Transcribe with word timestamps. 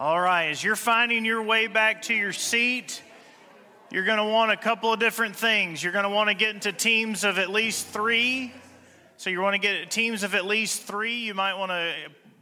All 0.00 0.20
right, 0.20 0.50
as 0.50 0.62
you're 0.62 0.76
finding 0.76 1.24
your 1.24 1.42
way 1.42 1.66
back 1.66 2.02
to 2.02 2.14
your 2.14 2.32
seat, 2.32 3.02
you're 3.90 4.04
going 4.04 4.18
to 4.18 4.26
want 4.26 4.52
a 4.52 4.56
couple 4.56 4.92
of 4.92 5.00
different 5.00 5.34
things. 5.34 5.82
You're 5.82 5.92
going 5.92 6.04
to 6.04 6.08
want 6.08 6.28
to 6.28 6.34
get 6.34 6.54
into 6.54 6.70
teams 6.70 7.24
of 7.24 7.36
at 7.36 7.50
least 7.50 7.88
three. 7.88 8.52
So 9.16 9.28
you 9.28 9.40
want 9.40 9.54
to 9.54 9.58
get 9.58 9.90
teams 9.90 10.22
of 10.22 10.36
at 10.36 10.46
least 10.46 10.84
three. 10.84 11.16
You 11.24 11.34
might 11.34 11.54
want 11.58 11.72
to 11.72 11.94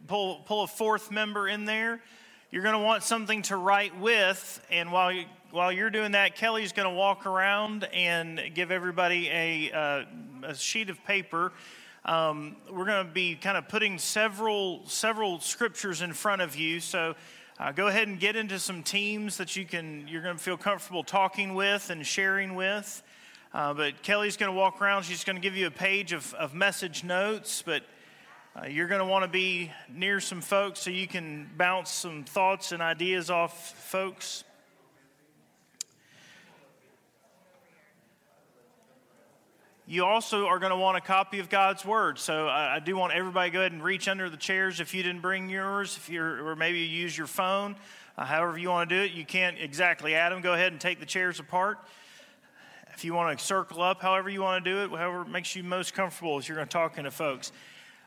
pull, 0.06 0.42
pull 0.45 0.64
a 0.64 0.66
fourth 0.66 1.11
member 1.11 1.48
in 1.48 1.64
there. 1.64 2.03
You're 2.51 2.63
going 2.63 2.74
to 2.74 2.85
want 2.85 3.04
something 3.04 3.40
to 3.45 3.57
write 3.57 3.99
with. 3.99 4.63
And 4.71 4.93
while, 4.93 5.11
you, 5.11 5.25
while 5.51 5.73
you're 5.73 5.88
doing 5.88 6.13
that, 6.13 6.37
Kelly's 6.37 6.73
going 6.73 6.91
to 6.91 6.95
walk 6.95 7.25
around 7.25 7.85
and 7.85 8.38
give 8.53 8.71
everybody 8.71 9.31
a, 9.31 9.73
uh, 9.73 10.04
a 10.43 10.54
sheet 10.54 10.91
of 10.91 11.03
paper 11.04 11.53
um, 12.04 12.54
we're 12.71 12.85
going 12.85 13.04
to 13.04 13.13
be 13.13 13.35
kind 13.35 13.57
of 13.57 13.67
putting 13.67 13.99
several 13.99 14.87
several 14.87 15.41
scriptures 15.41 16.02
in 16.02 16.12
front 16.12 16.41
of 16.41 16.55
you. 16.55 16.79
So 16.79 17.16
uh, 17.59 17.73
go 17.73 17.87
ahead 17.87 18.06
and 18.06 18.20
get 18.20 18.37
into 18.37 18.59
some 18.59 18.83
teams 18.83 19.38
that 19.38 19.56
you 19.56 19.64
can 19.64 20.06
you're 20.06 20.20
going 20.20 20.37
to 20.37 20.42
feel 20.42 20.59
comfortable 20.59 21.02
talking 21.02 21.55
with 21.55 21.88
and 21.88 22.06
sharing 22.06 22.55
with. 22.55 23.02
Uh, 23.55 23.73
but 23.73 24.02
Kelly's 24.02 24.37
going 24.37 24.52
to 24.52 24.56
walk 24.56 24.83
around. 24.83 25.05
She's 25.05 25.24
going 25.24 25.37
to 25.37 25.41
give 25.41 25.56
you 25.56 25.66
a 25.66 25.70
page 25.70 26.12
of, 26.12 26.34
of 26.34 26.52
message 26.52 27.02
notes, 27.02 27.62
but 27.64 27.83
uh, 28.55 28.66
you're 28.66 28.88
going 28.88 29.00
to 29.00 29.06
want 29.06 29.24
to 29.24 29.30
be 29.30 29.70
near 29.88 30.20
some 30.20 30.42
folks 30.42 30.80
so 30.80 30.91
you 30.91 31.06
can 31.06 31.48
bounce 31.56 31.91
some 31.91 32.24
thoughts 32.24 32.73
and 32.73 32.83
ideas 32.83 33.30
off 33.30 33.73
folks. 33.73 34.45
You 39.88 40.04
also 40.04 40.46
are 40.46 40.58
going 40.58 40.70
to 40.70 40.76
want 40.76 40.96
a 40.96 41.00
copy 41.00 41.38
of 41.38 41.48
God's 41.48 41.84
Word. 41.84 42.18
So 42.18 42.48
I, 42.48 42.77
I, 42.77 42.78
do 42.80 42.96
want 42.96 43.12
everybody 43.12 43.50
to 43.50 43.54
go 43.54 43.60
ahead 43.60 43.70
and 43.70 43.82
reach 43.82 44.08
under 44.08 44.28
the 44.28 44.36
chairs 44.36 44.80
if 44.80 44.92
you 44.94 45.02
didn't 45.04 45.22
bring 45.22 45.48
yours, 45.48 45.96
if 45.96 46.10
you're, 46.10 46.44
or 46.44 46.56
maybe 46.56 46.80
you 46.80 46.86
use 46.86 47.16
your 47.16 47.28
phone. 47.28 47.77
Uh, 48.18 48.24
however 48.24 48.58
you 48.58 48.68
want 48.68 48.91
to 48.91 48.96
do 48.96 49.02
it, 49.02 49.12
you 49.12 49.24
can't 49.24 49.58
exactly 49.60 50.12
them. 50.12 50.41
Go 50.41 50.55
ahead 50.55 50.72
and 50.72 50.80
take 50.80 50.98
the 50.98 51.06
chairs 51.06 51.38
apart. 51.38 51.78
If 52.94 53.05
you 53.05 53.14
want 53.14 53.38
to 53.38 53.44
circle 53.44 53.80
up, 53.80 54.02
however 54.02 54.28
you 54.28 54.42
want 54.42 54.64
to 54.64 54.70
do 54.70 54.83
it, 54.83 54.98
however 54.98 55.24
makes 55.24 55.55
you 55.55 55.62
most 55.62 55.94
comfortable 55.94 56.36
as 56.39 56.48
you're 56.48 56.56
going 56.56 56.66
to 56.66 56.72
talk 56.72 56.96
to 56.96 57.11
folks. 57.12 57.52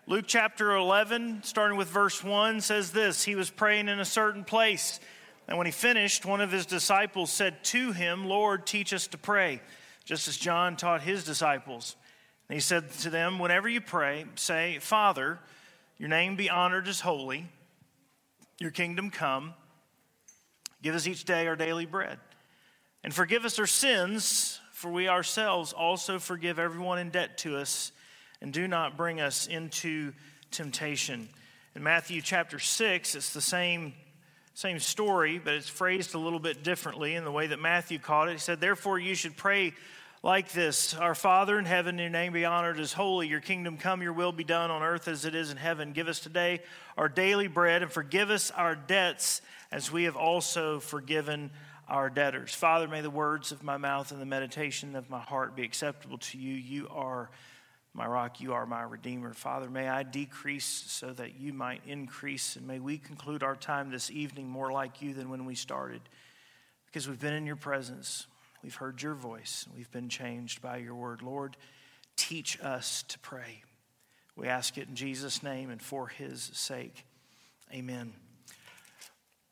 Luke 0.06 0.26
chapter 0.28 0.76
11, 0.76 1.44
starting 1.44 1.78
with 1.78 1.88
verse 1.88 2.22
1, 2.22 2.60
says 2.60 2.92
this 2.92 3.24
He 3.24 3.36
was 3.36 3.50
praying 3.50 3.88
in 3.88 4.02
a 4.02 4.06
certain 4.06 4.44
place. 4.44 5.00
And 5.48 5.58
when 5.58 5.66
he 5.66 5.72
finished, 5.72 6.26
one 6.26 6.42
of 6.42 6.52
his 6.52 6.66
disciples 6.66 7.32
said 7.32 7.64
to 7.66 7.94
him, 7.94 8.26
Lord, 8.26 8.68
teach 8.68 8.94
us 8.94 9.08
to 9.08 9.18
pray 9.18 9.62
just 10.10 10.28
as 10.28 10.38
John 10.38 10.76
taught 10.76 11.04
his 11.04 11.24
disciples. 11.24 11.96
And 12.48 12.56
he 12.56 12.62
said 12.62 12.90
to 13.02 13.12
them, 13.12 13.38
Whenever 13.38 13.70
you 13.70 13.80
pray, 13.80 14.26
say, 14.34 14.80
Father, 14.80 15.38
your 16.00 16.10
name 16.10 16.36
be 16.36 16.50
honored 16.50 16.88
as 16.88 17.00
holy, 17.00 17.46
your 18.60 18.72
kingdom 18.72 19.12
come. 19.12 19.54
Give 20.82 20.96
us 20.96 21.06
each 21.06 21.26
day 21.26 21.46
our 21.46 21.56
daily 21.56 21.86
bread. 21.86 22.18
And 23.04 23.14
forgive 23.14 23.46
us 23.46 23.60
our 23.60 23.68
sins, 23.68 24.60
for 24.72 24.90
we 24.90 25.08
ourselves 25.08 25.74
also 25.74 26.18
forgive 26.18 26.58
everyone 26.58 26.98
in 26.98 27.12
debt 27.12 27.38
to 27.40 27.58
us. 27.58 27.92
And 28.42 28.52
do 28.52 28.68
not 28.68 28.98
bring 28.98 29.22
us 29.22 29.46
into 29.46 30.14
temptation. 30.50 31.30
In 31.76 31.84
Matthew 31.84 32.24
chapter 32.24 32.58
6, 32.58 33.14
it's 33.14 33.32
the 33.32 33.42
same 33.42 33.94
same 34.56 34.80
story, 34.80 35.40
but 35.40 35.54
it's 35.54 35.70
phrased 35.70 36.16
a 36.16 36.20
little 36.20 36.40
bit 36.40 36.64
differently 36.64 37.16
in 37.16 37.24
the 37.24 37.32
way 37.32 37.48
that 37.48 37.60
Matthew 37.62 37.98
caught 37.98 38.28
it. 38.28 38.34
He 38.34 38.38
said, 38.40 38.60
Therefore, 38.60 39.00
you 39.00 39.16
should 39.16 39.38
pray 39.38 39.74
like 40.22 40.52
this 40.52 40.94
Our 40.94 41.16
Father 41.16 41.58
in 41.58 41.66
heaven, 41.66 41.98
your 41.98 42.10
name 42.10 42.34
be 42.34 42.46
honored 42.46 42.80
as 42.80 42.94
holy. 42.94 43.28
Your 43.28 43.40
kingdom 43.40 43.78
come, 43.78 44.02
your 44.02 44.14
will 44.14 44.32
be 44.32 44.44
done 44.44 44.72
on 44.72 44.84
earth 44.84 45.08
as 45.08 45.26
it 45.26 45.36
is 45.36 45.52
in 45.52 45.58
heaven. 45.58 45.94
Give 45.94 46.08
us 46.08 46.20
today 46.20 46.62
our 46.98 47.10
daily 47.10 47.48
bread 47.48 47.82
and 47.82 47.92
forgive 47.92 48.30
us 48.30 48.52
our 48.52 48.76
debts 48.76 49.42
as 49.72 49.92
we 49.92 50.04
have 50.04 50.16
also 50.16 50.80
forgiven 50.80 51.52
our 51.88 52.10
debtors. 52.10 52.54
Father, 52.54 52.88
may 52.88 53.02
the 53.02 53.10
words 53.10 53.52
of 53.52 53.64
my 53.64 53.78
mouth 53.78 54.12
and 54.12 54.22
the 54.22 54.26
meditation 54.26 54.96
of 54.96 55.10
my 55.10 55.20
heart 55.20 55.56
be 55.56 55.64
acceptable 55.64 56.18
to 56.20 56.38
you. 56.38 56.54
You 56.54 56.88
are 56.90 57.30
my 57.94 58.06
rock, 58.06 58.40
you 58.40 58.54
are 58.54 58.68
my 58.68 58.84
redeemer. 58.84 59.34
Father, 59.34 59.70
may 59.70 59.88
I 59.88 60.04
decrease 60.04 60.66
so 60.66 61.12
that 61.14 61.40
you 61.40 61.54
might 61.54 61.82
increase, 61.88 62.56
and 62.56 62.68
may 62.68 62.80
we 62.80 63.00
conclude 63.00 63.42
our 63.42 63.56
time 63.56 63.90
this 63.90 64.12
evening 64.12 64.48
more 64.48 64.72
like 64.72 65.02
you 65.02 65.14
than 65.14 65.30
when 65.30 65.46
we 65.46 65.56
started, 65.56 66.02
because 66.86 67.10
we've 67.10 67.20
been 67.20 67.34
in 67.34 67.48
your 67.48 67.56
presence, 67.56 68.28
we've 68.64 68.76
heard 68.76 69.02
your 69.02 69.14
voice, 69.14 69.68
we've 69.76 69.92
been 69.92 70.10
changed 70.10 70.62
by 70.62 70.78
your 70.78 70.96
word. 70.96 71.22
Lord, 71.22 71.58
teach 72.16 72.60
us 72.62 73.04
to 73.10 73.20
pray. 73.20 73.64
We 74.36 74.48
ask 74.48 74.78
it 74.78 74.88
in 74.88 74.96
Jesus' 74.96 75.44
name 75.44 75.70
and 75.70 75.82
for 75.82 76.08
his 76.08 76.50
sake. 76.54 77.06
Amen. 77.74 78.14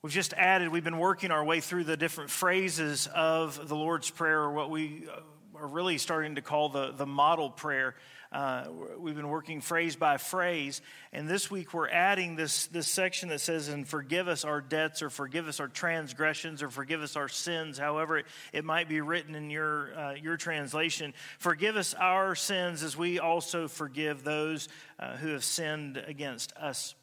We've 0.02 0.14
just 0.14 0.34
added, 0.34 0.70
we've 0.70 0.84
been 0.84 1.00
working 1.00 1.32
our 1.32 1.44
way 1.44 1.60
through 1.60 1.84
the 1.84 1.98
different 1.98 2.30
phrases 2.30 3.10
of 3.14 3.68
the 3.68 3.76
Lord's 3.76 4.10
Prayer, 4.10 4.50
what 4.50 4.70
we 4.70 5.06
uh, 5.12 5.20
are 5.60 5.68
really 5.68 5.98
starting 5.98 6.36
to 6.36 6.42
call 6.42 6.70
the, 6.70 6.92
the 6.92 7.06
model 7.06 7.50
prayer. 7.50 7.96
Uh, 8.32 8.66
we've 9.00 9.16
been 9.16 9.30
working 9.30 9.62
phrase 9.62 9.96
by 9.96 10.18
phrase, 10.18 10.82
and 11.14 11.30
this 11.30 11.50
week 11.50 11.74
we're 11.74 11.88
adding 11.88 12.36
this, 12.36 12.68
this 12.68 12.88
section 12.88 13.30
that 13.30 13.40
says, 13.40 13.70
and 13.70 13.88
forgive 13.88 14.28
us 14.28 14.44
our 14.44 14.60
debts, 14.60 15.02
or 15.02 15.10
forgive 15.10 15.48
us 15.48 15.62
our 15.62 15.70
transgressions, 15.70 16.62
or 16.62 16.70
forgive 16.70 17.02
us 17.02 17.16
our 17.16 17.30
sins, 17.30 17.78
however 17.78 18.18
it, 18.18 18.26
it 18.52 18.66
might 18.66 18.90
be 18.90 19.00
written 19.00 19.34
in 19.34 19.50
your, 19.50 19.98
uh, 19.98 20.14
your 20.14 20.36
translation. 20.36 21.14
Forgive 21.40 21.78
us 21.78 21.94
our 21.94 22.36
sins 22.36 22.84
as 22.84 22.98
we 22.98 23.18
also 23.18 23.70
forgive 23.70 24.24
those 24.24 24.68
uh, 25.00 25.16
who 25.16 25.30
have 25.30 25.44
sinned 25.44 25.96
against 26.06 26.52
us. 26.58 26.96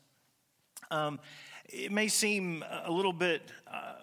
Um, 0.90 1.20
it 1.70 1.90
may 1.90 2.08
seem 2.08 2.62
a 2.84 2.92
little 2.92 3.14
bit, 3.14 3.50
uh, 3.66 3.94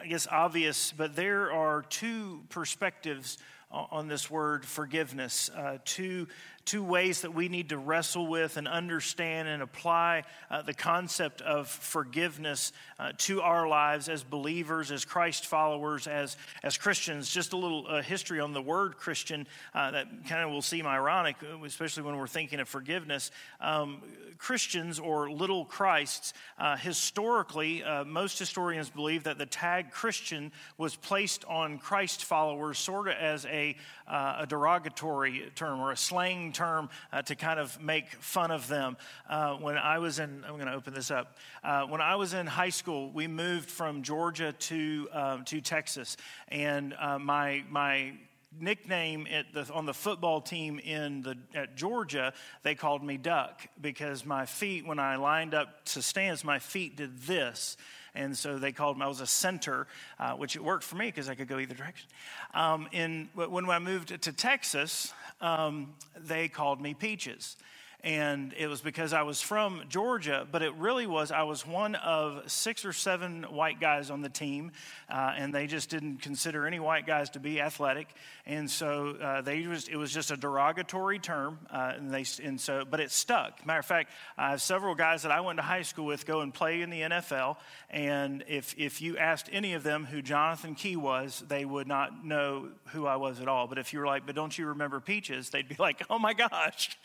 I 0.00 0.06
guess, 0.06 0.26
obvious, 0.30 0.94
but 0.96 1.14
there 1.14 1.52
are 1.52 1.82
two 1.82 2.42
perspectives 2.48 3.36
on 3.70 4.08
this 4.08 4.28
word 4.28 4.64
forgiveness, 4.64 5.48
uh, 5.54 5.78
two 5.84 6.26
two 6.70 6.84
ways 6.84 7.22
that 7.22 7.34
we 7.34 7.48
need 7.48 7.70
to 7.70 7.76
wrestle 7.76 8.28
with 8.28 8.56
and 8.56 8.68
understand 8.68 9.48
and 9.48 9.60
apply 9.60 10.22
uh, 10.52 10.62
the 10.62 10.72
concept 10.72 11.40
of 11.40 11.66
forgiveness 11.66 12.72
uh, 13.00 13.10
to 13.18 13.42
our 13.42 13.66
lives 13.66 14.08
as 14.08 14.22
believers, 14.22 14.92
as 14.92 15.04
Christ 15.04 15.46
followers, 15.46 16.06
as, 16.06 16.36
as 16.62 16.78
Christians. 16.78 17.28
Just 17.28 17.54
a 17.54 17.56
little 17.56 17.86
uh, 17.88 18.02
history 18.02 18.38
on 18.38 18.52
the 18.52 18.62
word 18.62 18.98
Christian 18.98 19.48
uh, 19.74 19.90
that 19.90 20.06
kind 20.28 20.44
of 20.44 20.52
will 20.52 20.62
seem 20.62 20.86
ironic, 20.86 21.34
especially 21.64 22.04
when 22.04 22.16
we're 22.16 22.28
thinking 22.28 22.60
of 22.60 22.68
forgiveness. 22.68 23.32
Um, 23.60 24.00
Christians 24.38 25.00
or 25.00 25.28
little 25.28 25.64
Christs, 25.64 26.34
uh, 26.56 26.76
historically, 26.76 27.82
uh, 27.82 28.04
most 28.04 28.38
historians 28.38 28.88
believe 28.90 29.24
that 29.24 29.38
the 29.38 29.44
tag 29.44 29.90
Christian 29.90 30.52
was 30.78 30.94
placed 30.94 31.44
on 31.46 31.78
Christ 31.78 32.24
followers 32.24 32.78
sort 32.78 33.08
of 33.08 33.14
as 33.14 33.44
a, 33.46 33.76
a 34.06 34.46
derogatory 34.48 35.50
term 35.56 35.80
or 35.80 35.90
a 35.90 35.96
slang 35.96 36.52
term 36.52 36.59
term 36.60 36.90
uh, 37.12 37.22
to 37.22 37.34
kind 37.34 37.58
of 37.58 37.80
make 37.80 38.06
fun 38.20 38.50
of 38.50 38.68
them. 38.68 38.96
Uh, 39.28 39.54
when 39.54 39.78
I 39.78 39.98
was 39.98 40.18
in, 40.18 40.44
I'm 40.46 40.56
going 40.56 40.66
to 40.66 40.74
open 40.74 40.92
this 40.92 41.10
up. 41.10 41.38
Uh, 41.64 41.84
when 41.86 42.02
I 42.02 42.16
was 42.16 42.34
in 42.34 42.46
high 42.46 42.68
school, 42.80 43.10
we 43.10 43.26
moved 43.26 43.70
from 43.70 44.02
Georgia 44.02 44.52
to 44.52 45.08
um, 45.12 45.44
to 45.46 45.60
Texas, 45.62 46.16
and 46.48 46.94
uh, 47.00 47.18
my 47.18 47.64
my 47.70 48.12
nickname 48.58 49.26
the, 49.54 49.72
on 49.72 49.86
the 49.86 49.94
football 49.94 50.40
team 50.40 50.80
in 50.80 51.22
the, 51.22 51.36
at 51.54 51.76
Georgia, 51.76 52.32
they 52.64 52.74
called 52.74 53.02
me 53.02 53.16
Duck 53.16 53.66
because 53.80 54.26
my 54.26 54.44
feet, 54.44 54.84
when 54.84 54.98
I 54.98 55.16
lined 55.16 55.54
up 55.54 55.84
to 55.86 56.02
stands, 56.02 56.44
my 56.44 56.58
feet 56.58 56.96
did 56.96 57.22
this. 57.22 57.76
And 58.14 58.36
so 58.36 58.58
they 58.58 58.72
called 58.72 58.98
me, 58.98 59.04
I 59.04 59.08
was 59.08 59.20
a 59.20 59.26
center, 59.26 59.86
uh, 60.18 60.32
which 60.32 60.56
it 60.56 60.64
worked 60.64 60.84
for 60.84 60.96
me 60.96 61.06
because 61.06 61.28
I 61.28 61.34
could 61.34 61.48
go 61.48 61.58
either 61.58 61.74
direction. 61.74 62.08
Um, 62.54 62.88
in, 62.92 63.28
when 63.34 63.68
I 63.68 63.78
moved 63.78 64.20
to 64.20 64.32
Texas, 64.32 65.12
um, 65.40 65.94
they 66.16 66.48
called 66.48 66.80
me 66.80 66.94
Peaches 66.94 67.56
and 68.02 68.54
it 68.56 68.66
was 68.66 68.80
because 68.80 69.12
I 69.12 69.22
was 69.22 69.42
from 69.42 69.82
Georgia, 69.88 70.46
but 70.50 70.62
it 70.62 70.74
really 70.74 71.06
was, 71.06 71.30
I 71.30 71.42
was 71.42 71.66
one 71.66 71.94
of 71.96 72.50
six 72.50 72.84
or 72.84 72.92
seven 72.92 73.42
white 73.44 73.80
guys 73.80 74.10
on 74.10 74.22
the 74.22 74.28
team, 74.28 74.72
uh, 75.10 75.34
and 75.36 75.54
they 75.54 75.66
just 75.66 75.90
didn't 75.90 76.22
consider 76.22 76.66
any 76.66 76.80
white 76.80 77.06
guys 77.06 77.30
to 77.30 77.40
be 77.40 77.60
athletic. 77.60 78.08
And 78.46 78.70
so 78.70 79.16
uh, 79.20 79.42
they 79.42 79.66
was, 79.66 79.88
it 79.88 79.96
was 79.96 80.12
just 80.12 80.30
a 80.30 80.36
derogatory 80.36 81.18
term, 81.18 81.58
uh, 81.70 81.92
and, 81.96 82.10
they, 82.10 82.24
and 82.42 82.60
so, 82.60 82.84
but 82.88 83.00
it 83.00 83.10
stuck. 83.10 83.66
Matter 83.66 83.80
of 83.80 83.86
fact, 83.86 84.10
I 84.38 84.50
have 84.50 84.62
several 84.62 84.94
guys 84.94 85.22
that 85.22 85.32
I 85.32 85.40
went 85.40 85.58
to 85.58 85.62
high 85.62 85.82
school 85.82 86.06
with 86.06 86.26
go 86.26 86.40
and 86.40 86.54
play 86.54 86.80
in 86.80 86.90
the 86.90 87.02
NFL, 87.02 87.56
and 87.90 88.44
if, 88.48 88.74
if 88.78 89.02
you 89.02 89.18
asked 89.18 89.50
any 89.52 89.74
of 89.74 89.82
them 89.82 90.06
who 90.06 90.22
Jonathan 90.22 90.74
Key 90.74 90.96
was, 90.96 91.44
they 91.48 91.64
would 91.64 91.86
not 91.86 92.24
know 92.24 92.68
who 92.92 93.06
I 93.06 93.16
was 93.16 93.40
at 93.40 93.48
all. 93.48 93.66
But 93.66 93.78
if 93.78 93.92
you 93.92 93.98
were 93.98 94.06
like, 94.06 94.24
but 94.24 94.34
don't 94.34 94.56
you 94.56 94.68
remember 94.68 95.00
Peaches? 95.00 95.50
They'd 95.50 95.68
be 95.68 95.76
like, 95.78 96.02
oh 96.08 96.18
my 96.18 96.32
gosh. 96.32 96.96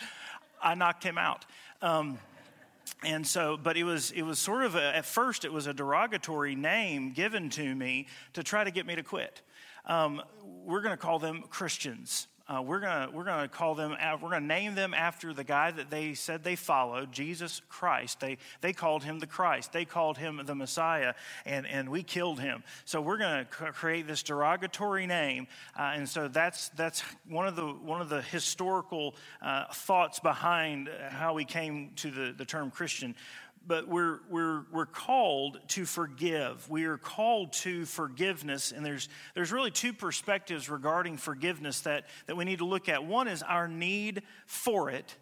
I 0.62 0.76
knocked 0.76 1.04
him 1.04 1.18
out. 1.18 1.46
Um, 1.82 2.18
and 3.04 3.26
so, 3.26 3.58
but 3.62 3.78
it 3.78 3.84
was, 3.84 4.12
it 4.12 4.22
was 4.24 4.40
sort 4.40 4.64
of, 4.64 4.76
a, 4.76 4.96
at 4.96 5.06
first, 5.06 5.46
it 5.46 5.54
was 5.54 5.68
a 5.68 5.74
derogatory 5.74 6.56
name 6.56 7.12
given 7.12 7.50
to 7.52 7.76
me 7.76 8.08
to 8.34 8.44
try 8.44 8.64
to 8.64 8.72
get 8.72 8.86
me 8.86 8.96
to 8.96 9.04
quit. 9.04 9.42
Um, 9.86 10.22
we're 10.44 10.82
going 10.82 10.94
to 10.94 10.98
call 10.98 11.20
them 11.20 11.44
Christians. 11.50 12.28
Uh, 12.48 12.62
we're 12.62 12.80
going 12.80 13.12
we're 13.14 13.24
gonna 13.24 13.48
call 13.48 13.74
them, 13.74 13.96
we're 14.22 14.30
going 14.30 14.42
to 14.42 14.48
name 14.48 14.76
them 14.76 14.94
after 14.94 15.34
the 15.34 15.44
guy 15.44 15.72
that 15.72 15.90
they 15.90 16.14
said 16.14 16.44
they 16.44 16.56
followed, 16.56 17.12
Jesus 17.12 17.62
Christ. 17.70 18.20
They, 18.20 18.38
they 18.62 18.72
called 18.72 19.04
him 19.04 19.20
the 19.20 19.28
Christ. 19.28 19.74
They 19.74 19.86
called 19.86 20.18
him 20.18 20.40
the 20.46 20.54
Messiah, 20.54 21.14
and, 21.46 21.66
and 21.66 21.90
we 21.90 22.04
killed 22.04 22.40
him. 22.40 22.64
So 22.86 23.02
we're 23.02 23.18
going 23.18 23.46
to 23.46 23.72
create 23.72 24.06
this 24.06 24.22
derogatory 24.22 25.08
name. 25.08 25.48
Uh, 25.78 25.94
and 25.96 26.08
so 26.08 26.28
that's, 26.28 26.70
that's 26.70 27.02
one, 27.28 27.48
of 27.48 27.56
the, 27.56 27.66
one 27.66 28.02
of 28.02 28.10
the 28.10 28.22
historical 28.22 29.16
uh, 29.42 29.66
thoughts 29.74 30.20
behind 30.20 30.90
how 31.10 31.34
we 31.34 31.46
came 31.46 31.92
to 31.98 32.12
the, 32.12 32.34
the 32.38 32.46
term 32.46 32.70
Christian 32.70 33.16
but 33.68 33.88
we're, 33.88 34.20
we're, 34.30 34.66
we're 34.72 34.86
called 34.86 35.60
to 35.70 35.86
forgive. 35.86 36.70
We 36.70 36.86
are 36.86 36.98
called 36.98 37.54
to 37.54 37.86
forgiveness. 37.86 38.72
And 38.72 38.86
there's, 38.86 39.10
there's 39.34 39.52
really 39.52 39.72
two 39.72 39.94
perspectives 39.94 40.70
regarding 40.70 41.18
forgiveness 41.18 41.82
that, 41.82 42.06
that 42.28 42.38
we 42.38 42.46
need 42.46 42.60
to 42.60 42.66
look 42.66 42.90
at. 42.90 43.06
One 43.06 43.28
is 43.28 43.42
our 43.44 43.68
need 43.68 44.24
for 44.46 44.90
it, 44.90 45.16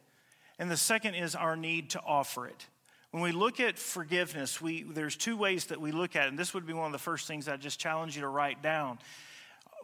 and 0.59 0.69
the 0.69 0.77
second 0.77 1.15
is 1.15 1.35
our 1.35 1.55
need 1.55 1.91
to 1.91 2.01
offer 2.01 2.47
it. 2.47 2.67
When 3.11 3.21
we 3.21 3.31
look 3.31 3.59
at 3.59 3.77
forgiveness, 3.77 4.59
we, 4.59 4.83
there's 4.83 5.15
two 5.15 5.37
ways 5.37 5.65
that 5.65 5.79
we 5.79 5.91
look 5.91 6.15
at 6.15 6.25
it, 6.25 6.29
and 6.29 6.39
this 6.39 6.53
would 6.53 6.65
be 6.65 6.73
one 6.73 6.87
of 6.87 6.91
the 6.91 6.97
first 6.97 7.27
things 7.27 7.47
I 7.47 7.57
just 7.57 7.79
challenge 7.79 8.15
you 8.15 8.23
to 8.23 8.27
write 8.27 8.63
down. 8.63 8.97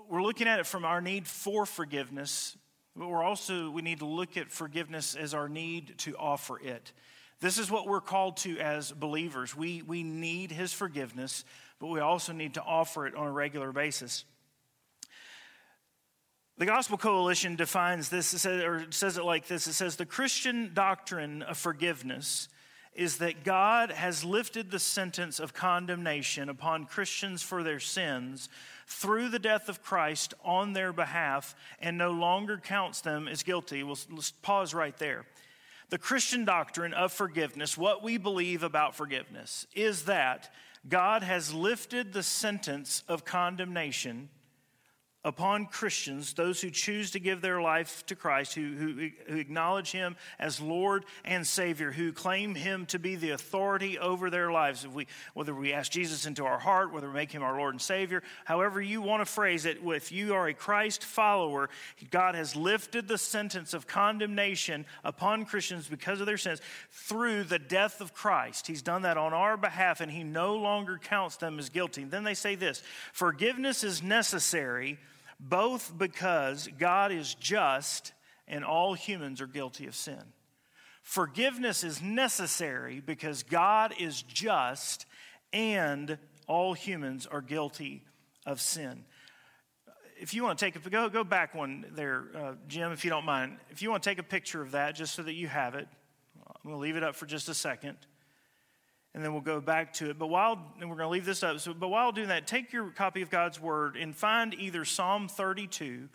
We're 0.10 0.24
looking 0.24 0.48
at 0.48 0.60
it 0.60 0.66
from 0.66 0.84
our 0.84 1.00
need 1.00 1.28
for 1.28 1.68
forgiveness, 1.68 2.58
but 2.96 3.08
we're 3.08 3.24
also, 3.24 3.70
we 3.70 3.84
need 3.84 4.00
to 4.00 4.08
look 4.08 4.36
at 4.36 4.52
forgiveness 4.52 5.16
as 5.16 5.36
our 5.36 5.48
need 5.48 6.00
to 6.00 6.18
offer 6.18 6.60
it. 6.60 6.92
This 7.42 7.58
is 7.58 7.72
what 7.72 7.88
we're 7.88 8.02
called 8.02 8.38
to 8.38 8.58
as 8.60 8.92
believers. 8.92 9.56
We, 9.56 9.82
we 9.82 10.04
need 10.04 10.52
His 10.52 10.74
forgiveness, 10.74 11.46
but 11.80 11.88
we 11.88 12.00
also 12.00 12.34
need 12.34 12.56
to 12.56 12.64
offer 12.64 13.08
it 13.08 13.16
on 13.16 13.28
a 13.28 13.32
regular 13.32 13.72
basis. 13.72 14.26
The 16.58 16.66
Gospel 16.66 16.98
Coalition 16.98 17.56
defines 17.56 18.10
this, 18.10 18.46
or 18.46 18.86
says 18.90 19.18
it 19.18 19.24
like 19.24 19.48
this 19.48 19.68
it 19.68 19.74
says, 19.74 19.96
The 19.96 20.06
Christian 20.06 20.72
doctrine 20.74 21.42
of 21.42 21.58
forgiveness 21.58 22.50
is 22.94 23.20
that 23.20 23.46
God 23.46 23.92
has 23.92 24.26
lifted 24.26 24.70
the 24.70 24.80
sentence 24.80 25.40
of 25.40 25.54
condemnation 25.54 26.50
upon 26.50 26.86
Christians 26.86 27.42
for 27.42 27.64
their 27.64 27.80
sins 27.80 28.50
through 28.88 29.30
the 29.30 29.40
death 29.40 29.70
of 29.70 29.82
Christ 29.82 30.34
on 30.44 30.74
their 30.74 30.92
behalf 30.92 31.56
and 31.80 31.98
no 31.98 32.12
longer 32.12 32.58
counts 32.58 33.00
them 33.00 33.30
as 33.30 33.42
guilty. 33.42 33.84
We'll, 33.84 33.96
pause 34.42 34.74
right 34.74 34.98
there. 34.98 35.26
The 35.90 35.98
Christian 35.98 36.46
doctrine 36.46 36.94
of 36.94 37.12
forgiveness, 37.12 37.78
what 37.78 38.04
we 38.04 38.18
believe 38.18 38.64
about 38.64 38.96
forgiveness, 38.96 39.66
is 39.74 40.06
that 40.06 40.52
God 40.88 41.24
has 41.24 41.54
lifted 41.54 42.14
the 42.14 42.24
sentence 42.24 43.04
of 43.08 43.26
condemnation 43.26 44.30
upon 45.26 45.66
Christians, 45.66 46.34
those 46.34 46.62
who 46.62 46.70
choose 46.70 47.12
to 47.12 47.20
give 47.20 47.42
their 47.42 47.62
life 47.62 48.06
to 48.06 48.16
Christ, 48.16 48.54
who, 48.54 48.74
who, 48.74 49.10
who, 49.28 49.38
acknowledge 49.38 49.92
Him 49.92 50.16
as 50.40 50.62
Lord 50.62 51.04
and 51.26 51.46
Savior, 51.46 51.92
who 51.92 52.14
claim 52.14 52.56
Him 52.56 52.86
to 52.86 53.00
be 53.00 53.18
the 53.18 53.32
authority 53.32 54.00
over 54.00 54.30
their 54.30 54.50
lives. 54.50 54.86
If 54.86 54.94
we, 54.94 55.08
whether 55.34 55.54
we 55.54 55.74
ask 55.74 55.92
Jesus 55.92 56.26
into 56.26 56.46
our 56.46 56.58
heart, 56.58 56.94
whether 56.94 57.10
we 57.10 57.16
make 57.16 57.34
Him 57.34 57.44
our 57.44 57.58
Lord 57.58 57.74
and 57.74 57.82
Savior, 57.82 58.24
however 58.46 58.82
you 58.82 59.02
want 59.02 59.20
to 59.20 59.26
phrase 59.26 59.66
it, 59.66 59.80
if 59.84 60.10
you 60.10 60.34
are 60.34 60.48
a 60.48 60.54
Christ 60.54 61.04
follower, 61.04 61.70
God 62.12 62.36
has 62.36 62.56
lifted 62.56 63.10
the 63.10 63.18
sentence 63.18 63.74
of 63.74 63.88
condemnation 63.88 64.86
upon 65.04 65.44
Christians 65.44 65.90
because 65.90 66.22
of 66.22 66.28
their 66.28 66.38
sins 66.38 66.62
through 66.92 67.44
the 67.44 67.60
death 67.60 68.00
of 68.00 68.14
Christ. 68.14 68.68
He's 68.68 68.82
done 68.82 69.02
that 69.02 69.18
on 69.18 69.34
our 69.34 69.58
behalf, 69.58 70.00
and 70.00 70.10
He 70.10 70.24
no 70.24 70.56
longer 70.56 70.98
counts 70.98 71.36
them 71.36 71.60
as 71.60 71.68
guilty. 71.68 72.06
Then 72.06 72.24
they 72.24 72.36
say 72.36 72.56
this 72.56 72.82
forgiveness 73.12 73.84
is 73.84 74.02
necessary 74.02 74.98
both 75.40 75.98
because 75.98 76.68
God 76.78 77.12
is 77.12 77.34
just 77.36 78.14
and 78.48 78.66
all 78.66 78.94
humans 78.94 79.42
are 79.42 79.48
guilty 79.48 79.88
of 79.88 79.96
sin. 79.96 80.22
Forgiveness 81.04 81.84
is 81.84 82.02
necessary 82.02 83.00
because 83.00 83.44
God 83.44 83.94
is 84.00 84.22
just 84.22 85.06
and 85.54 86.18
all 86.48 86.74
humans 86.74 87.26
are 87.26 87.42
guilty 87.42 88.04
of 88.46 88.60
sin. 88.60 89.06
If 90.20 90.34
you 90.34 90.44
want 90.44 90.60
to 90.60 90.66
take 90.66 90.76
a 90.76 90.90
go, 90.90 91.08
go 91.08 91.24
back 91.24 91.56
one 91.56 91.86
there, 91.92 92.26
uh, 92.36 92.54
Jim, 92.68 92.92
if 92.92 93.06
you 93.06 93.10
don't 93.10 93.26
mind. 93.26 93.58
If 93.70 93.82
you 93.82 93.90
want 93.90 94.04
to 94.04 94.10
take 94.10 94.20
a 94.20 94.24
picture 94.24 94.62
of 94.62 94.72
that 94.72 94.96
just 94.96 95.16
so 95.16 95.24
that 95.24 95.34
you 95.34 95.48
have 95.48 95.76
it, 95.76 95.88
I'm 96.38 96.62
going 96.64 96.76
to 96.76 96.82
leave 96.82 96.98
it 96.98 97.04
up 97.04 97.16
for 97.16 97.26
just 97.26 97.48
a 97.48 97.54
second 97.54 97.98
and 99.14 99.24
then 99.24 99.34
we'll 99.34 99.42
go 99.42 99.60
back 99.60 99.94
to 99.94 100.10
it. 100.10 100.20
But 100.20 100.28
while, 100.28 100.74
and 100.80 100.90
we're 100.90 100.96
going 100.96 101.08
to 101.08 101.12
leave 101.14 101.26
this 101.26 101.44
up, 101.44 101.60
so, 101.60 101.74
but 101.74 101.90
while 101.90 102.12
doing 102.12 102.28
that, 102.28 102.46
take 102.48 102.72
your 102.72 102.90
copy 102.92 103.22
of 103.22 103.30
God's 103.30 103.60
Word 103.60 103.98
and 103.98 104.16
find 104.16 104.54
either 104.54 104.86
Psalm 104.86 105.28
32 105.28 106.10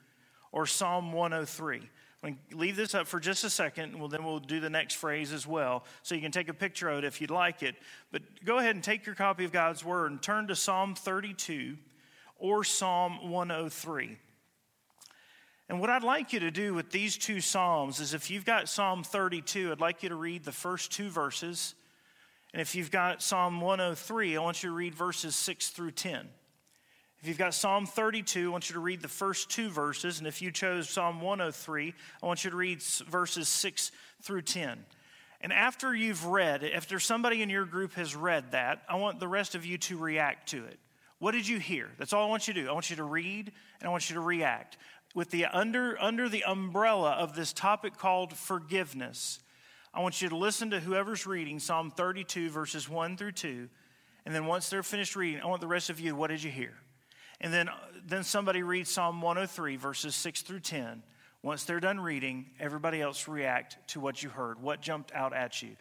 or 0.52 0.66
Psalm 0.66 1.12
103. 1.12 1.82
We 2.22 2.36
leave 2.52 2.76
this 2.76 2.94
up 2.94 3.06
for 3.06 3.20
just 3.20 3.44
a 3.44 3.50
second, 3.50 3.90
and 3.90 4.00
we'll, 4.00 4.08
then 4.08 4.24
we'll 4.24 4.38
do 4.38 4.58
the 4.60 4.70
next 4.70 4.94
phrase 4.94 5.32
as 5.32 5.46
well. 5.46 5.84
So 6.02 6.14
you 6.14 6.22
can 6.22 6.32
take 6.32 6.48
a 6.48 6.54
picture 6.54 6.88
of 6.88 6.98
it 6.98 7.04
if 7.04 7.20
you'd 7.20 7.30
like 7.30 7.62
it. 7.62 7.74
But 8.12 8.22
go 8.44 8.58
ahead 8.58 8.74
and 8.74 8.82
take 8.82 9.04
your 9.04 9.14
copy 9.14 9.44
of 9.44 9.52
God's 9.52 9.84
Word 9.84 10.10
and 10.10 10.22
turn 10.22 10.46
to 10.48 10.56
Psalm 10.56 10.94
32 10.94 11.76
or 12.38 12.64
Psalm 12.64 13.30
103. 13.30 14.16
And 15.68 15.80
what 15.80 15.90
I'd 15.90 16.02
like 16.02 16.32
you 16.32 16.40
to 16.40 16.50
do 16.50 16.74
with 16.74 16.90
these 16.90 17.16
two 17.16 17.40
Psalms 17.40 18.00
is 18.00 18.14
if 18.14 18.30
you've 18.30 18.44
got 18.44 18.68
Psalm 18.68 19.02
32, 19.02 19.72
I'd 19.72 19.80
like 19.80 20.02
you 20.02 20.10
to 20.10 20.14
read 20.14 20.44
the 20.44 20.52
first 20.52 20.92
two 20.92 21.08
verses 21.08 21.74
and 22.54 22.60
if 22.60 22.76
you've 22.76 22.92
got 22.92 23.20
Psalm 23.20 23.60
103, 23.60 24.36
I 24.36 24.40
want 24.40 24.62
you 24.62 24.68
to 24.68 24.74
read 24.76 24.94
verses 24.94 25.34
6 25.34 25.70
through 25.70 25.90
10. 25.90 26.28
If 27.18 27.26
you've 27.26 27.36
got 27.36 27.52
Psalm 27.52 27.84
32, 27.84 28.46
I 28.46 28.52
want 28.52 28.70
you 28.70 28.74
to 28.74 28.80
read 28.80 29.02
the 29.02 29.08
first 29.08 29.50
two 29.50 29.68
verses. 29.70 30.20
And 30.20 30.28
if 30.28 30.40
you 30.40 30.52
chose 30.52 30.88
Psalm 30.88 31.20
103, 31.20 31.92
I 32.22 32.26
want 32.26 32.44
you 32.44 32.50
to 32.50 32.56
read 32.56 32.80
verses 32.80 33.48
6 33.48 33.90
through 34.22 34.42
10. 34.42 34.84
And 35.40 35.52
after 35.52 35.96
you've 35.96 36.26
read, 36.26 36.62
after 36.62 37.00
somebody 37.00 37.42
in 37.42 37.50
your 37.50 37.64
group 37.64 37.94
has 37.94 38.14
read 38.14 38.52
that, 38.52 38.82
I 38.88 38.94
want 38.94 39.18
the 39.18 39.26
rest 39.26 39.56
of 39.56 39.66
you 39.66 39.76
to 39.78 39.98
react 39.98 40.50
to 40.50 40.64
it. 40.64 40.78
What 41.18 41.32
did 41.32 41.48
you 41.48 41.58
hear? 41.58 41.90
That's 41.98 42.12
all 42.12 42.24
I 42.24 42.28
want 42.28 42.46
you 42.46 42.54
to 42.54 42.62
do. 42.62 42.68
I 42.68 42.72
want 42.72 42.88
you 42.88 42.94
to 42.96 43.02
read 43.02 43.50
and 43.80 43.88
I 43.88 43.90
want 43.90 44.08
you 44.08 44.14
to 44.14 44.20
react. 44.20 44.76
With 45.12 45.32
the 45.32 45.46
under, 45.46 46.00
under 46.00 46.28
the 46.28 46.44
umbrella 46.44 47.14
of 47.14 47.34
this 47.34 47.52
topic 47.52 47.96
called 47.96 48.32
forgiveness, 48.32 49.40
I 49.94 50.00
want 50.00 50.20
you 50.20 50.28
to 50.28 50.36
listen 50.36 50.70
to 50.70 50.80
whoever's 50.80 51.24
reading 51.24 51.60
Psalm 51.60 51.92
32, 51.92 52.50
verses 52.50 52.88
1 52.88 53.16
through 53.16 53.30
2. 53.30 53.68
And 54.26 54.34
then 54.34 54.46
once 54.46 54.68
they're 54.68 54.82
finished 54.82 55.14
reading, 55.14 55.40
I 55.40 55.46
want 55.46 55.60
the 55.60 55.68
rest 55.68 55.88
of 55.88 56.00
you, 56.00 56.16
what 56.16 56.30
did 56.30 56.42
you 56.42 56.50
hear? 56.50 56.72
And 57.40 57.54
then, 57.54 57.68
then 58.04 58.24
somebody 58.24 58.64
reads 58.64 58.90
Psalm 58.90 59.22
103, 59.22 59.76
verses 59.76 60.16
6 60.16 60.42
through 60.42 60.60
10. 60.60 61.04
Once 61.44 61.62
they're 61.62 61.78
done 61.78 62.00
reading, 62.00 62.46
everybody 62.58 63.00
else 63.00 63.28
react 63.28 63.76
to 63.86 64.00
what 64.00 64.20
you 64.20 64.30
heard. 64.30 64.60
What 64.60 64.80
jumped 64.80 65.12
out 65.12 65.32
at 65.32 65.62
you? 65.62 65.76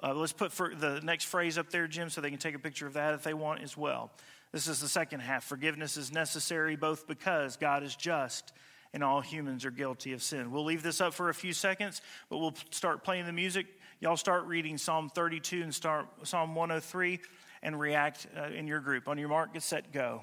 Uh, 0.00 0.14
let's 0.14 0.32
put 0.32 0.52
the 0.52 1.00
next 1.02 1.24
phrase 1.24 1.58
up 1.58 1.68
there, 1.70 1.88
Jim, 1.88 2.10
so 2.10 2.20
they 2.20 2.30
can 2.30 2.38
take 2.38 2.54
a 2.54 2.60
picture 2.60 2.86
of 2.86 2.92
that 2.92 3.12
if 3.14 3.24
they 3.24 3.34
want 3.34 3.60
as 3.62 3.76
well. 3.76 4.12
This 4.52 4.68
is 4.68 4.80
the 4.80 4.88
second 4.88 5.18
half. 5.18 5.42
Forgiveness 5.42 5.96
is 5.96 6.12
necessary 6.12 6.76
both 6.76 7.08
because 7.08 7.56
God 7.56 7.82
is 7.82 7.96
just 7.96 8.52
and 8.94 9.04
all 9.04 9.20
humans 9.20 9.64
are 9.64 9.70
guilty 9.70 10.12
of 10.12 10.22
sin. 10.22 10.50
We'll 10.50 10.64
leave 10.64 10.82
this 10.82 11.00
up 11.00 11.14
for 11.14 11.28
a 11.28 11.34
few 11.34 11.52
seconds, 11.52 12.00
but 12.30 12.38
we'll 12.38 12.54
start 12.70 13.04
playing 13.04 13.26
the 13.26 13.32
music. 13.32 13.66
Y'all 14.00 14.16
start 14.16 14.46
reading 14.46 14.78
Psalm 14.78 15.10
32 15.10 15.62
and 15.62 15.74
start 15.74 16.06
Psalm 16.22 16.54
103 16.54 17.20
and 17.62 17.78
react 17.78 18.26
uh, 18.36 18.44
in 18.44 18.66
your 18.66 18.80
group. 18.80 19.08
On 19.08 19.18
your 19.18 19.28
mark, 19.28 19.52
get 19.52 19.62
set, 19.62 19.92
go. 19.92 20.22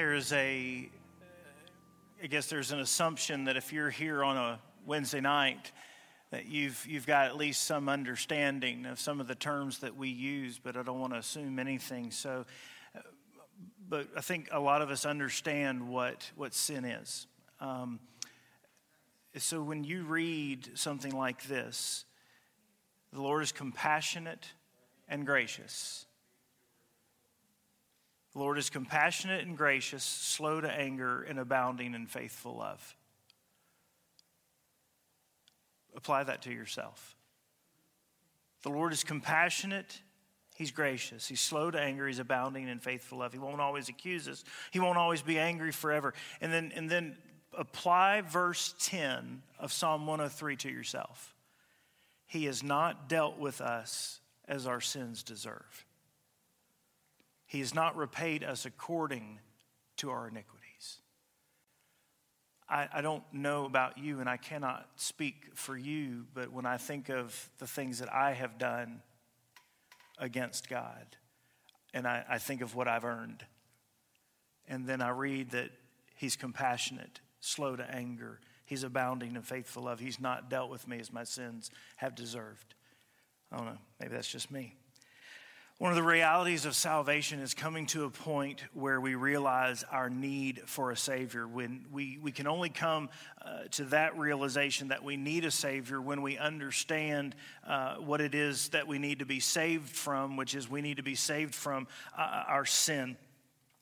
There 0.00 0.14
is 0.14 0.32
a, 0.32 0.88
I 2.22 2.26
guess 2.26 2.46
there's 2.46 2.72
an 2.72 2.80
assumption 2.80 3.44
that 3.44 3.58
if 3.58 3.70
you're 3.70 3.90
here 3.90 4.24
on 4.24 4.38
a 4.38 4.58
Wednesday 4.86 5.20
night, 5.20 5.72
that 6.30 6.46
you've, 6.46 6.86
you've 6.88 7.06
got 7.06 7.26
at 7.26 7.36
least 7.36 7.64
some 7.64 7.86
understanding 7.86 8.86
of 8.86 8.98
some 8.98 9.20
of 9.20 9.28
the 9.28 9.34
terms 9.34 9.80
that 9.80 9.94
we 9.94 10.08
use, 10.08 10.58
but 10.58 10.74
I 10.74 10.82
don't 10.82 11.00
want 11.00 11.12
to 11.12 11.18
assume 11.18 11.58
anything. 11.58 12.12
So, 12.12 12.46
but 13.90 14.06
I 14.16 14.22
think 14.22 14.48
a 14.50 14.58
lot 14.58 14.80
of 14.80 14.88
us 14.88 15.04
understand 15.04 15.86
what, 15.86 16.30
what 16.34 16.54
sin 16.54 16.86
is. 16.86 17.26
Um, 17.60 18.00
so 19.36 19.62
when 19.62 19.84
you 19.84 20.04
read 20.04 20.78
something 20.78 21.14
like 21.14 21.44
this, 21.44 22.06
the 23.12 23.20
Lord 23.20 23.42
is 23.42 23.52
compassionate 23.52 24.46
and 25.10 25.26
gracious. 25.26 26.06
The 28.32 28.38
Lord 28.38 28.58
is 28.58 28.70
compassionate 28.70 29.46
and 29.46 29.56
gracious, 29.56 30.04
slow 30.04 30.60
to 30.60 30.70
anger, 30.70 31.22
and 31.22 31.38
abounding 31.38 31.94
in 31.94 32.06
faithful 32.06 32.56
love. 32.56 32.96
Apply 35.96 36.22
that 36.22 36.42
to 36.42 36.52
yourself. 36.52 37.16
The 38.62 38.68
Lord 38.68 38.92
is 38.92 39.02
compassionate. 39.02 40.00
He's 40.54 40.70
gracious. 40.70 41.26
He's 41.26 41.40
slow 41.40 41.70
to 41.70 41.80
anger. 41.80 42.06
He's 42.06 42.18
abounding 42.18 42.68
in 42.68 42.78
faithful 42.78 43.18
love. 43.18 43.32
He 43.32 43.38
won't 43.38 43.60
always 43.60 43.88
accuse 43.88 44.28
us. 44.28 44.44
He 44.70 44.78
won't 44.78 44.98
always 44.98 45.22
be 45.22 45.38
angry 45.38 45.72
forever. 45.72 46.14
And 46.40 46.52
then, 46.52 46.72
and 46.74 46.88
then 46.88 47.16
apply 47.56 48.20
verse 48.20 48.74
10 48.80 49.42
of 49.58 49.72
Psalm 49.72 50.06
103 50.06 50.56
to 50.56 50.68
yourself. 50.68 51.34
He 52.26 52.44
has 52.44 52.62
not 52.62 53.08
dealt 53.08 53.38
with 53.38 53.60
us 53.60 54.20
as 54.46 54.66
our 54.66 54.80
sins 54.80 55.22
deserve. 55.22 55.84
He 57.50 57.58
has 57.58 57.74
not 57.74 57.96
repaid 57.96 58.44
us 58.44 58.64
according 58.64 59.40
to 59.96 60.10
our 60.10 60.28
iniquities. 60.28 60.98
I, 62.68 62.86
I, 62.92 63.00
don't 63.00 63.24
know 63.32 63.64
about 63.64 63.98
you, 63.98 64.20
and 64.20 64.28
I 64.28 64.36
cannot 64.36 64.88
speak 64.94 65.48
for 65.56 65.76
you, 65.76 66.26
but 66.32 66.52
when 66.52 66.64
I 66.64 66.76
think 66.76 67.08
of 67.08 67.50
the 67.58 67.66
things 67.66 67.98
that 67.98 68.14
I 68.14 68.34
have 68.34 68.56
done 68.56 69.02
against 70.16 70.68
God, 70.68 71.16
and 71.92 72.06
I, 72.06 72.24
I 72.30 72.38
think 72.38 72.60
of 72.60 72.76
what 72.76 72.86
I've 72.86 73.04
earned, 73.04 73.44
and 74.68 74.86
then 74.86 75.02
I 75.02 75.08
read 75.08 75.50
that 75.50 75.72
He's 76.14 76.36
compassionate, 76.36 77.18
slow 77.40 77.74
to 77.74 77.82
anger, 77.82 78.38
He's 78.64 78.84
abounding 78.84 79.34
in 79.34 79.42
faithful 79.42 79.82
love. 79.82 79.98
He's 79.98 80.20
not 80.20 80.48
dealt 80.48 80.70
with 80.70 80.86
me 80.86 81.00
as 81.00 81.12
my 81.12 81.24
sins 81.24 81.68
have 81.96 82.14
deserved. 82.14 82.76
I 83.50 83.56
don't 83.56 83.66
know, 83.66 83.78
maybe 83.98 84.14
that's 84.14 84.30
just 84.30 84.52
me. 84.52 84.76
One 85.80 85.92
of 85.92 85.96
the 85.96 86.02
realities 86.02 86.66
of 86.66 86.76
salvation 86.76 87.40
is 87.40 87.54
coming 87.54 87.86
to 87.86 88.04
a 88.04 88.10
point 88.10 88.62
where 88.74 89.00
we 89.00 89.14
realize 89.14 89.82
our 89.90 90.10
need 90.10 90.60
for 90.66 90.90
a 90.90 90.96
Savior. 90.96 91.48
When 91.48 91.86
we, 91.90 92.18
we 92.20 92.32
can 92.32 92.46
only 92.46 92.68
come 92.68 93.08
uh, 93.40 93.60
to 93.70 93.84
that 93.84 94.18
realization 94.18 94.88
that 94.88 95.02
we 95.02 95.16
need 95.16 95.46
a 95.46 95.50
Savior 95.50 95.98
when 95.98 96.20
we 96.20 96.36
understand 96.36 97.34
uh, 97.66 97.94
what 97.94 98.20
it 98.20 98.34
is 98.34 98.68
that 98.68 98.88
we 98.88 98.98
need 98.98 99.20
to 99.20 99.24
be 99.24 99.40
saved 99.40 99.88
from, 99.88 100.36
which 100.36 100.54
is 100.54 100.68
we 100.68 100.82
need 100.82 100.98
to 100.98 101.02
be 101.02 101.14
saved 101.14 101.54
from 101.54 101.86
uh, 102.14 102.44
our 102.46 102.66
sin. 102.66 103.16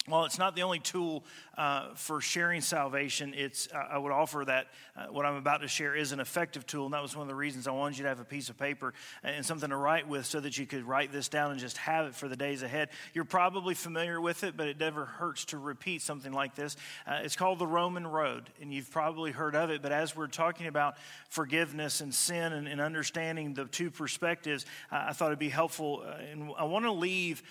Well, 0.08 0.24
it's 0.24 0.38
not 0.38 0.56
the 0.56 0.62
only 0.62 0.78
tool 0.78 1.22
uh, 1.58 1.88
for 1.94 2.22
sharing 2.22 2.62
salvation. 2.62 3.34
It's, 3.36 3.68
uh, 3.74 3.88
I 3.90 3.98
would 3.98 4.12
offer 4.12 4.42
that 4.46 4.68
uh, 4.96 5.06
what 5.10 5.26
I'm 5.26 5.34
about 5.36 5.60
to 5.60 5.68
share 5.68 5.94
is 5.94 6.12
an 6.12 6.20
effective 6.20 6.66
tool. 6.66 6.86
And 6.86 6.94
that 6.94 7.02
was 7.02 7.14
one 7.14 7.22
of 7.22 7.28
the 7.28 7.34
reasons 7.34 7.68
I 7.68 7.72
wanted 7.72 7.98
you 7.98 8.04
to 8.04 8.08
have 8.08 8.20
a 8.20 8.24
piece 8.24 8.48
of 8.48 8.56
paper 8.56 8.94
and 9.22 9.44
something 9.44 9.68
to 9.68 9.76
write 9.76 10.08
with 10.08 10.24
so 10.24 10.40
that 10.40 10.56
you 10.56 10.64
could 10.64 10.84
write 10.84 11.12
this 11.12 11.28
down 11.28 11.50
and 11.50 11.60
just 11.60 11.76
have 11.76 12.06
it 12.06 12.14
for 12.14 12.26
the 12.26 12.36
days 12.36 12.62
ahead. 12.62 12.88
You're 13.12 13.26
probably 13.26 13.74
familiar 13.74 14.18
with 14.18 14.44
it, 14.44 14.56
but 14.56 14.66
it 14.66 14.80
never 14.80 15.04
hurts 15.04 15.44
to 15.46 15.58
repeat 15.58 16.00
something 16.00 16.32
like 16.32 16.54
this. 16.54 16.76
Uh, 17.06 17.20
it's 17.22 17.36
called 17.36 17.58
the 17.58 17.66
Roman 17.66 18.06
Road, 18.06 18.48
and 18.62 18.72
you've 18.72 18.90
probably 18.90 19.30
heard 19.30 19.54
of 19.54 19.68
it. 19.68 19.82
But 19.82 19.92
as 19.92 20.16
we're 20.16 20.26
talking 20.26 20.68
about 20.68 20.94
forgiveness 21.28 22.00
and 22.00 22.14
sin 22.14 22.54
and, 22.54 22.66
and 22.66 22.80
understanding 22.80 23.52
the 23.52 23.66
two 23.66 23.90
perspectives, 23.90 24.64
uh, 24.90 25.06
I 25.08 25.12
thought 25.12 25.26
it'd 25.26 25.38
be 25.38 25.50
helpful. 25.50 26.02
Uh, 26.06 26.12
and 26.32 26.50
I 26.58 26.64
want 26.64 26.86
to 26.86 26.92
leave, 26.92 27.42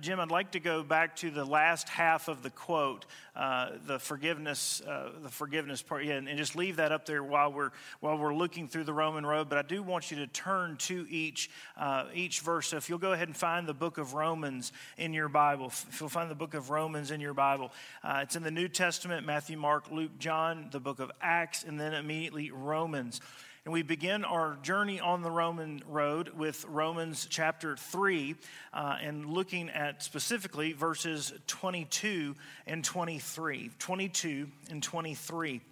Jim, 0.00 0.20
I'd 0.20 0.30
like 0.30 0.52
to 0.52 0.60
go 0.60 0.84
back 0.84 1.16
to 1.16 1.30
the 1.32 1.44
last 1.44 1.88
half 1.88 2.03
half 2.04 2.28
of 2.28 2.42
the 2.42 2.50
quote, 2.50 3.06
uh, 3.34 3.70
the 3.86 3.98
forgiveness, 3.98 4.82
uh, 4.82 5.10
the 5.22 5.30
forgiveness 5.30 5.80
part, 5.80 6.04
yeah, 6.04 6.14
and, 6.14 6.28
and, 6.28 6.36
just 6.36 6.54
leave 6.54 6.76
that 6.76 6.92
up 6.92 7.06
there 7.06 7.22
while 7.22 7.50
we're 7.50 7.70
while 8.00 8.18
we're 8.18 8.34
looking 8.34 8.68
through 8.68 8.84
the 8.84 8.92
Roman 8.92 9.24
road. 9.24 9.48
But 9.48 9.56
I 9.56 9.62
do 9.62 9.82
want 9.82 10.10
you 10.10 10.18
to 10.18 10.26
turn 10.26 10.76
to 10.88 11.06
each 11.08 11.50
uh, 11.78 12.04
each 12.14 12.40
verse. 12.40 12.68
So 12.68 12.76
if 12.76 12.90
you'll 12.90 12.98
go 12.98 13.12
ahead 13.12 13.28
and 13.28 13.36
find 13.36 13.66
the 13.66 13.74
book 13.74 13.96
of 13.96 14.12
Romans 14.12 14.72
in 14.98 15.14
your 15.14 15.30
Bible, 15.30 15.68
if 15.68 15.98
you'll 15.98 16.10
find 16.10 16.30
the 16.30 16.34
book 16.34 16.52
of 16.52 16.68
Romans 16.68 17.10
in 17.10 17.20
your 17.20 17.34
Bible, 17.34 17.72
uh, 18.02 18.20
it's 18.22 18.36
in 18.36 18.42
the 18.42 18.50
New 18.50 18.68
Testament: 18.68 19.24
Matthew, 19.24 19.56
Mark, 19.56 19.90
Luke, 19.90 20.18
John, 20.18 20.68
the 20.70 20.80
book 20.80 21.00
of 21.00 21.10
Acts, 21.22 21.64
and 21.64 21.80
then 21.80 21.94
immediately 21.94 22.50
Romans. 22.50 23.20
And 23.64 23.72
we 23.72 23.80
begin 23.80 24.26
our 24.26 24.58
journey 24.62 25.00
on 25.00 25.22
the 25.22 25.30
Roman 25.30 25.82
road 25.88 26.28
with 26.36 26.66
Romans 26.68 27.26
chapter 27.30 27.78
3 27.78 28.36
uh, 28.74 28.98
and 29.00 29.24
looking 29.24 29.70
at 29.70 30.02
specifically 30.02 30.74
verses 30.74 31.32
22 31.46 32.34
and 32.66 32.84
23. 32.84 33.70
22 33.78 34.48
and 34.68 34.82
23. 34.82 35.62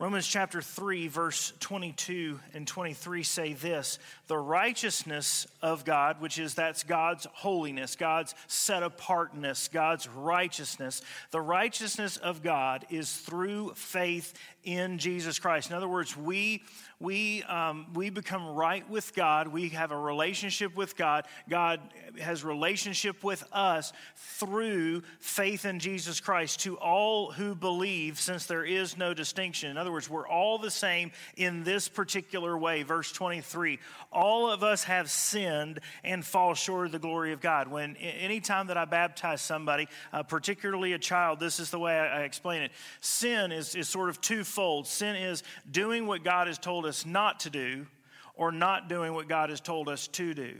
Romans 0.00 0.28
chapter 0.28 0.62
3, 0.62 1.08
verse 1.08 1.52
22 1.58 2.38
and 2.54 2.68
23 2.68 3.24
say 3.24 3.52
this 3.54 3.98
The 4.28 4.38
righteousness 4.38 5.48
of 5.60 5.84
God, 5.84 6.20
which 6.20 6.38
is 6.38 6.54
that's 6.54 6.84
God's 6.84 7.26
holiness, 7.32 7.96
God's 7.96 8.36
set 8.46 8.84
apartness, 8.84 9.66
God's 9.66 10.08
righteousness, 10.08 11.02
the 11.32 11.40
righteousness 11.40 12.16
of 12.16 12.44
God 12.44 12.86
is 12.90 13.12
through 13.12 13.72
faith 13.74 14.34
in 14.62 14.98
Jesus 14.98 15.40
Christ. 15.40 15.70
In 15.70 15.74
other 15.74 15.88
words, 15.88 16.16
we 16.16 16.62
we, 17.00 17.44
um, 17.44 17.86
we 17.94 18.10
become 18.10 18.56
right 18.56 18.88
with 18.90 19.14
God. 19.14 19.48
We 19.48 19.68
have 19.68 19.92
a 19.92 19.98
relationship 19.98 20.74
with 20.74 20.96
God. 20.96 21.26
God 21.48 21.80
has 22.20 22.42
relationship 22.42 23.22
with 23.22 23.44
us 23.52 23.92
through 24.16 25.02
faith 25.20 25.64
in 25.64 25.78
Jesus 25.78 26.18
Christ 26.18 26.60
to 26.60 26.76
all 26.76 27.30
who 27.30 27.54
believe, 27.54 28.18
since 28.18 28.46
there 28.46 28.64
is 28.64 28.96
no 28.96 29.14
distinction. 29.14 29.70
In 29.70 29.76
other 29.76 29.92
words, 29.92 30.10
we're 30.10 30.26
all 30.26 30.58
the 30.58 30.72
same 30.72 31.12
in 31.36 31.62
this 31.62 31.86
particular 31.86 32.58
way. 32.58 32.82
Verse 32.82 33.12
23 33.12 33.78
All 34.12 34.50
of 34.50 34.64
us 34.64 34.82
have 34.84 35.08
sinned 35.08 35.78
and 36.02 36.24
fall 36.24 36.54
short 36.54 36.86
of 36.86 36.92
the 36.92 36.98
glory 36.98 37.32
of 37.32 37.40
God. 37.40 37.68
When 37.68 37.94
anytime 37.96 38.66
that 38.68 38.76
I 38.76 38.86
baptize 38.86 39.40
somebody, 39.40 39.86
uh, 40.12 40.24
particularly 40.24 40.94
a 40.94 40.98
child, 40.98 41.38
this 41.38 41.60
is 41.60 41.70
the 41.70 41.78
way 41.78 41.96
I, 41.96 42.22
I 42.22 42.24
explain 42.24 42.62
it. 42.62 42.72
Sin 43.00 43.52
is, 43.52 43.76
is 43.76 43.88
sort 43.88 44.08
of 44.08 44.20
twofold. 44.20 44.88
Sin 44.88 45.14
is 45.14 45.44
doing 45.70 46.08
what 46.08 46.24
God 46.24 46.48
has 46.48 46.58
told 46.58 46.86
us 46.86 46.87
not 47.06 47.40
to 47.40 47.50
do 47.50 47.86
or 48.34 48.52
not 48.52 48.88
doing 48.88 49.14
what 49.14 49.28
God 49.28 49.50
has 49.50 49.60
told 49.60 49.88
us 49.88 50.08
to 50.08 50.34
do. 50.34 50.54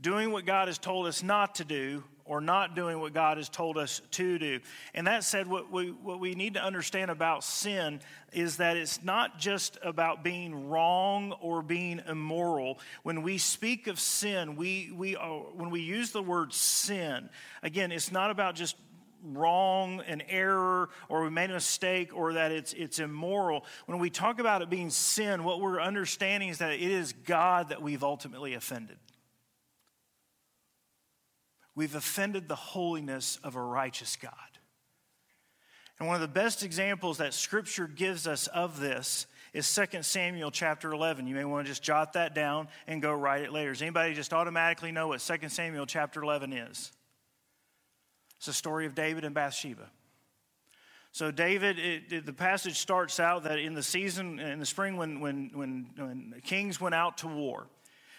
Doing 0.00 0.30
what 0.30 0.44
God 0.44 0.68
has 0.68 0.78
told 0.78 1.06
us 1.06 1.22
not 1.22 1.54
to 1.56 1.64
do 1.64 2.04
or 2.26 2.40
not 2.40 2.74
doing 2.74 3.00
what 3.00 3.14
God 3.14 3.36
has 3.36 3.48
told 3.48 3.78
us 3.78 4.02
to 4.10 4.38
do. 4.38 4.58
And 4.94 5.06
that 5.06 5.24
said, 5.24 5.46
what 5.46 5.70
we, 5.70 5.90
what 5.90 6.18
we 6.20 6.34
need 6.34 6.54
to 6.54 6.62
understand 6.62 7.10
about 7.10 7.44
sin 7.44 8.00
is 8.32 8.56
that 8.56 8.76
it's 8.76 9.02
not 9.02 9.38
just 9.38 9.78
about 9.82 10.24
being 10.24 10.68
wrong 10.68 11.32
or 11.40 11.62
being 11.62 12.02
immoral. 12.06 12.80
When 13.04 13.22
we 13.22 13.38
speak 13.38 13.86
of 13.86 14.00
sin, 14.00 14.56
we, 14.56 14.90
we 14.94 15.16
are, 15.16 15.38
when 15.54 15.70
we 15.70 15.80
use 15.80 16.10
the 16.10 16.22
word 16.22 16.52
sin, 16.52 17.30
again, 17.62 17.92
it's 17.92 18.10
not 18.10 18.30
about 18.30 18.56
just 18.56 18.76
wrong, 19.22 20.00
an 20.06 20.22
error, 20.28 20.88
or 21.08 21.24
we 21.24 21.30
made 21.30 21.50
a 21.50 21.54
mistake, 21.54 22.14
or 22.14 22.34
that 22.34 22.52
it's, 22.52 22.72
it's 22.72 22.98
immoral. 22.98 23.64
When 23.86 23.98
we 23.98 24.10
talk 24.10 24.38
about 24.38 24.62
it 24.62 24.70
being 24.70 24.90
sin, 24.90 25.44
what 25.44 25.60
we're 25.60 25.80
understanding 25.80 26.48
is 26.48 26.58
that 26.58 26.72
it 26.72 26.80
is 26.80 27.12
God 27.12 27.70
that 27.70 27.82
we've 27.82 28.04
ultimately 28.04 28.54
offended. 28.54 28.98
We've 31.74 31.94
offended 31.94 32.48
the 32.48 32.56
holiness 32.56 33.38
of 33.44 33.54
a 33.54 33.62
righteous 33.62 34.16
God. 34.16 34.32
And 35.98 36.08
one 36.08 36.14
of 36.14 36.20
the 36.20 36.28
best 36.28 36.62
examples 36.62 37.18
that 37.18 37.34
Scripture 37.34 37.86
gives 37.86 38.26
us 38.26 38.46
of 38.48 38.80
this 38.80 39.26
is 39.52 39.72
2 39.74 40.02
Samuel 40.02 40.50
chapter 40.50 40.92
11. 40.92 41.26
You 41.26 41.34
may 41.34 41.44
want 41.44 41.66
to 41.66 41.70
just 41.70 41.82
jot 41.82 42.12
that 42.14 42.34
down 42.34 42.68
and 42.86 43.00
go 43.00 43.12
write 43.12 43.42
it 43.42 43.52
later. 43.52 43.72
Does 43.72 43.82
anybody 43.82 44.12
just 44.12 44.32
automatically 44.34 44.92
know 44.92 45.08
what 45.08 45.20
2 45.20 45.48
Samuel 45.48 45.86
chapter 45.86 46.22
11 46.22 46.52
is? 46.52 46.92
It's 48.38 48.46
the 48.46 48.52
story 48.52 48.86
of 48.86 48.94
David 48.94 49.24
and 49.24 49.34
Bathsheba. 49.34 49.90
So, 51.12 51.30
David, 51.30 51.78
it, 51.78 52.12
it, 52.12 52.26
the 52.26 52.32
passage 52.32 52.78
starts 52.78 53.18
out 53.18 53.44
that 53.44 53.58
in 53.58 53.72
the 53.72 53.82
season, 53.82 54.38
in 54.38 54.58
the 54.58 54.66
spring, 54.66 54.98
when, 54.98 55.20
when, 55.20 55.50
when, 55.54 55.86
when 55.96 56.34
kings 56.44 56.78
went 56.78 56.94
out 56.94 57.18
to 57.18 57.26
war, 57.26 57.68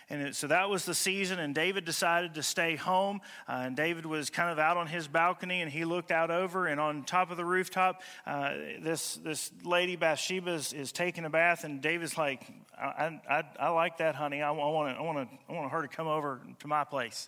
and 0.10 0.34
so 0.34 0.48
that 0.48 0.70
was 0.70 0.86
the 0.86 0.96
season, 0.96 1.38
and 1.38 1.54
David 1.54 1.84
decided 1.84 2.36
to 2.36 2.44
stay 2.44 2.78
home. 2.78 3.20
Uh, 3.48 3.64
and 3.66 3.76
David 3.76 4.06
was 4.06 4.30
kind 4.30 4.50
of 4.50 4.58
out 4.58 4.78
on 4.78 4.88
his 4.88 5.06
balcony, 5.08 5.62
and 5.62 5.70
he 5.70 5.84
looked 5.84 6.12
out 6.12 6.32
over, 6.32 6.68
and 6.68 6.80
on 6.80 7.04
top 7.04 7.30
of 7.30 7.36
the 7.36 7.44
rooftop, 7.44 8.02
uh, 8.26 8.54
this, 8.80 9.16
this 9.18 9.52
lady, 9.66 9.98
Bathsheba, 9.98 10.52
is, 10.52 10.72
is, 10.72 10.94
taking 10.94 11.26
a 11.26 11.30
bath, 11.30 11.66
and 11.66 11.82
David's 11.82 12.18
like, 12.18 12.48
I, 12.80 13.20
I, 13.30 13.44
I 13.60 13.70
like 13.70 13.98
that, 13.98 14.16
honey. 14.16 14.42
I, 14.42 14.50
I, 14.50 14.52
want, 14.52 14.98
I, 14.98 15.02
want, 15.02 15.30
to 15.30 15.38
I 15.50 15.54
want 15.54 15.72
her 15.72 15.82
to 15.82 15.88
come 15.90 16.08
over 16.08 16.40
to 16.60 16.68
my 16.68 16.86
place. 16.86 17.28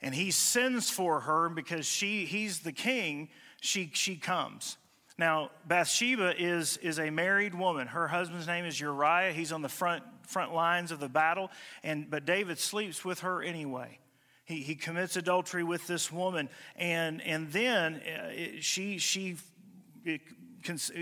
And 0.00 0.14
he 0.14 0.30
sends 0.30 0.90
for 0.90 1.20
her 1.20 1.48
because 1.48 1.86
she, 1.86 2.24
he's 2.24 2.60
the 2.60 2.72
king, 2.72 3.28
she, 3.60 3.90
she 3.92 4.16
comes. 4.16 4.76
Now, 5.18 5.50
Bathsheba 5.66 6.40
is, 6.40 6.76
is 6.76 7.00
a 7.00 7.10
married 7.10 7.54
woman. 7.54 7.88
Her 7.88 8.06
husband's 8.06 8.46
name 8.46 8.64
is 8.64 8.80
Uriah. 8.80 9.32
He's 9.32 9.50
on 9.50 9.62
the 9.62 9.68
front, 9.68 10.04
front 10.22 10.54
lines 10.54 10.92
of 10.92 11.00
the 11.00 11.08
battle, 11.08 11.50
and, 11.82 12.08
but 12.08 12.24
David 12.24 12.58
sleeps 12.58 13.04
with 13.04 13.20
her 13.20 13.42
anyway. 13.42 13.98
He, 14.44 14.62
he 14.62 14.76
commits 14.76 15.16
adultery 15.16 15.64
with 15.64 15.86
this 15.88 16.12
woman, 16.12 16.48
and, 16.76 17.20
and 17.22 17.50
then 17.50 17.96
uh, 17.96 18.60
she, 18.60 18.98
she 18.98 19.36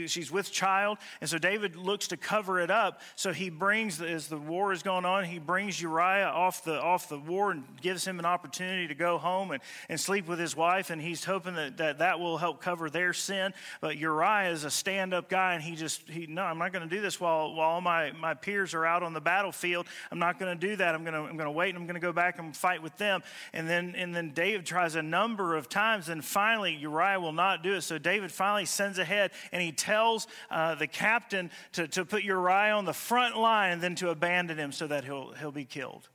she's 0.06 0.30
with 0.30 0.50
child. 0.52 0.98
And 1.20 1.28
so 1.28 1.38
David 1.38 1.76
looks 1.76 2.08
to 2.08 2.16
cover 2.16 2.60
it 2.60 2.70
up. 2.70 3.00
So 3.14 3.32
he 3.32 3.50
brings, 3.50 4.00
as 4.00 4.28
the 4.28 4.36
war 4.36 4.72
is 4.72 4.82
going 4.82 5.04
on, 5.04 5.24
he 5.24 5.38
brings 5.38 5.80
Uriah 5.80 6.26
off 6.26 6.64
the, 6.64 6.80
off 6.80 7.08
the 7.08 7.18
war 7.18 7.50
and 7.50 7.64
gives 7.80 8.06
him 8.06 8.18
an 8.18 8.24
opportunity 8.24 8.88
to 8.88 8.94
go 8.94 9.18
home 9.18 9.50
and, 9.50 9.62
and 9.88 10.00
sleep 10.00 10.28
with 10.28 10.38
his 10.38 10.56
wife. 10.56 10.90
And 10.90 11.00
he's 11.00 11.24
hoping 11.24 11.54
that, 11.54 11.76
that 11.78 11.98
that 11.98 12.20
will 12.20 12.38
help 12.38 12.60
cover 12.60 12.90
their 12.90 13.12
sin. 13.12 13.52
But 13.80 13.96
Uriah 13.96 14.50
is 14.50 14.64
a 14.64 14.70
stand 14.70 15.14
up 15.14 15.28
guy 15.28 15.54
and 15.54 15.62
he 15.62 15.74
just, 15.76 16.08
he, 16.08 16.26
no, 16.26 16.42
I'm 16.42 16.58
not 16.58 16.72
going 16.72 16.88
to 16.88 16.94
do 16.94 17.00
this 17.00 17.20
while, 17.20 17.54
while 17.54 17.70
all 17.70 17.80
my, 17.80 18.12
my 18.12 18.34
peers 18.34 18.74
are 18.74 18.86
out 18.86 19.02
on 19.02 19.12
the 19.12 19.20
battlefield. 19.20 19.86
I'm 20.10 20.18
not 20.18 20.38
going 20.38 20.58
to 20.58 20.66
do 20.66 20.76
that. 20.76 20.94
I'm 20.94 21.02
going 21.02 21.14
to, 21.14 21.20
I'm 21.20 21.36
going 21.36 21.46
to 21.46 21.50
wait 21.50 21.70
and 21.70 21.78
I'm 21.78 21.86
going 21.86 21.94
to 21.94 22.00
go 22.00 22.12
back 22.12 22.38
and 22.38 22.56
fight 22.56 22.82
with 22.82 22.96
them. 22.96 23.22
And 23.52 23.68
then, 23.68 23.94
and 23.96 24.14
then 24.14 24.32
David 24.32 24.66
tries 24.66 24.94
a 24.94 25.02
number 25.02 25.56
of 25.56 25.68
times. 25.68 26.08
And 26.08 26.24
finally, 26.24 26.74
Uriah 26.74 27.20
will 27.20 27.32
not 27.32 27.62
do 27.62 27.74
it. 27.74 27.82
So 27.82 27.98
David 27.98 28.32
finally 28.32 28.64
sends 28.64 28.98
ahead 28.98 29.30
and 29.52 29.62
he 29.62 29.72
tells 29.72 30.26
uh, 30.50 30.74
the 30.74 30.86
captain 30.86 31.50
to, 31.72 31.88
to 31.88 32.04
put 32.04 32.22
Uriah 32.22 32.74
on 32.74 32.84
the 32.84 32.92
front 32.92 33.36
line 33.36 33.72
and 33.72 33.82
then 33.82 33.94
to 33.96 34.10
abandon 34.10 34.58
him 34.58 34.72
so 34.72 34.86
that 34.86 35.04
he'll, 35.04 35.32
he'll 35.32 35.52
be 35.52 35.64
killed. 35.64 36.08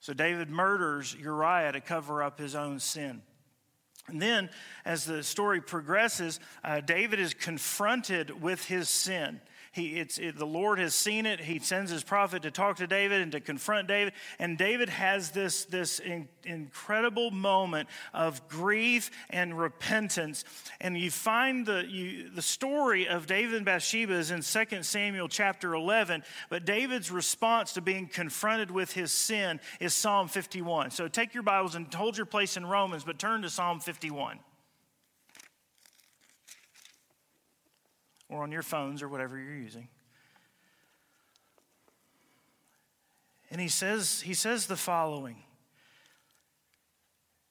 So 0.00 0.12
David 0.12 0.50
murders 0.50 1.14
Uriah 1.18 1.72
to 1.72 1.80
cover 1.80 2.22
up 2.22 2.38
his 2.38 2.54
own 2.54 2.78
sin. 2.78 3.22
And 4.08 4.22
then, 4.22 4.50
as 4.84 5.04
the 5.04 5.22
story 5.22 5.60
progresses, 5.60 6.38
uh, 6.62 6.80
David 6.80 7.18
is 7.18 7.34
confronted 7.34 8.40
with 8.40 8.64
his 8.64 8.88
sin. 8.88 9.40
He, 9.76 10.00
it's, 10.00 10.16
it, 10.16 10.38
the 10.38 10.46
Lord 10.46 10.78
has 10.78 10.94
seen 10.94 11.26
it. 11.26 11.38
He 11.38 11.58
sends 11.58 11.90
his 11.90 12.02
prophet 12.02 12.44
to 12.44 12.50
talk 12.50 12.76
to 12.76 12.86
David 12.86 13.20
and 13.20 13.30
to 13.32 13.40
confront 13.40 13.88
David. 13.88 14.14
And 14.38 14.56
David 14.56 14.88
has 14.88 15.32
this, 15.32 15.66
this 15.66 15.98
in, 15.98 16.28
incredible 16.44 17.30
moment 17.30 17.90
of 18.14 18.48
grief 18.48 19.10
and 19.28 19.58
repentance. 19.58 20.44
And 20.80 20.96
you 20.96 21.10
find 21.10 21.66
the, 21.66 21.84
you, 21.86 22.30
the 22.30 22.40
story 22.40 23.06
of 23.06 23.26
David 23.26 23.54
and 23.54 23.66
Bathsheba 23.66 24.14
is 24.14 24.30
in 24.30 24.40
2 24.40 24.82
Samuel 24.82 25.28
chapter 25.28 25.74
11. 25.74 26.22
But 26.48 26.64
David's 26.64 27.10
response 27.10 27.74
to 27.74 27.82
being 27.82 28.06
confronted 28.06 28.70
with 28.70 28.92
his 28.92 29.12
sin 29.12 29.60
is 29.78 29.92
Psalm 29.92 30.28
51. 30.28 30.90
So 30.92 31.06
take 31.06 31.34
your 31.34 31.42
Bibles 31.42 31.74
and 31.74 31.92
hold 31.92 32.16
your 32.16 32.24
place 32.24 32.56
in 32.56 32.64
Romans, 32.64 33.04
but 33.04 33.18
turn 33.18 33.42
to 33.42 33.50
Psalm 33.50 33.80
51. 33.80 34.38
Or 38.28 38.42
on 38.42 38.52
your 38.52 38.62
phones 38.62 39.02
or 39.02 39.08
whatever 39.08 39.38
you're 39.38 39.54
using. 39.54 39.88
And 43.50 43.60
he 43.60 43.68
says, 43.68 44.22
he 44.22 44.34
says 44.34 44.66
the 44.66 44.76
following 44.76 45.45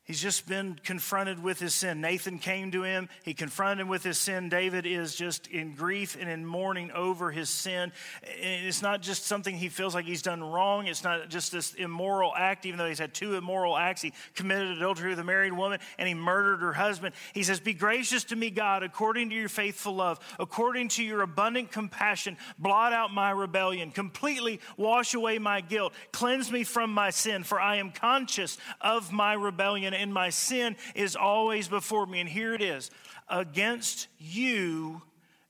He's 0.05 0.21
just 0.21 0.47
been 0.47 0.79
confronted 0.83 1.41
with 1.41 1.59
his 1.59 1.73
sin. 1.73 1.99
Nathan 1.99 2.37
came 2.37 2.71
to 2.73 2.83
him. 2.83 3.09
He 3.23 3.33
confronted 3.33 3.81
him 3.81 3.87
with 3.87 4.03
his 4.03 4.19
sin. 4.19 4.49
David 4.49 4.85
is 4.85 5.15
just 5.15 5.47
in 5.47 5.73
grief 5.73 6.15
and 6.19 6.29
in 6.29 6.45
mourning 6.45 6.91
over 6.91 7.31
his 7.31 7.49
sin. 7.49 7.91
It's 8.21 8.83
not 8.83 9.01
just 9.01 9.25
something 9.25 9.55
he 9.55 9.67
feels 9.67 9.95
like 9.95 10.05
he's 10.05 10.21
done 10.21 10.43
wrong. 10.43 10.85
It's 10.85 11.03
not 11.03 11.29
just 11.29 11.51
this 11.51 11.73
immoral 11.73 12.33
act, 12.37 12.67
even 12.67 12.77
though 12.77 12.87
he's 12.87 12.99
had 12.99 13.15
two 13.15 13.33
immoral 13.33 13.75
acts. 13.75 14.03
He 14.03 14.13
committed 14.35 14.77
adultery 14.77 15.09
with 15.09 15.17
a 15.17 15.23
married 15.23 15.53
woman 15.53 15.79
and 15.97 16.07
he 16.07 16.13
murdered 16.13 16.59
her 16.59 16.73
husband. 16.73 17.15
He 17.33 17.41
says, 17.41 17.59
Be 17.59 17.73
gracious 17.73 18.25
to 18.25 18.35
me, 18.35 18.51
God, 18.51 18.83
according 18.83 19.31
to 19.31 19.35
your 19.35 19.49
faithful 19.49 19.95
love, 19.95 20.19
according 20.37 20.89
to 20.89 21.03
your 21.03 21.23
abundant 21.23 21.71
compassion. 21.71 22.37
Blot 22.59 22.93
out 22.93 23.11
my 23.11 23.31
rebellion, 23.31 23.89
completely 23.89 24.59
wash 24.77 25.15
away 25.15 25.39
my 25.39 25.61
guilt, 25.61 25.93
cleanse 26.11 26.51
me 26.51 26.63
from 26.63 26.93
my 26.93 27.09
sin, 27.09 27.43
for 27.43 27.59
I 27.59 27.77
am 27.77 27.91
conscious 27.91 28.59
of 28.81 29.11
my 29.11 29.33
rebellion 29.33 29.94
and 29.95 30.13
my 30.13 30.29
sin 30.29 30.75
is 30.93 31.15
always 31.15 31.67
before 31.67 32.05
me. 32.05 32.19
And 32.19 32.29
here 32.29 32.53
it 32.53 32.61
is 32.61 32.91
Against 33.27 34.07
you, 34.19 35.01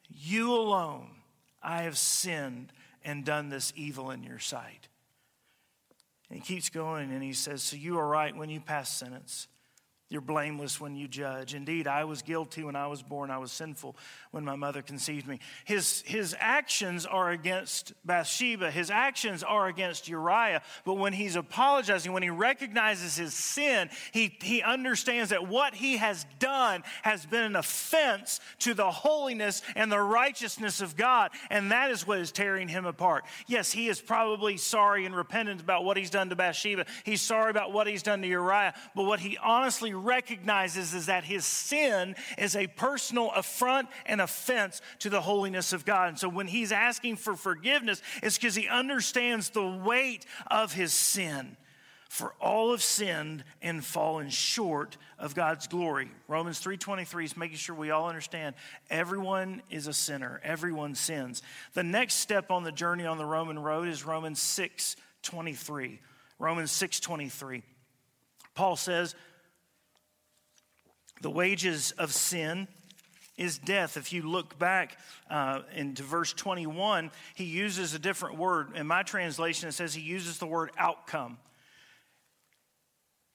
you 0.10 0.54
alone, 0.54 1.10
I 1.62 1.84
have 1.84 1.98
sinned 1.98 2.72
and 3.04 3.26
done 3.26 3.50
this 3.50 3.74
evil 3.76 4.12
in 4.12 4.24
your 4.24 4.40
sight. 4.40 4.88
And 6.30 6.40
he 6.40 6.46
keeps 6.46 6.70
going 6.70 7.12
and 7.12 7.22
he 7.22 7.34
says, 7.34 7.62
So 7.62 7.76
you 7.76 8.00
are 8.00 8.08
right 8.08 8.36
when 8.36 8.50
you 8.50 8.60
pass 8.60 8.90
sentence. 8.90 9.48
You're 10.08 10.22
blameless 10.22 10.80
when 10.80 10.96
you 10.96 11.08
judge. 11.08 11.56
Indeed, 11.56 11.88
I 11.88 12.04
was 12.04 12.22
guilty 12.22 12.64
when 12.64 12.76
I 12.76 12.86
was 12.86 13.02
born. 13.02 13.32
I 13.32 13.40
was 13.40 13.52
sinful 13.52 13.96
when 14.30 14.46
my 14.46 14.56
mother 14.56 14.84
conceived 14.84 15.28
me. 15.28 15.40
His, 15.64 16.04
his 16.06 16.36
actions 16.40 17.08
are 17.08 17.32
against 17.32 17.94
Bathsheba. 18.06 18.70
His 18.70 18.92
actions 18.92 19.42
are 19.42 19.66
against 19.68 20.08
Uriah. 20.08 20.62
But 20.86 20.96
when 20.96 21.12
he's 21.12 21.36
apologizing, 21.36 22.14
when 22.14 22.22
he 22.22 22.30
recognizes 22.30 23.16
his 23.18 23.34
sin, 23.34 23.90
he, 24.12 24.38
he 24.42 24.62
understands 24.62 25.32
that 25.32 25.48
what 25.48 25.74
he 25.74 25.98
has 25.98 26.28
done 26.38 26.84
has 27.02 27.26
been 27.26 27.44
an 27.44 27.56
offense 27.56 28.40
to 28.60 28.76
the 28.76 28.92
holiness 28.92 29.64
and 29.76 29.92
the 29.92 30.00
righteousness 30.00 30.82
of 30.82 30.96
God. 30.96 31.32
And 31.50 31.72
that 31.72 31.90
is 31.90 32.06
what 32.06 32.20
is 32.20 32.32
tearing 32.32 32.68
him 32.68 32.86
apart. 32.86 33.24
Yes, 33.48 33.72
he 33.72 33.88
is 33.88 34.00
probably 34.00 34.58
sorry 34.58 35.08
and 35.08 35.16
repentant 35.16 35.62
about 35.62 35.84
what 35.84 35.98
he's 35.98 36.12
done 36.12 36.30
to 36.30 36.36
Bathsheba. 36.36 36.86
He's 37.04 37.24
sorry 37.24 37.50
about 37.50 37.74
what 37.74 37.88
he's 37.88 38.04
done 38.04 38.22
to 38.22 38.28
Uriah. 38.28 38.76
But 38.94 39.06
what 39.06 39.20
he 39.20 39.40
honestly 39.40 39.95
recognizes 39.96 40.94
is 40.94 41.08
that 41.08 41.24
his 41.24 41.46
sin 41.46 42.16
is 42.38 42.56
a 42.56 42.68
personal 42.68 43.32
affront 43.32 43.88
and 44.06 44.22
offense 44.22 44.82
to 45.00 45.10
the 45.10 45.22
holiness 45.22 45.74
of 45.74 45.86
God. 45.86 46.10
And 46.10 46.20
so 46.20 46.30
when 46.30 46.48
he's 46.48 46.72
asking 46.72 47.18
for 47.18 47.36
forgiveness, 47.36 48.02
it's 48.22 48.38
because 48.38 48.56
he 48.56 48.68
understands 48.68 49.50
the 49.50 49.66
weight 49.66 50.26
of 50.48 50.74
his 50.74 50.94
sin. 50.94 51.58
For 52.10 52.34
all 52.40 52.72
have 52.72 52.84
sinned 52.84 53.44
and 53.62 53.84
fallen 53.84 54.30
short 54.30 54.96
of 55.20 55.36
God's 55.36 55.68
glory. 55.68 56.10
Romans 56.28 56.62
3:23 56.62 57.26
is 57.26 57.36
making 57.36 57.58
sure 57.58 57.76
we 57.76 57.92
all 57.92 58.08
understand 58.08 58.56
everyone 58.90 59.62
is 59.70 59.88
a 59.88 59.94
sinner. 59.94 60.40
Everyone 60.44 60.96
sins. 60.96 61.42
The 61.74 61.84
next 61.84 62.16
step 62.16 62.52
on 62.52 62.64
the 62.64 62.72
journey 62.72 63.06
on 63.06 63.18
the 63.18 63.26
Roman 63.26 63.60
road 63.60 63.88
is 63.88 64.06
Romans 64.06 64.40
6:23. 64.40 66.00
Romans 66.40 66.72
6:23. 66.72 67.64
Paul 68.54 68.78
says, 68.78 69.16
the 71.26 71.32
wages 71.32 71.90
of 71.98 72.14
sin 72.14 72.68
is 73.36 73.58
death. 73.58 73.98
If 73.98 74.14
you 74.14 74.30
look 74.30 74.60
back 74.60 74.96
uh, 75.28 75.62
into 75.74 76.04
verse 76.04 76.32
21, 76.34 77.10
he 77.34 77.46
uses 77.46 77.96
a 77.96 78.00
different 78.00 78.38
word. 78.38 78.76
In 78.76 78.86
my 78.86 79.02
translation, 79.02 79.68
it 79.68 79.72
says 79.72 79.96
he 79.96 80.04
uses 80.04 80.38
the 80.38 80.46
word 80.46 80.70
outcome. 80.78 81.40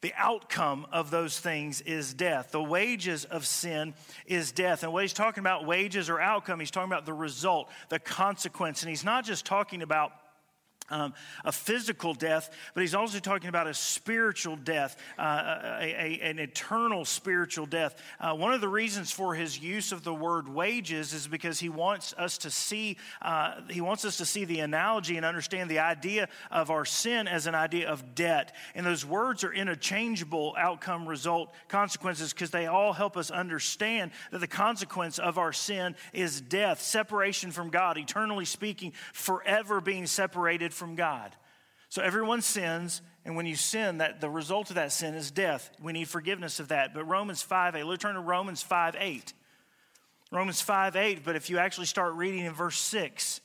The 0.02 0.12
outcome 0.16 0.86
of 0.92 1.10
those 1.10 1.40
things 1.40 1.80
is 1.80 2.14
death. 2.14 2.52
The 2.52 2.62
wages 2.62 3.24
of 3.24 3.44
sin 3.44 3.94
is 4.24 4.52
death. 4.52 4.84
And 4.84 4.92
what 4.92 5.02
he's 5.02 5.12
talking 5.12 5.40
about, 5.40 5.66
wages 5.66 6.08
or 6.08 6.20
outcome, 6.20 6.60
he's 6.60 6.70
talking 6.70 6.92
about 6.92 7.06
the 7.06 7.12
result, 7.12 7.70
the 7.88 7.98
consequence. 7.98 8.84
And 8.84 8.88
he's 8.88 9.02
not 9.02 9.24
just 9.24 9.44
talking 9.44 9.82
about 9.82 10.12
um, 10.90 11.14
a 11.44 11.52
physical 11.52 12.14
death, 12.14 12.50
but 12.74 12.80
he's 12.80 12.94
also 12.94 13.18
talking 13.18 13.48
about 13.48 13.66
a 13.66 13.74
spiritual 13.74 14.56
death, 14.56 14.96
uh, 15.18 15.78
a, 15.80 15.84
a, 15.84 16.20
an 16.22 16.38
eternal 16.38 17.04
spiritual 17.04 17.66
death. 17.66 18.00
Uh, 18.18 18.34
one 18.34 18.52
of 18.52 18.60
the 18.60 18.68
reasons 18.68 19.10
for 19.10 19.34
his 19.34 19.58
use 19.58 19.92
of 19.92 20.04
the 20.04 20.14
word 20.14 20.48
wages 20.48 21.12
is 21.12 21.26
because 21.26 21.60
he 21.60 21.68
wants 21.68 22.14
us 22.18 22.38
to 22.38 22.50
see 22.50 22.96
uh, 23.22 23.60
he 23.68 23.80
wants 23.80 24.04
us 24.04 24.16
to 24.18 24.24
see 24.24 24.44
the 24.44 24.60
analogy 24.60 25.16
and 25.16 25.26
understand 25.26 25.70
the 25.70 25.78
idea 25.78 26.28
of 26.50 26.70
our 26.70 26.84
sin 26.84 27.28
as 27.28 27.46
an 27.46 27.54
idea 27.54 27.88
of 27.88 28.14
debt. 28.14 28.54
And 28.74 28.84
those 28.84 29.04
words 29.04 29.44
are 29.44 29.52
interchangeable 29.52 30.54
outcome, 30.58 31.06
result, 31.06 31.52
consequences 31.68 32.32
because 32.32 32.50
they 32.50 32.66
all 32.66 32.92
help 32.92 33.16
us 33.16 33.30
understand 33.30 34.10
that 34.30 34.40
the 34.40 34.46
consequence 34.46 35.18
of 35.18 35.38
our 35.38 35.52
sin 35.52 35.94
is 36.12 36.40
death, 36.40 36.80
separation 36.80 37.50
from 37.50 37.70
God, 37.70 37.98
eternally 37.98 38.44
speaking, 38.44 38.92
forever 39.12 39.80
being 39.80 40.06
separated 40.06 40.72
from 40.80 40.96
God. 40.96 41.36
So 41.90 42.02
everyone 42.02 42.40
sins, 42.40 43.02
and 43.24 43.36
when 43.36 43.46
you 43.46 43.54
sin, 43.54 43.98
that 43.98 44.20
the 44.20 44.30
result 44.30 44.70
of 44.70 44.76
that 44.76 44.90
sin 44.90 45.14
is 45.14 45.30
death. 45.30 45.70
We 45.80 45.92
need 45.92 46.08
forgiveness 46.08 46.58
of 46.58 46.68
that. 46.68 46.94
But 46.94 47.04
Romans 47.04 47.42
5 47.42 47.76
8, 47.76 47.84
let's 47.84 48.02
turn 48.02 48.14
to 48.14 48.20
Romans 48.20 48.62
5 48.62 48.96
8. 48.98 49.32
Romans 50.32 50.60
5 50.60 50.96
8, 50.96 51.24
but 51.24 51.36
if 51.36 51.50
you 51.50 51.58
actually 51.58 51.86
start 51.86 52.14
reading 52.14 52.44
in 52.46 52.52
verse 52.52 52.78
6, 52.78 53.40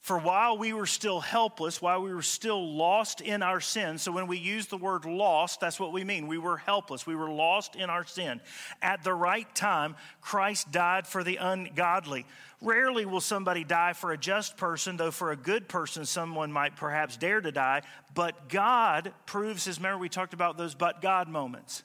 For 0.00 0.18
while 0.18 0.56
we 0.56 0.72
were 0.72 0.86
still 0.86 1.20
helpless, 1.20 1.82
while 1.82 2.00
we 2.00 2.14
were 2.14 2.22
still 2.22 2.74
lost 2.74 3.20
in 3.20 3.42
our 3.42 3.60
sin, 3.60 3.98
so 3.98 4.10
when 4.10 4.26
we 4.26 4.38
use 4.38 4.66
the 4.66 4.78
word 4.78 5.04
lost, 5.04 5.60
that's 5.60 5.78
what 5.78 5.92
we 5.92 6.04
mean. 6.04 6.26
We 6.26 6.38
were 6.38 6.56
helpless. 6.56 7.06
We 7.06 7.14
were 7.14 7.28
lost 7.28 7.76
in 7.76 7.90
our 7.90 8.06
sin. 8.06 8.40
At 8.80 9.04
the 9.04 9.12
right 9.12 9.54
time, 9.54 9.96
Christ 10.22 10.72
died 10.72 11.06
for 11.06 11.22
the 11.22 11.36
ungodly. 11.36 12.24
Rarely 12.62 13.04
will 13.04 13.20
somebody 13.20 13.62
die 13.62 13.92
for 13.92 14.12
a 14.12 14.18
just 14.18 14.56
person, 14.56 14.96
though 14.96 15.10
for 15.10 15.32
a 15.32 15.36
good 15.36 15.68
person, 15.68 16.06
someone 16.06 16.50
might 16.50 16.76
perhaps 16.76 17.18
dare 17.18 17.42
to 17.42 17.52
die. 17.52 17.82
But 18.14 18.48
God 18.48 19.12
proves 19.26 19.66
his, 19.66 19.78
remember 19.78 19.98
we 19.98 20.08
talked 20.08 20.32
about 20.32 20.56
those 20.56 20.74
but 20.74 21.02
God 21.02 21.28
moments. 21.28 21.82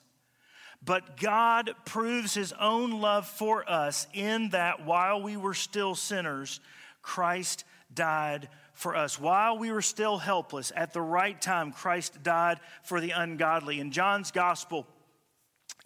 But 0.82 1.18
God 1.18 1.74
proves 1.84 2.32
his 2.32 2.52
own 2.52 2.92
love 3.02 3.26
for 3.26 3.68
us 3.68 4.06
in 4.14 4.50
that 4.50 4.86
while 4.86 5.20
we 5.20 5.36
were 5.36 5.54
still 5.54 5.94
sinners, 5.94 6.60
Christ 7.02 7.64
died 7.92 8.48
for 8.72 8.94
us. 8.94 9.18
While 9.18 9.58
we 9.58 9.72
were 9.72 9.82
still 9.82 10.18
helpless, 10.18 10.72
at 10.76 10.92
the 10.92 11.00
right 11.00 11.40
time, 11.40 11.72
Christ 11.72 12.22
died 12.22 12.60
for 12.82 13.00
the 13.00 13.10
ungodly. 13.10 13.80
In 13.80 13.90
John's 13.90 14.30
gospel, 14.30 14.86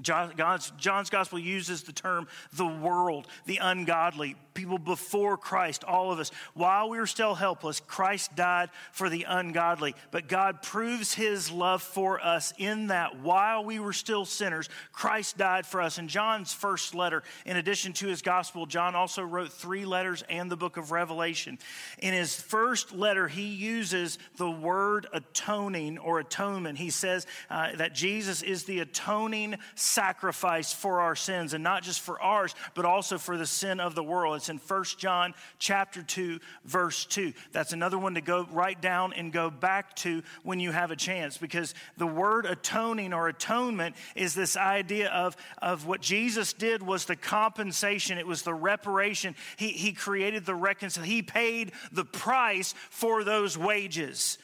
John's, 0.01 0.73
gospel 1.11 1.39
uses 1.39 1.83
the 1.83 1.93
term 1.93 2.27
the 2.53 2.67
world, 2.67 3.27
the 3.45 3.59
ungodly, 3.59 4.35
people 4.55 4.79
before 4.79 5.37
Christ, 5.37 5.85
all 5.85 6.13
of 6.13 6.19
us. 6.19 6.31
While 6.55 6.91
we 6.91 6.99
were 6.99 7.07
still 7.07 7.35
helpless, 7.35 7.81
Christ 7.81 8.35
died 8.35 8.71
for 8.93 9.09
the 9.09 9.25
ungodly. 9.29 9.95
But 10.11 10.29
God 10.29 10.63
proves 10.63 11.15
his 11.15 11.51
love 11.51 11.83
for 11.83 12.21
us 12.21 12.53
in 12.59 12.89
that 12.89 13.21
while 13.21 13.65
we 13.65 13.79
were 13.79 13.93
still 13.93 14.25
sinners, 14.25 14.69
Christ 14.93 15.39
died 15.39 15.67
for 15.67 15.81
us. 15.81 15.99
In 15.99 16.09
John's 16.09 16.53
first 16.53 16.95
letter, 16.95 17.23
in 17.47 17.57
addition 17.57 17.93
to 17.95 18.07
his 18.07 18.23
gospel, 18.23 18.67
John 18.67 18.95
also 18.95 19.23
wrote 19.23 19.53
three 19.53 19.85
letters 19.85 20.23
and 20.29 20.51
the 20.51 20.57
book 20.57 20.77
of 20.77 20.91
Revelation. 20.91 21.59
In 21.99 22.13
his 22.13 22.35
first 22.35 22.93
letter, 22.93 23.29
he 23.29 23.47
uses 23.55 24.19
the 24.37 24.51
word 24.51 25.07
atoning 25.13 25.99
or 25.99 26.19
atonement. 26.19 26.79
He 26.79 26.91
says 26.91 27.27
uh, 27.49 27.77
that 27.77 27.95
Jesus 27.95 28.43
is 28.43 28.65
the 28.65 28.81
atoning 28.81 29.57
sacrifice 29.75 30.73
for 30.73 31.01
our 31.01 31.17
sins, 31.17 31.55
and 31.55 31.65
not 31.65 31.83
just 31.83 32.01
for 32.01 32.21
ours, 32.21 32.55
but 32.75 32.85
also 32.85 33.19
for 33.19 33.37
the 33.37 33.47
sin 33.47 33.81
of 33.81 33.95
the 33.95 34.05
world. 34.05 34.37
It's 34.37 34.50
in 34.51 34.59
1 34.59 34.85
John 34.99 35.35
chapter 35.59 36.03
2, 36.03 36.41
verse 36.65 37.07
2. 37.07 37.33
That's 37.53 37.73
another 37.73 37.99
one 37.99 38.15
to 38.15 38.21
go 38.21 38.47
write 38.51 38.83
down 38.83 39.13
and 39.15 39.33
go 39.33 39.49
back 39.51 39.97
to 39.97 40.23
when 40.43 40.61
you 40.61 40.73
have 40.73 40.91
a 40.91 40.97
chance, 40.97 41.39
because 41.39 41.75
the 41.97 42.07
word 42.07 42.45
atoning 42.45 43.15
or 43.15 43.29
atonement 43.29 43.97
is 44.15 44.35
this 44.35 44.57
idea 44.57 45.09
of, 45.11 45.37
of 45.63 45.87
what 45.87 46.01
Jesus 46.03 46.53
did 46.53 46.83
was 46.83 47.07
the 47.07 47.17
compensation, 47.17 48.19
it 48.19 48.27
was 48.27 48.43
the 48.43 48.55
reparation. 48.55 49.35
He, 49.57 49.69
he 49.69 49.93
created 49.93 50.45
the 50.45 50.55
reconciliation, 50.55 51.11
he 51.11 51.23
paid 51.23 51.73
the 51.93 52.05
price 52.05 52.75
for 52.91 53.25
those 53.25 53.57
wages. 53.57 54.37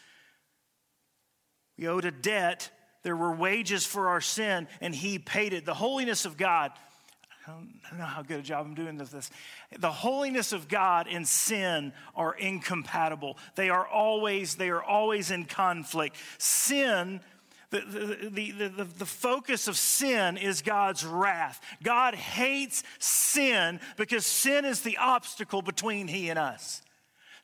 We 1.76 1.88
owed 1.88 2.06
a 2.06 2.10
debt 2.10 2.70
there 3.06 3.14
were 3.14 3.30
wages 3.30 3.86
for 3.86 4.08
our 4.08 4.20
sin, 4.20 4.66
and 4.80 4.92
He 4.92 5.20
paid 5.20 5.52
it. 5.52 5.64
The 5.64 5.74
holiness 5.74 6.24
of 6.24 6.36
God, 6.36 6.72
I 7.48 7.52
don't 7.90 7.98
know 7.98 8.04
how 8.04 8.22
good 8.22 8.40
a 8.40 8.42
job 8.42 8.66
I'm 8.66 8.74
doing 8.74 8.98
with 8.98 9.12
this. 9.12 9.30
The 9.78 9.92
holiness 9.92 10.52
of 10.52 10.68
God 10.68 11.06
and 11.08 11.26
sin 11.26 11.92
are 12.16 12.34
incompatible. 12.34 13.38
They 13.54 13.70
are 13.70 13.86
always, 13.86 14.56
they 14.56 14.68
are 14.70 14.82
always 14.82 15.30
in 15.30 15.44
conflict. 15.44 16.16
Sin 16.38 17.20
the, 17.70 17.80
the, 17.80 18.52
the, 18.52 18.68
the, 18.68 18.84
the, 18.84 19.06
focus 19.06 19.66
of 19.66 19.76
sin 19.76 20.36
is 20.36 20.62
God's 20.62 21.04
wrath. 21.04 21.60
God 21.82 22.14
hates 22.14 22.84
sin 23.00 23.80
because 23.96 24.24
sin 24.24 24.64
is 24.64 24.82
the 24.82 24.98
obstacle 24.98 25.62
between 25.62 26.06
He 26.06 26.30
and 26.30 26.38
us. 26.38 26.80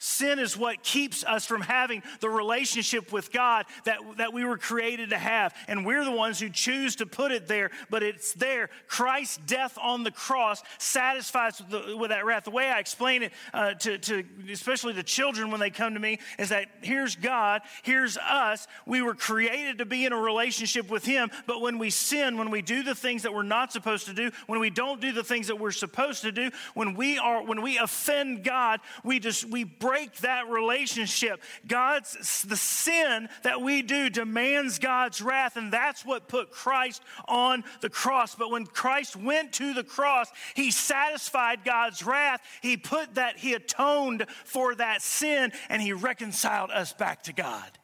Sin 0.04 0.40
is 0.40 0.56
what 0.56 0.82
keeps 0.82 1.22
us 1.22 1.46
from 1.46 1.60
having 1.60 2.02
the 2.18 2.28
relationship 2.28 3.12
with 3.12 3.30
God 3.30 3.66
that, 3.84 4.00
that 4.16 4.32
we 4.32 4.44
were 4.44 4.58
created 4.58 5.10
to 5.10 5.16
have. 5.16 5.54
And 5.68 5.86
we're 5.86 6.04
the 6.04 6.10
ones 6.10 6.40
who 6.40 6.50
choose 6.50 6.96
to 6.96 7.06
put 7.06 7.30
it 7.30 7.46
there, 7.46 7.70
but 7.88 8.02
it's 8.02 8.32
there. 8.32 8.68
Christ's 8.88 9.36
death 9.36 9.78
on 9.80 10.02
the 10.02 10.10
cross 10.10 10.60
satisfies 10.78 11.60
with, 11.60 11.70
the, 11.70 11.96
with 11.96 12.10
that 12.10 12.24
wrath. 12.24 12.42
The 12.42 12.50
way 12.50 12.68
I 12.68 12.80
explain 12.80 13.22
it 13.22 13.32
uh, 13.54 13.74
to, 13.74 13.96
to 13.96 14.24
especially 14.50 14.92
the 14.92 15.04
children 15.04 15.52
when 15.52 15.60
they 15.60 15.70
come 15.70 15.94
to 15.94 16.00
me 16.00 16.18
is 16.36 16.48
that 16.48 16.66
here's 16.80 17.14
God, 17.14 17.62
here's 17.84 18.16
us. 18.16 18.66
We 18.86 19.02
were 19.02 19.14
created 19.14 19.78
to 19.78 19.86
be 19.86 20.04
in 20.04 20.12
a 20.12 20.20
relationship 20.20 20.90
with 20.90 21.04
Him, 21.04 21.30
but 21.46 21.60
when 21.60 21.78
we 21.78 21.90
sin, 21.90 22.38
when 22.38 22.50
we 22.50 22.60
do 22.60 22.82
the 22.82 22.96
things 22.96 23.22
that 23.22 23.32
we're 23.32 23.44
not 23.44 23.72
supposed 23.72 24.06
to 24.06 24.14
do, 24.14 24.32
when 24.48 24.58
we 24.58 24.68
don't 24.68 25.00
do 25.00 25.12
the 25.12 25.22
things 25.22 25.46
that 25.46 25.60
we're 25.60 25.70
supposed 25.70 26.22
to 26.22 26.32
do, 26.32 26.50
when 26.74 26.94
we 26.94 27.18
are 27.18 27.44
when 27.44 27.62
we 27.62 27.78
offend 27.78 28.42
God, 28.42 28.80
we 29.04 29.20
just 29.20 29.44
we 29.44 29.62
break 29.62 29.91
break 29.92 30.16
that 30.20 30.48
relationship. 30.48 31.42
God's 31.66 32.44
the 32.44 32.57
sin 32.57 33.28
that 33.42 33.61
we 33.61 33.83
do 33.83 34.09
demands 34.09 34.78
God's 34.78 35.20
wrath, 35.20 35.59
and 35.59 35.70
that's 35.70 36.02
what 36.02 36.28
put 36.28 36.50
Christ 36.50 37.02
on 37.28 37.62
the 37.83 37.90
cross. 37.90 38.35
But 38.35 38.50
when 38.50 38.64
Christ 38.64 39.16
went 39.16 39.52
to 39.55 39.74
the 39.74 39.85
cross, 39.85 40.31
he 40.55 40.70
satisfied 40.70 41.62
God's 41.62 42.02
wrath. 42.02 42.40
He 42.62 42.78
put 42.78 43.16
that, 43.16 43.37
he 43.37 43.52
atoned 43.52 44.24
for 44.46 44.74
that 44.76 45.02
sin, 45.02 45.52
and 45.68 45.83
he 45.83 45.92
reconciled 45.92 46.70
us 46.70 46.94
back 46.94 47.24
to 47.24 47.35
God. 47.35 47.78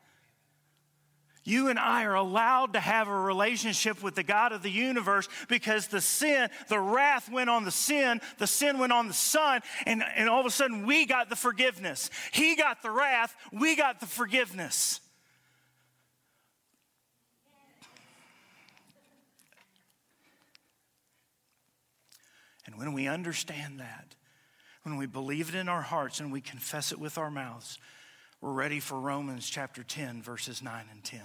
You 1.49 1.69
and 1.69 1.79
I 1.79 2.05
are 2.05 2.15
allowed 2.15 2.75
to 2.75 2.81
have 2.81 3.09
a 3.09 3.19
relationship 3.19 4.03
with 4.03 4.15
the 4.15 4.23
God 4.23 4.53
of 4.53 4.63
the 4.63 4.71
universe 4.71 5.31
because 5.49 5.87
the 5.87 6.03
sin, 6.03 6.51
the 6.69 6.79
wrath 6.79 7.33
went 7.33 7.49
on 7.49 7.65
the 7.65 7.71
sin, 7.71 8.21
the 8.37 8.47
sin 8.47 8.79
went 8.79 8.93
on 8.93 9.09
the 9.09 9.15
Son, 9.15 9.63
and, 9.87 10.05
and 10.15 10.29
all 10.29 10.41
of 10.41 10.47
a 10.47 10.51
sudden 10.51 10.85
we 10.85 11.07
got 11.07 11.31
the 11.31 11.37
forgiveness. 11.37 12.11
He 12.33 12.55
got 12.55 12.83
the 12.83 12.91
wrath, 12.91 13.35
we 13.51 13.77
got 13.77 13.99
the 13.99 14.05
forgiveness. 14.05 15.01
And 22.67 22.77
when 22.77 22.93
we 22.93 23.09
understand 23.09 23.81
that, 23.81 24.15
when 24.83 24.99
we 24.99 25.07
believe 25.07 25.49
it 25.49 25.55
in 25.55 25.71
our 25.71 25.81
hearts 25.81 26.21
and 26.21 26.31
we 26.31 26.43
confess 26.43 26.93
it 26.93 27.01
with 27.01 27.17
our 27.17 27.31
mouths, 27.31 27.79
we're 28.43 28.53
ready 28.53 28.81
for 28.81 29.01
Romans 29.01 29.49
chapter 29.49 29.83
10, 29.83 30.21
verses 30.21 30.63
9 30.63 30.85
and 30.93 31.03
10. 31.03 31.21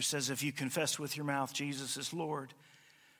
Which 0.00 0.06
says, 0.06 0.30
if 0.30 0.42
you 0.42 0.50
confess 0.50 0.98
with 0.98 1.14
your 1.14 1.26
mouth 1.26 1.52
Jesus 1.52 1.98
is 1.98 2.14
Lord 2.14 2.54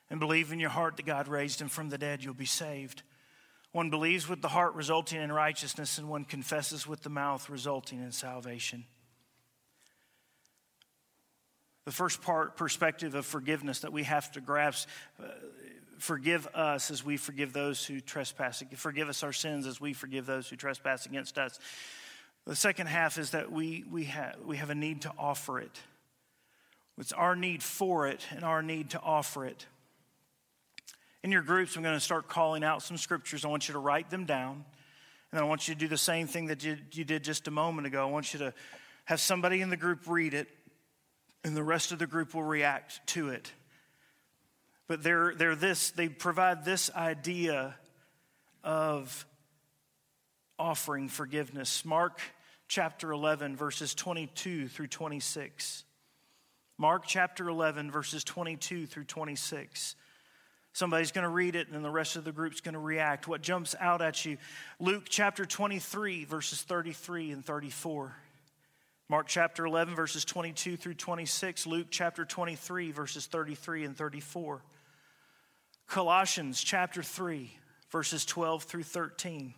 and 0.09 0.19
believe 0.19 0.51
in 0.51 0.59
your 0.59 0.71
heart 0.71 0.97
that 0.97 1.05
God 1.05 1.27
raised 1.27 1.61
him 1.61 1.69
from 1.69 1.89
the 1.89 1.97
dead, 1.99 2.23
you'll 2.23 2.33
be 2.33 2.45
saved. 2.45 3.03
One 3.71 3.91
believes 3.91 4.27
with 4.27 4.41
the 4.41 4.47
heart, 4.47 4.73
resulting 4.73 5.21
in 5.21 5.31
righteousness, 5.31 5.99
and 5.99 6.09
one 6.09 6.25
confesses 6.25 6.87
with 6.87 7.03
the 7.03 7.11
mouth, 7.11 7.51
resulting 7.51 7.99
in 7.99 8.11
salvation. 8.11 8.85
The 11.85 11.91
first 11.91 12.23
part, 12.23 12.57
perspective 12.57 13.13
of 13.13 13.27
forgiveness 13.27 13.81
that 13.81 13.93
we 13.93 14.01
have 14.01 14.31
to 14.31 14.41
grasp 14.41 14.89
uh, 15.19 15.27
forgive 15.99 16.47
us 16.47 16.89
as 16.89 17.05
we 17.05 17.15
forgive 17.15 17.53
those 17.53 17.85
who 17.85 18.01
trespass. 18.01 18.63
Forgive 18.75 19.07
us 19.07 19.21
our 19.21 19.33
sins 19.33 19.67
as 19.67 19.79
we 19.79 19.93
forgive 19.93 20.25
those 20.25 20.49
who 20.49 20.55
trespass 20.55 21.05
against 21.05 21.37
us. 21.37 21.59
The 22.47 22.55
second 22.55 22.87
half 22.87 23.19
is 23.19 23.29
that 23.31 23.51
we, 23.51 23.85
we, 23.87 24.05
have 24.05 24.37
we 24.43 24.57
have 24.57 24.71
a 24.71 24.75
need 24.75 25.01
to 25.03 25.13
offer 25.19 25.59
it. 25.59 25.79
It's 26.97 27.11
our 27.13 27.35
need 27.35 27.63
for 27.63 28.07
it 28.07 28.25
and 28.31 28.43
our 28.43 28.61
need 28.61 28.91
to 28.91 29.01
offer 29.01 29.45
it. 29.45 29.65
In 31.23 31.31
your 31.31 31.41
groups, 31.41 31.75
I'm 31.75 31.83
going 31.83 31.95
to 31.95 31.99
start 31.99 32.27
calling 32.27 32.63
out 32.63 32.81
some 32.81 32.97
scriptures. 32.97 33.45
I 33.45 33.47
want 33.47 33.67
you 33.67 33.73
to 33.73 33.79
write 33.79 34.09
them 34.09 34.25
down. 34.25 34.65
And 35.31 35.39
I 35.39 35.43
want 35.43 35.67
you 35.67 35.73
to 35.73 35.79
do 35.79 35.87
the 35.87 35.97
same 35.97 36.27
thing 36.27 36.47
that 36.47 36.63
you, 36.63 36.77
you 36.91 37.05
did 37.05 37.23
just 37.23 37.47
a 37.47 37.51
moment 37.51 37.87
ago. 37.87 38.01
I 38.05 38.11
want 38.11 38.33
you 38.33 38.39
to 38.39 38.53
have 39.05 39.19
somebody 39.19 39.61
in 39.61 39.69
the 39.69 39.77
group 39.77 40.07
read 40.07 40.33
it, 40.33 40.47
and 41.43 41.55
the 41.55 41.63
rest 41.63 41.91
of 41.91 41.99
the 41.99 42.07
group 42.07 42.33
will 42.33 42.43
react 42.43 43.05
to 43.07 43.29
it. 43.29 43.51
But 44.87 45.03
they're, 45.03 45.33
they're 45.35 45.55
this, 45.55 45.91
they 45.91 46.09
provide 46.09 46.65
this 46.65 46.91
idea 46.93 47.75
of 48.63 49.25
offering 50.59 51.07
forgiveness. 51.07 51.85
Mark 51.85 52.19
chapter 52.67 53.11
11, 53.11 53.55
verses 53.55 53.95
22 53.95 54.67
through 54.67 54.87
26. 54.87 55.85
Mark 56.81 57.03
chapter 57.05 57.47
11, 57.47 57.91
verses 57.91 58.23
22 58.23 58.87
through 58.87 59.03
26. 59.03 59.95
Somebody's 60.73 61.11
going 61.11 61.25
to 61.25 61.29
read 61.29 61.55
it, 61.55 61.67
and 61.67 61.75
then 61.75 61.83
the 61.83 61.91
rest 61.91 62.15
of 62.15 62.23
the 62.23 62.31
group's 62.31 62.59
going 62.59 62.73
to 62.73 62.79
react. 62.79 63.27
What 63.27 63.43
jumps 63.43 63.75
out 63.79 64.01
at 64.01 64.25
you? 64.25 64.39
Luke 64.79 65.03
chapter 65.07 65.45
23, 65.45 66.25
verses 66.25 66.63
33 66.63 67.33
and 67.33 67.45
34. 67.45 68.15
Mark 69.09 69.27
chapter 69.27 69.63
11, 69.63 69.93
verses 69.93 70.25
22 70.25 70.75
through 70.75 70.95
26. 70.95 71.67
Luke 71.67 71.85
chapter 71.91 72.25
23, 72.25 72.91
verses 72.91 73.27
33 73.27 73.83
and 73.83 73.95
34. 73.95 74.63
Colossians 75.85 76.63
chapter 76.63 77.03
3, 77.03 77.51
verses 77.91 78.25
12 78.25 78.63
through 78.63 78.81
13. 78.81 79.53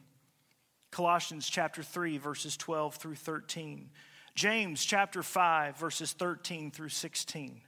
Colossians 0.91 1.49
chapter 1.49 1.83
3, 1.83 2.17
verses 2.17 2.57
12 2.57 2.95
through 2.95 3.15
13. 3.15 3.91
James 4.35 4.83
chapter 4.83 5.21
5, 5.21 5.77
verses 5.77 6.11
13 6.13 6.71
through 6.71 6.89
16. 6.89 7.61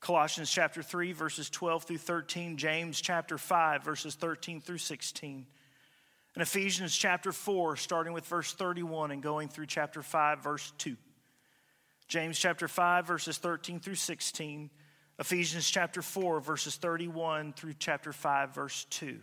Colossians 0.00 0.50
chapter 0.50 0.82
3, 0.82 1.12
verses 1.12 1.50
12 1.50 1.84
through 1.84 1.98
13, 1.98 2.56
James 2.56 3.00
chapter 3.00 3.38
5, 3.38 3.84
verses 3.84 4.14
13 4.14 4.60
through 4.60 4.78
16, 4.78 5.46
and 6.34 6.42
Ephesians 6.42 6.94
chapter 6.94 7.32
4, 7.32 7.76
starting 7.76 8.12
with 8.12 8.26
verse 8.26 8.52
31 8.52 9.12
and 9.12 9.22
going 9.22 9.48
through 9.48 9.66
chapter 9.66 10.02
5, 10.02 10.42
verse 10.42 10.72
2. 10.78 10.96
James 12.08 12.38
chapter 12.38 12.68
5, 12.68 13.06
verses 13.06 13.38
13 13.38 13.80
through 13.80 13.94
16, 13.94 14.70
Ephesians 15.18 15.70
chapter 15.70 16.02
4, 16.02 16.40
verses 16.40 16.76
31 16.76 17.52
through 17.52 17.74
chapter 17.78 18.12
5, 18.12 18.54
verse 18.54 18.84
2. 18.90 19.18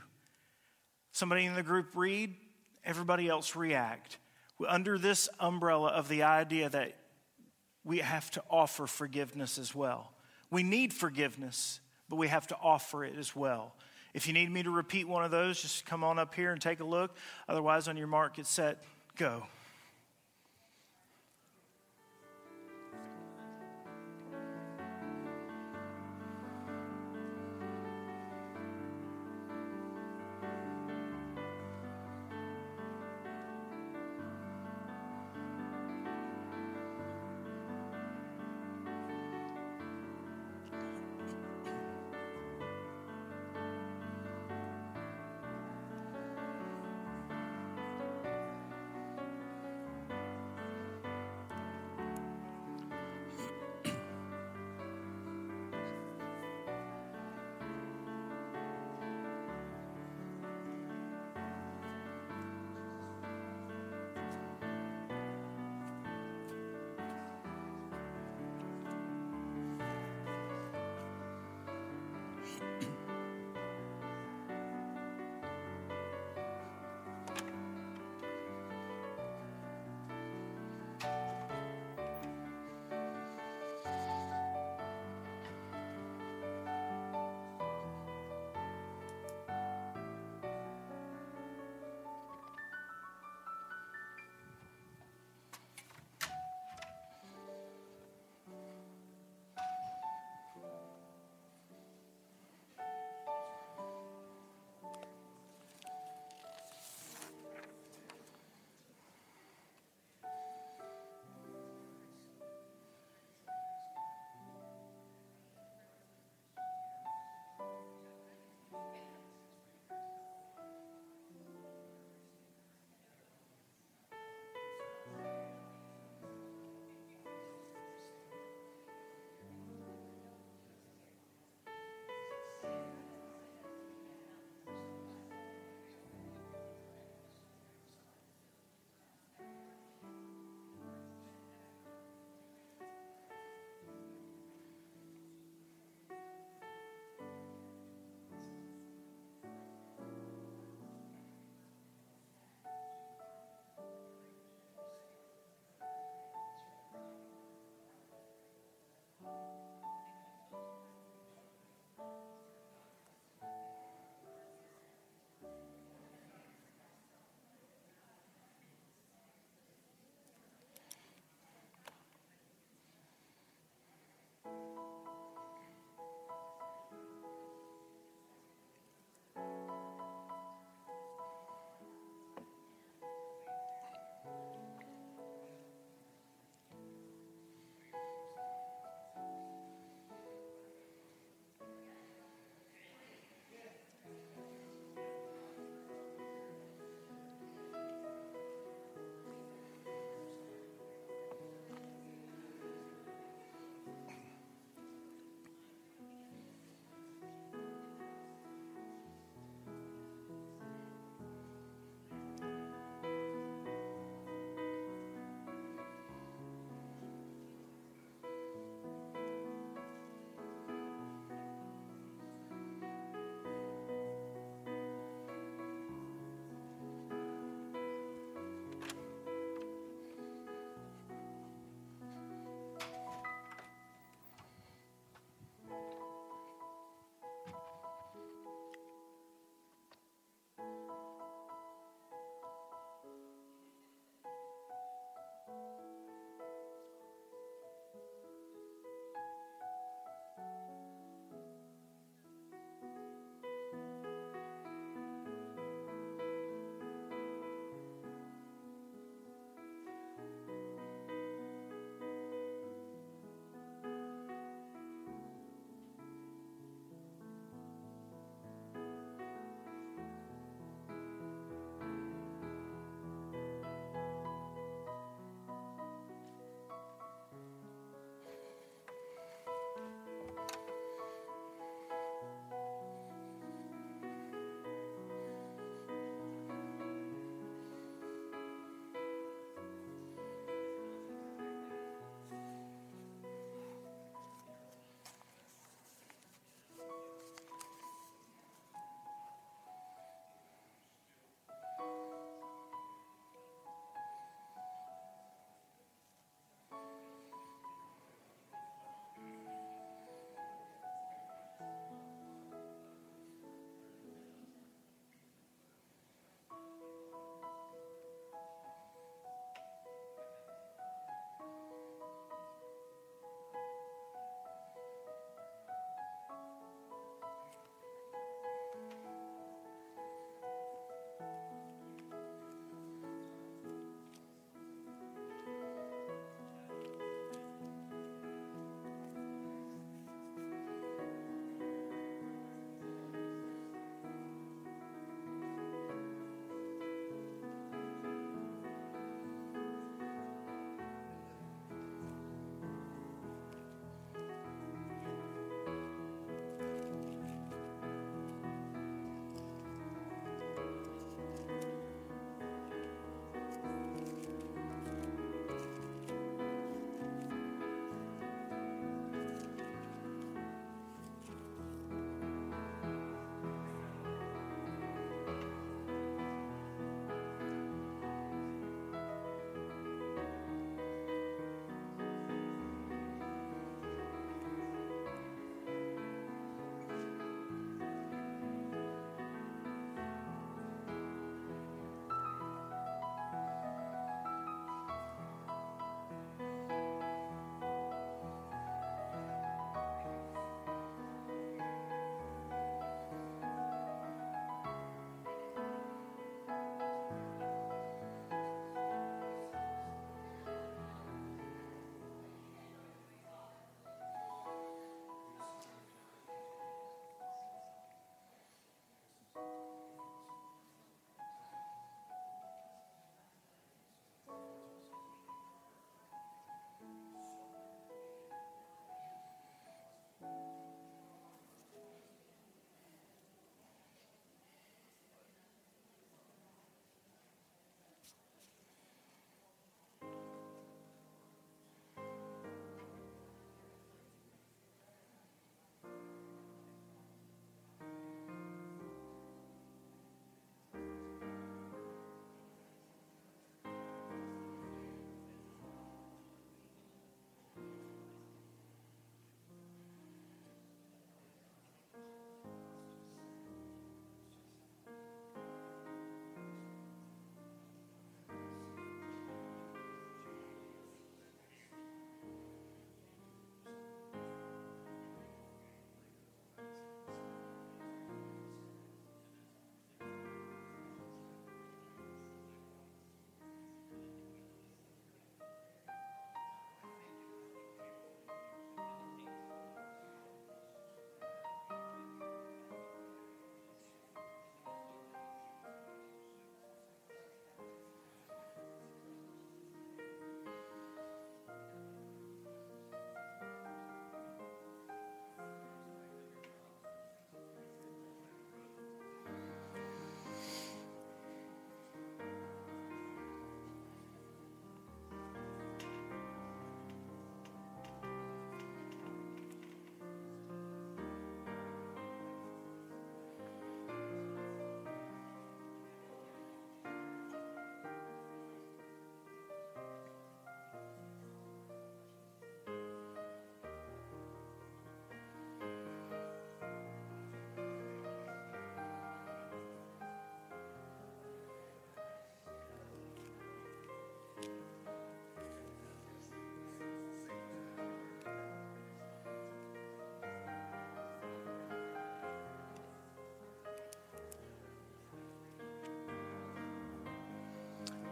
Somebody 1.12 1.46
in 1.46 1.54
the 1.54 1.64
group 1.64 1.96
read, 1.96 2.36
everybody 2.84 3.28
else 3.28 3.56
react. 3.56 4.18
Under 4.68 4.98
this 4.98 5.30
umbrella 5.40 5.90
of 5.90 6.08
the 6.08 6.24
idea 6.24 6.70
that 6.70 6.96
we 7.84 8.00
have 8.00 8.30
to 8.32 8.44
offer 8.50 8.88
forgiveness 8.88 9.58
as 9.58 9.74
well. 9.74 10.12
We 10.50 10.64
need 10.64 10.94
forgiveness, 10.94 11.80
but 12.10 12.18
we 12.18 12.28
have 12.28 12.48
to 12.48 12.58
offer 12.62 13.04
it 13.04 13.16
as 13.18 13.36
well. 13.36 13.76
If 14.14 14.28
you 14.28 14.34
need 14.34 14.52
me 14.52 14.64
to 14.64 14.70
repeat 14.70 15.08
one 15.08 15.24
of 15.24 15.32
those, 15.32 15.62
just 15.62 15.86
come 15.86 16.04
on 16.04 16.20
up 16.20 16.36
here 16.36 16.52
and 16.52 16.62
take 16.62 16.80
a 16.82 16.86
look. 16.86 17.16
Otherwise, 17.48 17.88
on 17.88 17.96
your 17.98 18.08
mark, 18.08 18.36
get 18.36 18.46
set, 18.46 18.84
go. 19.16 19.48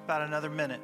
About 0.09 0.23
another 0.23 0.49
minute. 0.49 0.81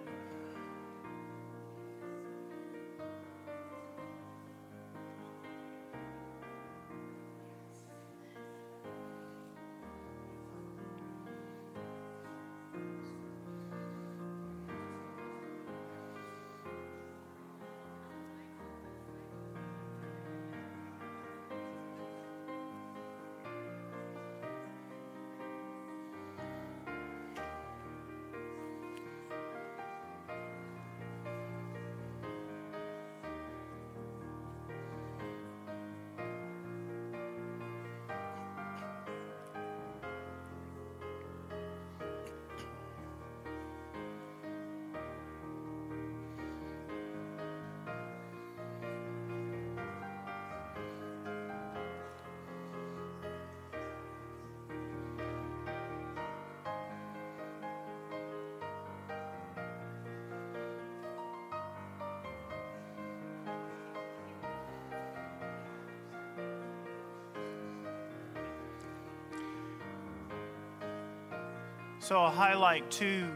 So 72.06 72.20
I'll 72.20 72.30
highlight 72.30 72.92
two, 72.92 73.32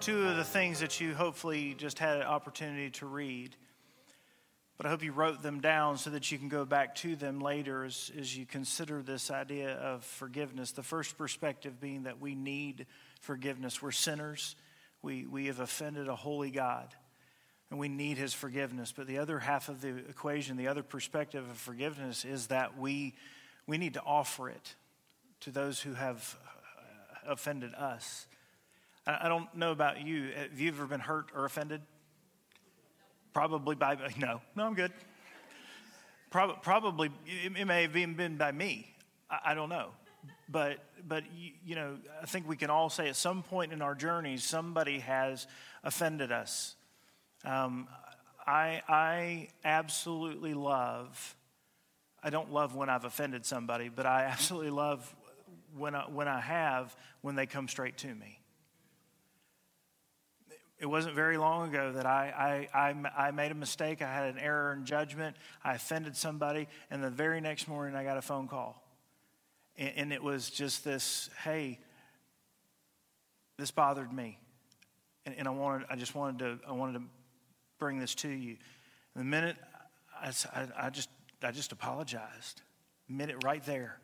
two 0.00 0.28
of 0.28 0.38
the 0.38 0.44
things 0.44 0.80
that 0.80 0.98
you 0.98 1.12
hopefully 1.12 1.74
just 1.76 1.98
had 1.98 2.16
an 2.16 2.22
opportunity 2.22 2.88
to 2.92 3.04
read. 3.04 3.54
But 4.78 4.86
I 4.86 4.88
hope 4.88 5.04
you 5.04 5.12
wrote 5.12 5.42
them 5.42 5.60
down 5.60 5.98
so 5.98 6.08
that 6.08 6.32
you 6.32 6.38
can 6.38 6.48
go 6.48 6.64
back 6.64 6.94
to 6.94 7.16
them 7.16 7.38
later 7.38 7.84
as, 7.84 8.10
as 8.18 8.34
you 8.34 8.46
consider 8.46 9.02
this 9.02 9.30
idea 9.30 9.74
of 9.74 10.04
forgiveness. 10.04 10.72
The 10.72 10.82
first 10.82 11.18
perspective 11.18 11.78
being 11.78 12.04
that 12.04 12.18
we 12.18 12.34
need 12.34 12.86
forgiveness. 13.20 13.82
We're 13.82 13.90
sinners, 13.90 14.56
we, 15.02 15.26
we 15.26 15.48
have 15.48 15.60
offended 15.60 16.08
a 16.08 16.16
holy 16.16 16.50
God, 16.50 16.94
and 17.68 17.78
we 17.78 17.90
need 17.90 18.16
his 18.16 18.32
forgiveness. 18.32 18.94
But 18.96 19.06
the 19.06 19.18
other 19.18 19.38
half 19.38 19.68
of 19.68 19.82
the 19.82 19.98
equation, 20.08 20.56
the 20.56 20.68
other 20.68 20.82
perspective 20.82 21.44
of 21.46 21.58
forgiveness, 21.58 22.24
is 22.24 22.46
that 22.46 22.78
we, 22.78 23.16
we 23.66 23.76
need 23.76 23.92
to 23.94 24.02
offer 24.02 24.48
it 24.48 24.76
to 25.40 25.50
those 25.50 25.78
who 25.78 25.92
have 25.92 26.38
offended 27.26 27.74
us. 27.74 28.26
I 29.06 29.28
don't 29.28 29.54
know 29.56 29.72
about 29.72 30.06
you. 30.06 30.30
Have 30.36 30.60
you 30.60 30.68
ever 30.68 30.86
been 30.86 31.00
hurt 31.00 31.30
or 31.34 31.44
offended? 31.44 31.80
Probably 33.32 33.74
by, 33.74 33.96
no, 34.18 34.40
no, 34.54 34.64
I'm 34.64 34.74
good. 34.74 34.92
Probably, 36.30 37.10
it 37.26 37.66
may 37.66 37.82
have 37.82 37.96
even 37.96 38.14
been 38.14 38.36
by 38.36 38.52
me. 38.52 38.86
I 39.44 39.54
don't 39.54 39.68
know. 39.68 39.90
But, 40.48 40.78
but 41.06 41.24
you 41.64 41.74
know, 41.74 41.96
I 42.22 42.26
think 42.26 42.48
we 42.48 42.56
can 42.56 42.70
all 42.70 42.90
say 42.90 43.08
at 43.08 43.16
some 43.16 43.42
point 43.42 43.72
in 43.72 43.82
our 43.82 43.94
journey, 43.94 44.36
somebody 44.36 44.98
has 45.00 45.46
offended 45.82 46.30
us. 46.32 46.74
Um, 47.44 47.88
I, 48.46 48.82
I 48.88 49.48
absolutely 49.64 50.54
love, 50.54 51.36
I 52.22 52.30
don't 52.30 52.52
love 52.52 52.74
when 52.74 52.88
I've 52.88 53.04
offended 53.04 53.46
somebody, 53.46 53.88
but 53.88 54.06
I 54.06 54.24
absolutely 54.30 54.70
love 54.70 55.14
when 55.76 55.94
I, 55.94 56.02
when 56.02 56.28
I 56.28 56.40
have 56.40 56.94
when 57.20 57.34
they 57.34 57.46
come 57.46 57.68
straight 57.68 57.98
to 57.98 58.14
me. 58.14 58.40
It 60.78 60.86
wasn't 60.86 61.14
very 61.14 61.36
long 61.36 61.68
ago 61.68 61.92
that 61.92 62.06
I, 62.06 62.68
I, 62.74 62.88
I, 62.88 63.26
I, 63.26 63.30
made 63.32 63.52
a 63.52 63.54
mistake. 63.54 64.00
I 64.00 64.10
had 64.10 64.34
an 64.34 64.38
error 64.38 64.72
in 64.72 64.86
judgment. 64.86 65.36
I 65.62 65.74
offended 65.74 66.16
somebody. 66.16 66.68
And 66.90 67.04
the 67.04 67.10
very 67.10 67.42
next 67.42 67.68
morning, 67.68 67.94
I 67.94 68.02
got 68.02 68.16
a 68.16 68.22
phone 68.22 68.48
call. 68.48 68.82
And, 69.76 69.92
and 69.96 70.12
it 70.12 70.22
was 70.22 70.48
just 70.48 70.82
this 70.82 71.28
hey, 71.44 71.80
this 73.58 73.70
bothered 73.70 74.10
me. 74.10 74.38
And, 75.26 75.34
and, 75.36 75.46
I, 75.46 75.50
wanted, 75.50 75.86
I 75.90 75.96
just 75.96 76.14
wanted 76.14 76.38
to, 76.38 76.58
I 76.66 76.72
wanted 76.72 76.94
to 76.94 77.04
bring 77.78 77.98
this 77.98 78.14
to 78.16 78.28
you. 78.28 78.56
And 79.14 79.20
the 79.20 79.24
minute 79.24 79.56
I, 80.18 80.32
I, 80.54 80.86
I 80.86 80.90
just, 80.90 81.10
I 81.42 81.50
just 81.50 81.72
apologized, 81.72 82.62
minute 83.06 83.44
right 83.44 83.64
there. 83.64 83.98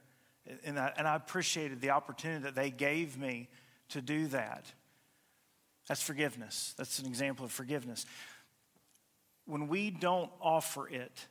And 0.65 0.79
I, 0.79 0.93
and 0.97 1.09
I 1.09 1.17
appreciated 1.17 1.81
the 1.81 1.91
opportunity 1.91 2.45
that 2.45 2.55
they 2.55 2.71
gave 2.71 3.19
me 3.19 3.49
to 3.91 4.01
do 4.01 4.27
that. 4.29 4.73
That's 5.89 6.03
forgiveness. 6.03 6.75
That's 6.77 6.99
an 6.99 7.07
example 7.07 7.45
of 7.45 7.53
forgiveness. 7.53 8.07
When 9.45 9.69
we 9.69 9.91
don't 9.91 10.31
offer 10.41 10.89
it, 10.89 11.27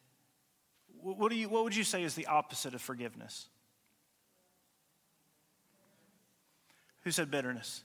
what, 1.01 1.29
do 1.29 1.35
you, 1.35 1.49
what 1.49 1.63
would 1.63 1.75
you 1.75 1.83
say 1.83 2.03
is 2.03 2.15
the 2.15 2.27
opposite 2.27 2.73
of 2.73 2.81
forgiveness? 2.81 3.47
Who 7.03 7.11
said 7.11 7.29
bitterness? 7.29 7.83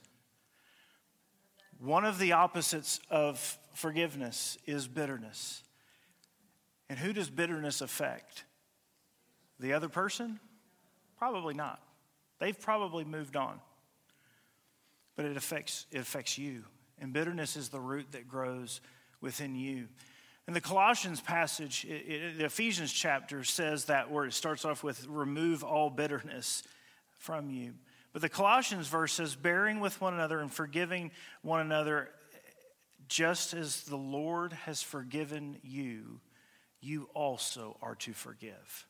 One 1.78 2.04
of 2.04 2.18
the 2.18 2.32
opposites 2.32 3.00
of 3.10 3.58
forgiveness 3.74 4.56
is 4.66 4.86
bitterness. 4.86 5.62
And 6.88 6.98
who 6.98 7.12
does 7.12 7.30
bitterness 7.30 7.80
affect? 7.80 8.44
The 9.58 9.72
other 9.72 9.88
person? 9.88 10.40
Probably 11.20 11.52
not. 11.52 11.80
They've 12.38 12.58
probably 12.58 13.04
moved 13.04 13.36
on. 13.36 13.60
But 15.16 15.26
it 15.26 15.36
affects, 15.36 15.86
it 15.92 15.98
affects 15.98 16.38
you. 16.38 16.64
And 16.98 17.12
bitterness 17.12 17.56
is 17.56 17.68
the 17.68 17.78
root 17.78 18.12
that 18.12 18.26
grows 18.26 18.80
within 19.20 19.54
you. 19.54 19.88
In 20.48 20.54
the 20.54 20.62
Colossians 20.62 21.20
passage, 21.20 21.84
it, 21.84 22.10
it, 22.10 22.38
the 22.38 22.46
Ephesians 22.46 22.90
chapter 22.90 23.44
says 23.44 23.84
that 23.84 24.10
word. 24.10 24.28
It 24.28 24.32
starts 24.32 24.64
off 24.64 24.82
with 24.82 25.06
remove 25.06 25.62
all 25.62 25.90
bitterness 25.90 26.62
from 27.18 27.50
you. 27.50 27.74
But 28.14 28.22
the 28.22 28.30
Colossians 28.30 28.88
verse 28.88 29.12
says, 29.12 29.36
bearing 29.36 29.78
with 29.78 30.00
one 30.00 30.14
another 30.14 30.40
and 30.40 30.50
forgiving 30.50 31.10
one 31.42 31.60
another, 31.60 32.08
just 33.08 33.52
as 33.52 33.82
the 33.82 33.96
Lord 33.96 34.54
has 34.54 34.82
forgiven 34.82 35.58
you, 35.62 36.20
you 36.80 37.10
also 37.12 37.76
are 37.82 37.94
to 37.96 38.14
forgive. 38.14 38.86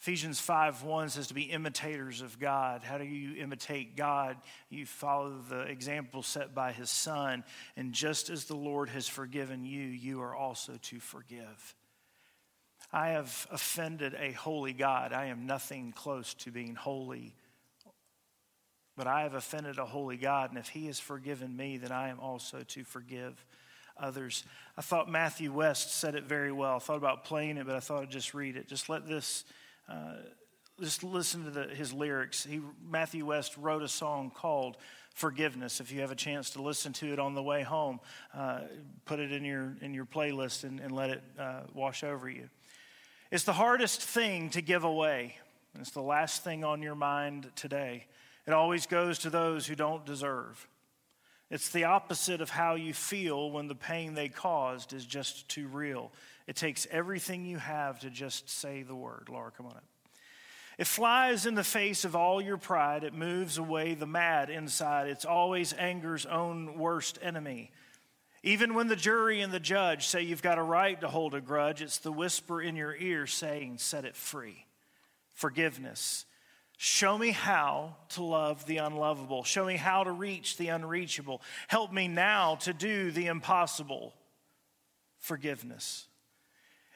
Ephesians 0.00 0.38
5 0.38 0.84
1 0.84 1.08
says 1.08 1.26
to 1.26 1.34
be 1.34 1.42
imitators 1.42 2.20
of 2.20 2.38
God. 2.38 2.84
How 2.84 2.98
do 2.98 3.04
you 3.04 3.42
imitate 3.42 3.96
God? 3.96 4.36
You 4.70 4.86
follow 4.86 5.34
the 5.48 5.62
example 5.62 6.22
set 6.22 6.54
by 6.54 6.70
his 6.72 6.88
Son. 6.88 7.42
And 7.76 7.92
just 7.92 8.30
as 8.30 8.44
the 8.44 8.56
Lord 8.56 8.90
has 8.90 9.08
forgiven 9.08 9.64
you, 9.64 9.80
you 9.82 10.22
are 10.22 10.36
also 10.36 10.74
to 10.82 11.00
forgive. 11.00 11.74
I 12.92 13.08
have 13.08 13.46
offended 13.50 14.14
a 14.18 14.32
holy 14.32 14.72
God. 14.72 15.12
I 15.12 15.26
am 15.26 15.46
nothing 15.46 15.92
close 15.92 16.32
to 16.34 16.52
being 16.52 16.76
holy. 16.76 17.34
But 18.96 19.08
I 19.08 19.22
have 19.22 19.34
offended 19.34 19.78
a 19.78 19.84
holy 19.84 20.16
God, 20.16 20.50
and 20.50 20.58
if 20.58 20.68
he 20.68 20.86
has 20.86 20.98
forgiven 20.98 21.56
me, 21.56 21.76
then 21.76 21.92
I 21.92 22.08
am 22.08 22.18
also 22.18 22.62
to 22.68 22.84
forgive 22.84 23.44
others. 23.96 24.44
I 24.76 24.82
thought 24.82 25.08
Matthew 25.08 25.52
West 25.52 25.94
said 25.94 26.14
it 26.14 26.24
very 26.24 26.50
well. 26.50 26.76
I 26.76 26.78
thought 26.78 26.96
about 26.96 27.24
playing 27.24 27.58
it, 27.58 27.66
but 27.66 27.76
I 27.76 27.80
thought 27.80 28.02
I'd 28.02 28.10
just 28.10 28.34
read 28.34 28.56
it. 28.56 28.68
Just 28.68 28.88
let 28.88 29.06
this 29.06 29.44
uh, 29.88 30.14
just 30.80 31.02
listen 31.02 31.44
to 31.44 31.50
the, 31.50 31.64
his 31.64 31.92
lyrics. 31.92 32.44
He, 32.44 32.60
Matthew 32.88 33.26
West 33.26 33.56
wrote 33.56 33.82
a 33.82 33.88
song 33.88 34.30
called 34.34 34.76
Forgiveness. 35.14 35.80
If 35.80 35.90
you 35.90 36.00
have 36.02 36.12
a 36.12 36.16
chance 36.16 36.50
to 36.50 36.62
listen 36.62 36.92
to 36.94 37.12
it 37.12 37.18
on 37.18 37.34
the 37.34 37.42
way 37.42 37.62
home, 37.62 37.98
uh, 38.32 38.60
put 39.04 39.18
it 39.18 39.32
in 39.32 39.44
your, 39.44 39.76
in 39.80 39.94
your 39.94 40.04
playlist 40.04 40.62
and, 40.64 40.78
and 40.78 40.92
let 40.92 41.10
it 41.10 41.22
uh, 41.38 41.62
wash 41.74 42.04
over 42.04 42.28
you. 42.28 42.48
It's 43.30 43.44
the 43.44 43.52
hardest 43.52 44.00
thing 44.00 44.50
to 44.50 44.62
give 44.62 44.84
away. 44.84 45.36
It's 45.78 45.90
the 45.90 46.02
last 46.02 46.44
thing 46.44 46.64
on 46.64 46.82
your 46.82 46.94
mind 46.94 47.50
today. 47.56 48.06
It 48.46 48.52
always 48.52 48.86
goes 48.86 49.18
to 49.20 49.30
those 49.30 49.66
who 49.66 49.74
don't 49.74 50.06
deserve. 50.06 50.66
It's 51.50 51.70
the 51.70 51.84
opposite 51.84 52.40
of 52.40 52.50
how 52.50 52.74
you 52.74 52.94
feel 52.94 53.50
when 53.50 53.68
the 53.68 53.74
pain 53.74 54.14
they 54.14 54.28
caused 54.28 54.92
is 54.92 55.04
just 55.04 55.48
too 55.48 55.66
real. 55.66 56.12
It 56.48 56.56
takes 56.56 56.86
everything 56.90 57.44
you 57.44 57.58
have 57.58 58.00
to 58.00 58.08
just 58.08 58.48
say 58.48 58.82
the 58.82 58.94
word. 58.94 59.28
Laura, 59.30 59.52
come 59.54 59.66
on 59.66 59.76
up. 59.76 59.84
It 60.78 60.86
flies 60.86 61.44
in 61.44 61.54
the 61.54 61.62
face 61.62 62.06
of 62.06 62.16
all 62.16 62.40
your 62.40 62.56
pride. 62.56 63.04
It 63.04 63.12
moves 63.12 63.58
away 63.58 63.92
the 63.92 64.06
mad 64.06 64.48
inside. 64.48 65.08
It's 65.08 65.26
always 65.26 65.74
anger's 65.74 66.24
own 66.24 66.78
worst 66.78 67.18
enemy. 67.20 67.70
Even 68.42 68.72
when 68.72 68.86
the 68.86 68.96
jury 68.96 69.42
and 69.42 69.52
the 69.52 69.60
judge 69.60 70.06
say 70.06 70.22
you've 70.22 70.40
got 70.40 70.56
a 70.56 70.62
right 70.62 70.98
to 71.02 71.08
hold 71.08 71.34
a 71.34 71.42
grudge, 71.42 71.82
it's 71.82 71.98
the 71.98 72.12
whisper 72.12 72.62
in 72.62 72.76
your 72.76 72.96
ear 72.96 73.26
saying, 73.26 73.76
set 73.76 74.06
it 74.06 74.16
free. 74.16 74.64
Forgiveness. 75.34 76.24
Show 76.78 77.18
me 77.18 77.32
how 77.32 77.96
to 78.10 78.22
love 78.22 78.64
the 78.64 78.78
unlovable. 78.78 79.44
Show 79.44 79.66
me 79.66 79.76
how 79.76 80.02
to 80.04 80.12
reach 80.12 80.56
the 80.56 80.68
unreachable. 80.68 81.42
Help 81.66 81.92
me 81.92 82.08
now 82.08 82.54
to 82.54 82.72
do 82.72 83.10
the 83.10 83.26
impossible. 83.26 84.14
Forgiveness. 85.18 86.07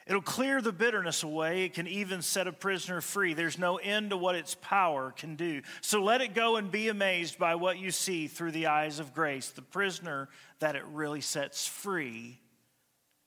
It'll 0.05 0.21
clear 0.21 0.61
the 0.61 0.73
bitterness 0.73 1.23
away. 1.23 1.63
It 1.63 1.73
can 1.73 1.87
even 1.87 2.21
set 2.21 2.47
a 2.47 2.51
prisoner 2.51 2.99
free. 2.99 3.33
There's 3.33 3.57
no 3.57 3.77
end 3.77 4.09
to 4.09 4.17
what 4.17 4.35
its 4.35 4.55
power 4.55 5.11
can 5.11 5.35
do. 5.35 5.61
So 5.81 6.03
let 6.03 6.21
it 6.21 6.33
go 6.33 6.57
and 6.57 6.69
be 6.69 6.89
amazed 6.89 7.37
by 7.37 7.55
what 7.55 7.79
you 7.79 7.89
see 7.89 8.27
through 8.27 8.51
the 8.51 8.67
eyes 8.67 8.99
of 8.99 9.13
grace. 9.13 9.49
The 9.49 9.61
prisoner 9.61 10.27
that 10.59 10.75
it 10.75 10.83
really 10.91 11.21
sets 11.21 11.65
free 11.65 12.39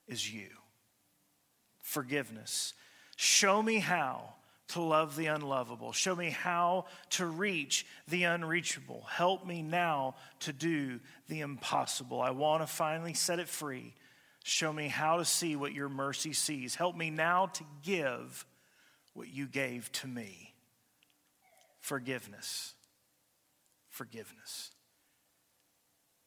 is 0.06 0.32
you. 0.32 0.48
Forgiveness. 1.78 2.74
Show 3.16 3.62
me 3.62 3.78
how 3.78 4.34
to 4.68 4.80
love 4.82 5.16
the 5.16 5.26
unlovable. 5.26 5.92
Show 5.92 6.14
me 6.14 6.30
how 6.30 6.86
to 7.10 7.26
reach 7.26 7.86
the 8.08 8.24
unreachable. 8.24 9.06
Help 9.08 9.46
me 9.46 9.62
now 9.62 10.16
to 10.40 10.52
do 10.52 11.00
the 11.28 11.40
impossible. 11.40 12.20
I 12.20 12.30
want 12.30 12.62
to 12.62 12.66
finally 12.66 13.14
set 13.14 13.38
it 13.38 13.48
free. 13.48 13.94
Show 14.48 14.72
me 14.72 14.86
how 14.86 15.16
to 15.16 15.24
see 15.24 15.56
what 15.56 15.72
your 15.72 15.88
mercy 15.88 16.32
sees. 16.32 16.76
Help 16.76 16.96
me 16.96 17.10
now 17.10 17.46
to 17.46 17.64
give 17.82 18.46
what 19.12 19.26
you 19.26 19.48
gave 19.48 19.90
to 19.90 20.06
me. 20.06 20.54
Forgiveness. 21.80 22.74
Forgiveness. 23.88 24.70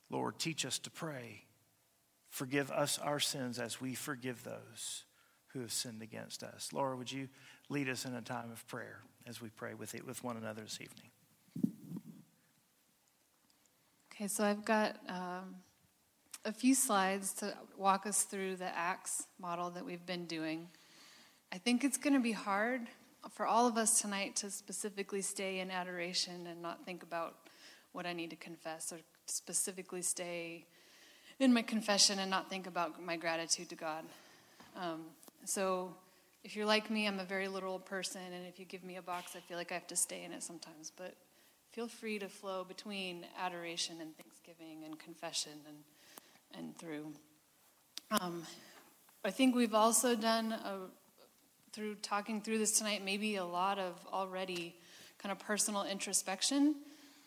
Lord, 0.09 0.37
teach 0.37 0.65
us 0.65 0.79
to 0.79 0.89
pray. 0.89 1.45
Forgive 2.27 2.69
us 2.71 2.99
our 2.99 3.21
sins 3.21 3.57
as 3.57 3.79
we 3.79 3.95
forgive 3.95 4.43
those 4.43 5.05
who 5.53 5.61
have 5.61 5.71
sinned 5.71 6.01
against 6.01 6.43
us. 6.43 6.73
Laura, 6.73 6.97
would 6.97 7.13
you 7.13 7.29
lead 7.69 7.87
us 7.87 8.03
in 8.03 8.13
a 8.13 8.21
time 8.21 8.51
of 8.51 8.67
prayer 8.67 8.99
as 9.27 9.41
we 9.41 9.47
pray 9.47 9.75
with, 9.75 9.95
it, 9.95 10.05
with 10.05 10.25
one 10.25 10.35
another 10.35 10.63
this 10.63 10.79
evening? 10.81 11.09
Okay, 14.13 14.27
so 14.27 14.43
I've 14.43 14.65
got 14.65 14.97
um, 15.07 15.55
a 16.45 16.53
few 16.53 16.73
slides 16.73 17.33
to 17.33 17.53
walk 17.77 18.05
us 18.05 18.23
through 18.23 18.55
the 18.55 18.77
ACTS 18.77 19.27
model 19.39 19.69
that 19.71 19.85
we've 19.85 20.05
been 20.05 20.25
doing. 20.25 20.67
I 21.51 21.57
think 21.57 21.83
it's 21.83 21.97
going 21.97 22.13
to 22.13 22.19
be 22.19 22.31
hard 22.31 22.81
for 23.31 23.45
all 23.45 23.67
of 23.67 23.77
us 23.77 24.01
tonight 24.01 24.35
to 24.37 24.49
specifically 24.49 25.21
stay 25.21 25.59
in 25.59 25.69
adoration 25.69 26.47
and 26.47 26.61
not 26.61 26.85
think 26.85 27.03
about 27.03 27.35
what 27.91 28.05
I 28.05 28.13
need 28.13 28.29
to 28.29 28.35
confess, 28.35 28.93
or 28.93 28.99
specifically 29.25 30.01
stay 30.01 30.65
in 31.39 31.53
my 31.53 31.61
confession 31.61 32.19
and 32.19 32.29
not 32.29 32.49
think 32.49 32.67
about 32.67 33.03
my 33.03 33.17
gratitude 33.17 33.69
to 33.69 33.75
God. 33.75 34.05
Um, 34.75 35.05
so 35.43 35.93
if 36.43 36.55
you're 36.55 36.65
like 36.65 36.89
me, 36.89 37.07
I'm 37.07 37.19
a 37.19 37.25
very 37.25 37.47
literal 37.47 37.79
person, 37.79 38.21
and 38.21 38.45
if 38.47 38.59
you 38.59 38.65
give 38.65 38.83
me 38.83 38.97
a 38.97 39.01
box, 39.01 39.35
I 39.35 39.39
feel 39.39 39.57
like 39.57 39.71
I 39.71 39.75
have 39.75 39.87
to 39.87 39.95
stay 39.95 40.23
in 40.23 40.31
it 40.31 40.43
sometimes. 40.43 40.91
But 40.95 41.15
feel 41.71 41.87
free 41.87 42.19
to 42.19 42.29
flow 42.29 42.63
between 42.63 43.25
adoration 43.37 43.97
and 44.01 44.15
thanksgiving 44.15 44.83
and 44.85 44.97
confession 44.99 45.53
and, 45.67 45.77
and 46.57 46.77
through. 46.77 47.13
Um, 48.11 48.43
I 49.23 49.31
think 49.31 49.55
we've 49.55 49.73
also 49.73 50.15
done, 50.15 50.51
a, 50.51 50.87
through 51.73 51.95
talking 51.95 52.41
through 52.41 52.57
this 52.57 52.77
tonight, 52.77 53.03
maybe 53.03 53.35
a 53.35 53.45
lot 53.45 53.77
of 53.77 53.95
already 54.11 54.75
kind 55.17 55.31
of 55.31 55.39
personal 55.39 55.83
introspection 55.83 56.75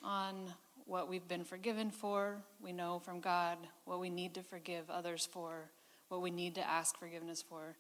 on 0.02 0.52
what 0.86 1.08
we've 1.08 1.28
been 1.28 1.44
forgiven 1.44 1.90
for. 1.90 2.36
We 2.60 2.72
know 2.72 2.98
from 2.98 3.20
God 3.20 3.58
what 3.84 4.00
we 4.00 4.10
need 4.10 4.34
to 4.34 4.42
forgive 4.42 4.90
others 4.90 5.28
for, 5.30 5.70
what 6.08 6.22
we 6.22 6.30
need 6.30 6.54
to 6.56 6.68
ask 6.68 6.98
forgiveness 6.98 7.42
for. 7.42 7.76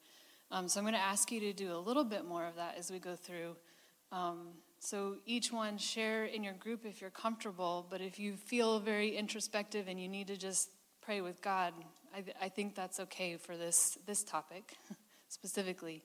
Um, 0.50 0.68
so 0.68 0.78
I'm 0.78 0.84
going 0.84 0.94
to 0.94 1.00
ask 1.00 1.32
you 1.32 1.40
to 1.40 1.52
do 1.52 1.74
a 1.74 1.78
little 1.78 2.04
bit 2.04 2.26
more 2.26 2.46
of 2.46 2.56
that 2.56 2.76
as 2.78 2.90
we 2.90 2.98
go 2.98 3.16
through. 3.16 3.56
Um, 4.12 4.48
so 4.78 5.16
each 5.24 5.50
one 5.50 5.78
share 5.78 6.24
in 6.26 6.44
your 6.44 6.52
group 6.52 6.84
if 6.84 7.00
you're 7.00 7.10
comfortable, 7.10 7.86
but 7.88 8.00
if 8.00 8.18
you 8.18 8.34
feel 8.34 8.78
very 8.78 9.16
introspective 9.16 9.88
and 9.88 9.98
you 10.00 10.08
need 10.08 10.26
to 10.26 10.36
just 10.36 10.68
pray 11.02 11.20
with 11.20 11.42
God, 11.42 11.74
I, 12.14 12.24
I 12.40 12.48
think 12.48 12.74
that's 12.74 13.00
okay 13.00 13.36
for 13.36 13.56
this 13.56 13.98
this 14.06 14.22
topic 14.22 14.76
specifically. 15.28 16.02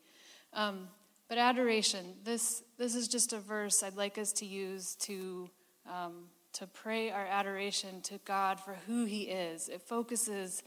Um, 0.53 0.87
but 1.29 1.37
adoration, 1.37 2.15
this 2.23 2.63
this 2.77 2.95
is 2.95 3.07
just 3.07 3.33
a 3.33 3.39
verse 3.39 3.83
I'd 3.83 3.95
like 3.95 4.17
us 4.17 4.31
to 4.33 4.45
use 4.45 4.95
to 5.01 5.49
um, 5.89 6.25
to 6.53 6.67
pray 6.67 7.11
our 7.11 7.25
adoration 7.25 8.01
to 8.01 8.19
God 8.25 8.59
for 8.59 8.75
who 8.87 9.05
He 9.05 9.23
is. 9.23 9.69
It 9.69 9.81
focuses 9.81 10.63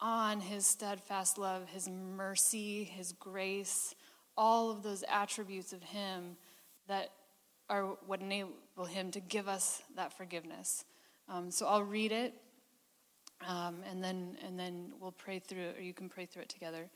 on 0.00 0.40
his 0.40 0.66
steadfast 0.66 1.38
love, 1.38 1.68
his 1.68 1.88
mercy, 1.88 2.84
his 2.84 3.12
grace, 3.12 3.94
all 4.36 4.70
of 4.70 4.82
those 4.82 5.02
attributes 5.10 5.72
of 5.72 5.82
him 5.82 6.36
that 6.86 7.10
are 7.68 7.96
what 8.06 8.20
enable 8.20 8.84
him 8.88 9.10
to 9.10 9.20
give 9.20 9.48
us 9.48 9.82
that 9.96 10.16
forgiveness. 10.16 10.84
Um, 11.28 11.50
so 11.50 11.66
I'll 11.66 11.82
read 11.82 12.12
it, 12.12 12.34
um, 13.46 13.76
and 13.90 14.02
then 14.02 14.36
and 14.46 14.58
then 14.58 14.92
we'll 15.00 15.12
pray 15.12 15.38
through 15.38 15.62
it, 15.62 15.78
or 15.78 15.82
you 15.82 15.94
can 15.94 16.08
pray 16.08 16.26
through 16.26 16.42
it 16.42 16.48
together. 16.48 16.88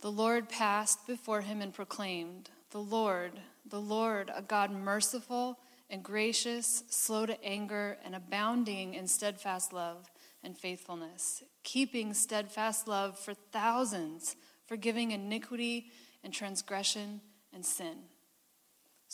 The 0.00 0.12
Lord 0.12 0.48
passed 0.48 1.06
before 1.06 1.40
him 1.40 1.60
and 1.60 1.72
proclaimed, 1.72 2.50
"The 2.70 2.80
Lord, 2.80 3.40
the 3.64 3.80
Lord, 3.80 4.30
a 4.34 4.42
God 4.42 4.70
merciful 4.70 5.58
and 5.88 6.02
gracious, 6.02 6.82
slow 6.88 7.26
to 7.26 7.44
anger, 7.44 7.98
and 8.04 8.14
abounding 8.14 8.94
in 8.94 9.06
steadfast 9.06 9.72
love." 9.72 10.10
and 10.46 10.56
faithfulness, 10.56 11.42
keeping 11.64 12.14
steadfast 12.14 12.86
love 12.86 13.18
for 13.18 13.34
thousands, 13.34 14.36
forgiving 14.64 15.10
iniquity 15.10 15.90
and 16.22 16.32
transgression 16.32 17.20
and 17.52 17.66
sin. 17.66 17.96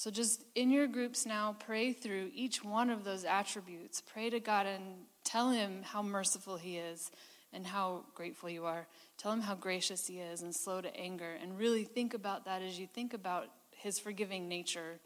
So, 0.02 0.10
just 0.10 0.42
in 0.56 0.72
your 0.72 0.88
groups 0.88 1.26
now, 1.26 1.54
pray 1.60 1.92
through 1.92 2.32
each 2.34 2.64
one 2.64 2.90
of 2.90 3.04
those 3.04 3.24
attributes. 3.24 4.00
Pray 4.00 4.30
to 4.30 4.40
God 4.40 4.66
and 4.66 4.82
tell 5.22 5.50
Him 5.50 5.82
how 5.84 6.02
merciful 6.02 6.56
He 6.56 6.76
is 6.76 7.12
and 7.52 7.64
how 7.64 8.02
grateful 8.16 8.50
you 8.50 8.64
are. 8.64 8.88
Tell 9.16 9.30
Him 9.30 9.42
how 9.42 9.54
gracious 9.54 10.08
He 10.08 10.18
is 10.18 10.42
and 10.42 10.52
slow 10.52 10.80
to 10.80 10.92
anger. 10.96 11.36
And 11.40 11.56
really 11.56 11.84
think 11.84 12.14
about 12.14 12.46
that 12.46 12.62
as 12.62 12.80
you 12.80 12.88
think 12.88 13.14
about 13.14 13.46
His 13.76 14.00
forgiving 14.00 14.48
nature 14.48 14.98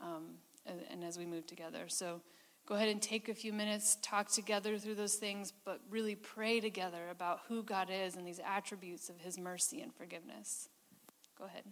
um, 0.00 0.36
and, 0.64 0.78
and 0.92 1.02
as 1.02 1.18
we 1.18 1.26
move 1.26 1.48
together. 1.48 1.86
So, 1.88 2.20
go 2.66 2.76
ahead 2.76 2.88
and 2.88 3.02
take 3.02 3.28
a 3.28 3.34
few 3.34 3.52
minutes, 3.52 3.98
talk 4.00 4.30
together 4.30 4.78
through 4.78 4.94
those 4.94 5.16
things, 5.16 5.52
but 5.64 5.80
really 5.90 6.14
pray 6.14 6.60
together 6.60 7.08
about 7.10 7.40
who 7.48 7.64
God 7.64 7.88
is 7.90 8.14
and 8.14 8.24
these 8.24 8.40
attributes 8.46 9.08
of 9.08 9.18
His 9.18 9.40
mercy 9.40 9.80
and 9.80 9.92
forgiveness. 9.92 10.68
Go 11.36 11.46
ahead. 11.46 11.64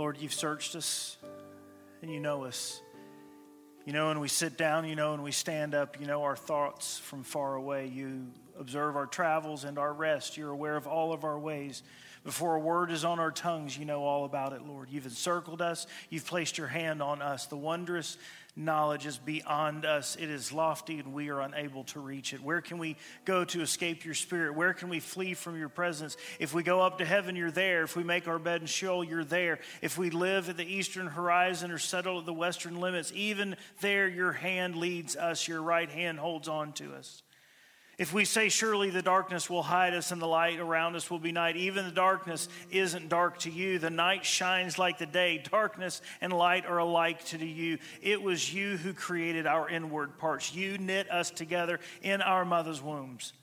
Lord, 0.00 0.16
you've 0.16 0.32
searched 0.32 0.76
us 0.76 1.18
and 2.00 2.10
you 2.10 2.20
know 2.20 2.44
us. 2.44 2.80
You 3.84 3.92
know 3.92 4.08
when 4.08 4.18
we 4.18 4.28
sit 4.28 4.56
down, 4.56 4.88
you 4.88 4.96
know 4.96 5.10
when 5.10 5.20
we 5.20 5.30
stand 5.30 5.74
up, 5.74 6.00
you 6.00 6.06
know 6.06 6.22
our 6.22 6.36
thoughts 6.36 6.96
from 6.96 7.22
far 7.22 7.54
away. 7.54 7.88
You 7.88 8.28
observe 8.60 8.94
our 8.94 9.06
travels 9.06 9.64
and 9.64 9.78
our 9.78 9.92
rest. 9.92 10.36
You're 10.36 10.50
aware 10.50 10.76
of 10.76 10.86
all 10.86 11.12
of 11.12 11.24
our 11.24 11.38
ways. 11.38 11.82
Before 12.22 12.54
a 12.54 12.60
word 12.60 12.90
is 12.90 13.04
on 13.04 13.18
our 13.18 13.30
tongues, 13.30 13.78
you 13.78 13.86
know 13.86 14.04
all 14.04 14.26
about 14.26 14.52
it, 14.52 14.60
Lord. 14.62 14.90
You've 14.90 15.06
encircled 15.06 15.62
us, 15.62 15.86
you've 16.10 16.26
placed 16.26 16.58
your 16.58 16.66
hand 16.66 17.02
on 17.02 17.22
us. 17.22 17.46
The 17.46 17.56
wondrous 17.56 18.18
knowledge 18.54 19.06
is 19.06 19.16
beyond 19.16 19.86
us. 19.86 20.16
It 20.16 20.28
is 20.28 20.52
lofty, 20.52 20.98
and 20.98 21.14
we 21.14 21.30
are 21.30 21.40
unable 21.40 21.84
to 21.84 22.00
reach 22.00 22.34
it. 22.34 22.42
Where 22.42 22.60
can 22.60 22.76
we 22.76 22.96
go 23.24 23.44
to 23.46 23.62
escape 23.62 24.04
your 24.04 24.12
spirit? 24.12 24.54
Where 24.54 24.74
can 24.74 24.90
we 24.90 25.00
flee 25.00 25.32
from 25.32 25.58
your 25.58 25.70
presence? 25.70 26.18
If 26.38 26.52
we 26.52 26.62
go 26.62 26.82
up 26.82 26.98
to 26.98 27.06
heaven, 27.06 27.36
you're 27.36 27.50
there. 27.50 27.84
If 27.84 27.96
we 27.96 28.04
make 28.04 28.28
our 28.28 28.38
bed 28.38 28.60
in 28.60 28.66
Sheol, 28.66 29.02
you're 29.02 29.24
there. 29.24 29.60
If 29.80 29.96
we 29.96 30.10
live 30.10 30.50
at 30.50 30.58
the 30.58 30.70
eastern 30.70 31.06
horizon 31.06 31.70
or 31.70 31.78
settle 31.78 32.18
at 32.18 32.26
the 32.26 32.34
western 32.34 32.80
limits, 32.80 33.12
even 33.14 33.56
there 33.80 34.08
your 34.08 34.32
hand 34.32 34.76
leads 34.76 35.16
us, 35.16 35.48
your 35.48 35.62
right 35.62 35.88
hand 35.88 36.18
holds 36.18 36.48
on 36.48 36.72
to 36.74 36.92
us. 36.92 37.22
If 38.00 38.14
we 38.14 38.24
say, 38.24 38.48
Surely 38.48 38.88
the 38.88 39.02
darkness 39.02 39.50
will 39.50 39.62
hide 39.62 39.92
us 39.92 40.10
and 40.10 40.22
the 40.22 40.26
light 40.26 40.58
around 40.58 40.96
us 40.96 41.10
will 41.10 41.18
be 41.18 41.32
night, 41.32 41.58
even 41.58 41.84
the 41.84 41.90
darkness 41.90 42.48
isn't 42.70 43.10
dark 43.10 43.36
to 43.40 43.50
you. 43.50 43.78
The 43.78 43.90
night 43.90 44.24
shines 44.24 44.78
like 44.78 44.96
the 44.96 45.04
day. 45.04 45.44
Darkness 45.50 46.00
and 46.22 46.32
light 46.32 46.64
are 46.64 46.78
alike 46.78 47.22
to 47.26 47.44
you. 47.44 47.76
It 48.00 48.22
was 48.22 48.54
you 48.54 48.78
who 48.78 48.94
created 48.94 49.46
our 49.46 49.68
inward 49.68 50.16
parts. 50.16 50.54
You 50.54 50.78
knit 50.78 51.10
us 51.10 51.30
together 51.30 51.78
in 52.00 52.22
our 52.22 52.46
mother's 52.46 52.80
wombs. 52.80 53.34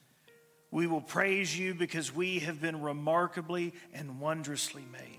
We 0.71 0.87
will 0.87 1.01
praise 1.01 1.55
you 1.55 1.75
because 1.75 2.11
we 2.15 2.39
have 2.39 2.59
been 2.59 2.81
remarkably 2.81 3.75
and 3.93 4.19
wondrously 4.19 4.85
made. 4.91 5.16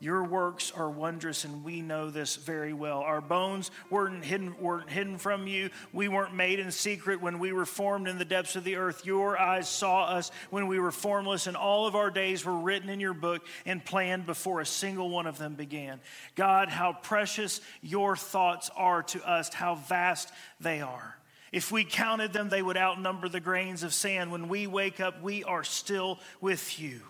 Your 0.00 0.22
works 0.22 0.70
are 0.76 0.88
wondrous, 0.88 1.44
and 1.44 1.64
we 1.64 1.80
know 1.80 2.08
this 2.08 2.36
very 2.36 2.72
well. 2.72 3.00
Our 3.00 3.20
bones 3.20 3.72
weren't 3.90 4.24
hidden, 4.24 4.54
weren't 4.60 4.88
hidden 4.88 5.18
from 5.18 5.48
you. 5.48 5.70
We 5.92 6.06
weren't 6.06 6.34
made 6.34 6.60
in 6.60 6.70
secret 6.70 7.20
when 7.20 7.40
we 7.40 7.52
were 7.52 7.66
formed 7.66 8.06
in 8.06 8.16
the 8.16 8.24
depths 8.24 8.54
of 8.54 8.62
the 8.62 8.76
earth. 8.76 9.04
Your 9.04 9.36
eyes 9.36 9.68
saw 9.68 10.04
us 10.04 10.30
when 10.50 10.68
we 10.68 10.78
were 10.78 10.92
formless, 10.92 11.48
and 11.48 11.56
all 11.56 11.88
of 11.88 11.96
our 11.96 12.12
days 12.12 12.44
were 12.44 12.58
written 12.58 12.88
in 12.88 13.00
your 13.00 13.14
book 13.14 13.44
and 13.66 13.84
planned 13.84 14.24
before 14.24 14.60
a 14.60 14.66
single 14.66 15.10
one 15.10 15.26
of 15.26 15.36
them 15.36 15.54
began. 15.54 16.00
God, 16.36 16.68
how 16.68 16.92
precious 16.92 17.60
your 17.82 18.14
thoughts 18.14 18.70
are 18.76 19.02
to 19.02 19.28
us, 19.28 19.52
how 19.52 19.74
vast 19.74 20.30
they 20.60 20.80
are. 20.80 21.16
If 21.50 21.72
we 21.72 21.82
counted 21.82 22.32
them, 22.32 22.50
they 22.50 22.62
would 22.62 22.76
outnumber 22.76 23.28
the 23.28 23.40
grains 23.40 23.82
of 23.82 23.92
sand. 23.92 24.30
When 24.30 24.48
we 24.48 24.68
wake 24.68 25.00
up, 25.00 25.22
we 25.22 25.42
are 25.42 25.64
still 25.64 26.20
with 26.40 26.78
you. 26.78 27.00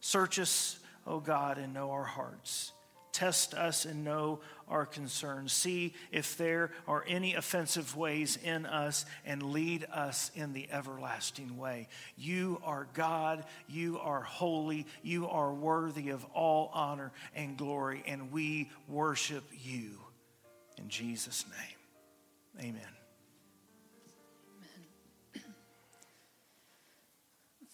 Search 0.00 0.38
us 0.38 0.78
O 1.06 1.20
God, 1.20 1.58
and 1.58 1.74
know 1.74 1.90
our 1.90 2.04
hearts. 2.04 2.72
Test 3.14 3.54
us 3.54 3.84
and 3.84 4.02
know 4.02 4.40
our 4.68 4.84
concerns. 4.84 5.52
See 5.52 5.94
if 6.10 6.36
there 6.36 6.72
are 6.88 7.04
any 7.06 7.34
offensive 7.34 7.96
ways 7.96 8.36
in 8.42 8.66
us 8.66 9.06
and 9.24 9.40
lead 9.52 9.86
us 9.92 10.32
in 10.34 10.52
the 10.52 10.68
everlasting 10.68 11.56
way. 11.56 11.86
You 12.16 12.60
are 12.64 12.88
God. 12.92 13.44
You 13.68 14.00
are 14.00 14.22
holy. 14.22 14.86
You 15.04 15.28
are 15.28 15.54
worthy 15.54 16.10
of 16.10 16.24
all 16.34 16.70
honor 16.74 17.12
and 17.36 17.56
glory, 17.56 18.02
and 18.04 18.32
we 18.32 18.70
worship 18.88 19.44
you. 19.62 20.00
In 20.76 20.88
Jesus' 20.88 21.44
name, 22.58 22.70
amen. 22.70 23.03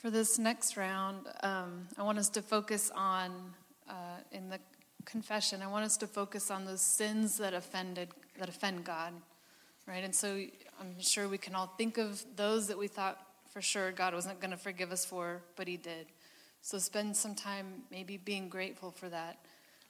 For 0.00 0.08
this 0.08 0.38
next 0.38 0.78
round, 0.78 1.26
um, 1.42 1.86
I 1.98 2.02
want 2.02 2.16
us 2.16 2.30
to 2.30 2.40
focus 2.40 2.90
on, 2.94 3.52
uh, 3.86 4.22
in 4.32 4.48
the 4.48 4.58
confession, 5.04 5.60
I 5.60 5.66
want 5.66 5.84
us 5.84 5.98
to 5.98 6.06
focus 6.06 6.50
on 6.50 6.64
those 6.64 6.80
sins 6.80 7.36
that 7.36 7.52
offended, 7.52 8.08
that 8.38 8.48
offend 8.48 8.84
God, 8.84 9.12
right? 9.86 10.02
And 10.02 10.14
so 10.14 10.42
I'm 10.80 10.98
sure 11.00 11.28
we 11.28 11.36
can 11.36 11.54
all 11.54 11.66
think 11.76 11.98
of 11.98 12.24
those 12.34 12.66
that 12.68 12.78
we 12.78 12.88
thought 12.88 13.20
for 13.50 13.60
sure 13.60 13.92
God 13.92 14.14
wasn't 14.14 14.40
going 14.40 14.52
to 14.52 14.56
forgive 14.56 14.90
us 14.90 15.04
for, 15.04 15.42
but 15.54 15.68
He 15.68 15.76
did. 15.76 16.06
So 16.62 16.78
spend 16.78 17.14
some 17.14 17.34
time 17.34 17.82
maybe 17.90 18.16
being 18.16 18.48
grateful 18.48 18.92
for 18.92 19.10
that, 19.10 19.36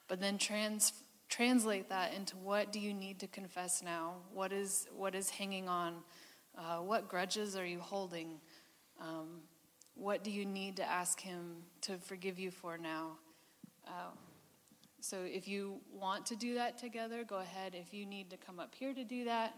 but 0.09 0.19
then 0.19 0.37
trans, 0.37 0.91
translate 1.29 1.87
that 1.87 2.13
into 2.13 2.35
what 2.35 2.73
do 2.73 2.81
you 2.81 2.93
need 2.93 3.17
to 3.21 3.27
confess 3.27 3.81
now? 3.81 4.15
What 4.33 4.51
is 4.51 4.89
what 4.93 5.15
is 5.15 5.29
hanging 5.29 5.69
on? 5.69 6.03
Uh, 6.57 6.79
what 6.79 7.07
grudges 7.07 7.55
are 7.55 7.65
you 7.65 7.79
holding? 7.79 8.41
Um, 8.99 9.43
what 9.95 10.23
do 10.23 10.31
you 10.31 10.45
need 10.45 10.77
to 10.77 10.83
ask 10.89 11.19
Him 11.19 11.63
to 11.81 11.97
forgive 11.97 12.39
you 12.39 12.51
for 12.51 12.77
now? 12.77 13.17
Uh, 13.87 14.11
so 14.99 15.17
if 15.23 15.47
you 15.47 15.79
want 15.91 16.25
to 16.27 16.35
do 16.35 16.55
that 16.55 16.77
together, 16.77 17.23
go 17.23 17.37
ahead. 17.37 17.73
If 17.75 17.93
you 17.93 18.05
need 18.05 18.29
to 18.29 18.37
come 18.37 18.59
up 18.59 18.73
here 18.75 18.93
to 18.93 19.03
do 19.03 19.25
that, 19.25 19.55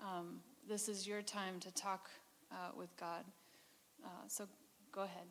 um, 0.00 0.40
this 0.68 0.88
is 0.88 1.06
your 1.06 1.22
time 1.22 1.58
to 1.60 1.72
talk 1.72 2.10
uh, 2.52 2.70
with 2.76 2.96
God. 2.96 3.24
Uh, 4.04 4.08
so 4.28 4.46
go 4.92 5.02
ahead. 5.02 5.26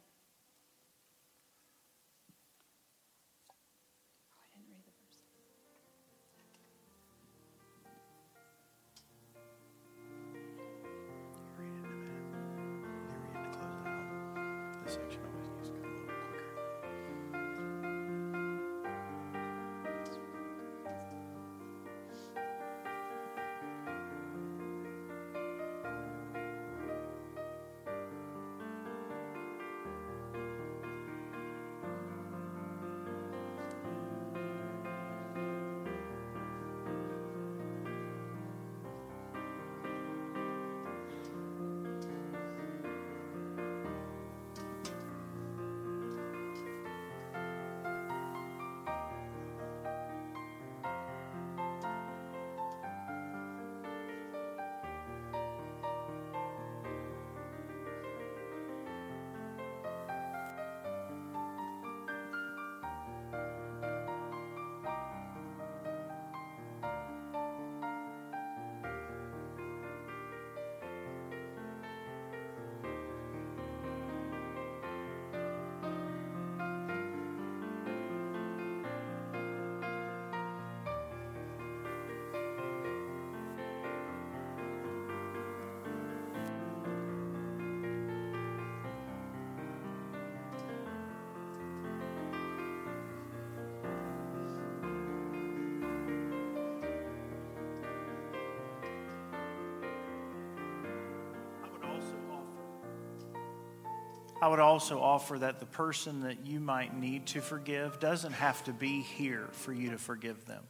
I 104.45 104.47
would 104.47 104.59
also 104.59 104.99
offer 105.01 105.39
that 105.39 105.59
the 105.59 105.65
person 105.65 106.21
that 106.21 106.45
you 106.45 106.59
might 106.59 106.95
need 106.95 107.25
to 107.29 107.41
forgive 107.41 107.99
doesn't 107.99 108.33
have 108.33 108.63
to 108.65 108.73
be 108.73 109.01
here 109.01 109.47
for 109.53 109.73
you 109.73 109.89
to 109.89 109.97
forgive 109.97 110.45
them. 110.45 110.61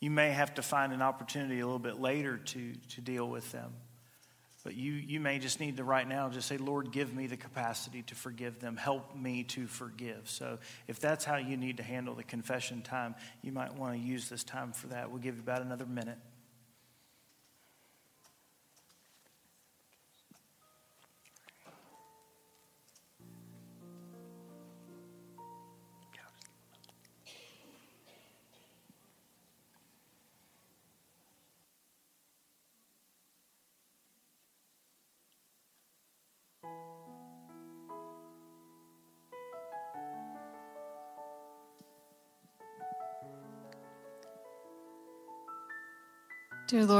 You 0.00 0.10
may 0.10 0.32
have 0.32 0.52
to 0.54 0.62
find 0.62 0.92
an 0.92 1.00
opportunity 1.00 1.60
a 1.60 1.64
little 1.64 1.78
bit 1.78 2.00
later 2.00 2.38
to, 2.38 2.72
to 2.74 3.00
deal 3.00 3.28
with 3.28 3.52
them. 3.52 3.72
But 4.64 4.74
you, 4.74 4.94
you 4.94 5.20
may 5.20 5.38
just 5.38 5.60
need 5.60 5.76
to 5.76 5.84
right 5.84 6.08
now 6.08 6.28
just 6.28 6.48
say, 6.48 6.56
Lord, 6.56 6.90
give 6.90 7.14
me 7.14 7.28
the 7.28 7.36
capacity 7.36 8.02
to 8.02 8.16
forgive 8.16 8.58
them. 8.58 8.76
Help 8.76 9.14
me 9.14 9.44
to 9.44 9.68
forgive. 9.68 10.28
So 10.28 10.58
if 10.88 10.98
that's 10.98 11.24
how 11.24 11.36
you 11.36 11.56
need 11.56 11.76
to 11.76 11.84
handle 11.84 12.16
the 12.16 12.24
confession 12.24 12.82
time, 12.82 13.14
you 13.42 13.52
might 13.52 13.76
want 13.76 13.94
to 13.94 14.00
use 14.00 14.28
this 14.28 14.42
time 14.42 14.72
for 14.72 14.88
that. 14.88 15.08
We'll 15.08 15.20
give 15.20 15.36
you 15.36 15.42
about 15.42 15.62
another 15.62 15.86
minute. 15.86 16.18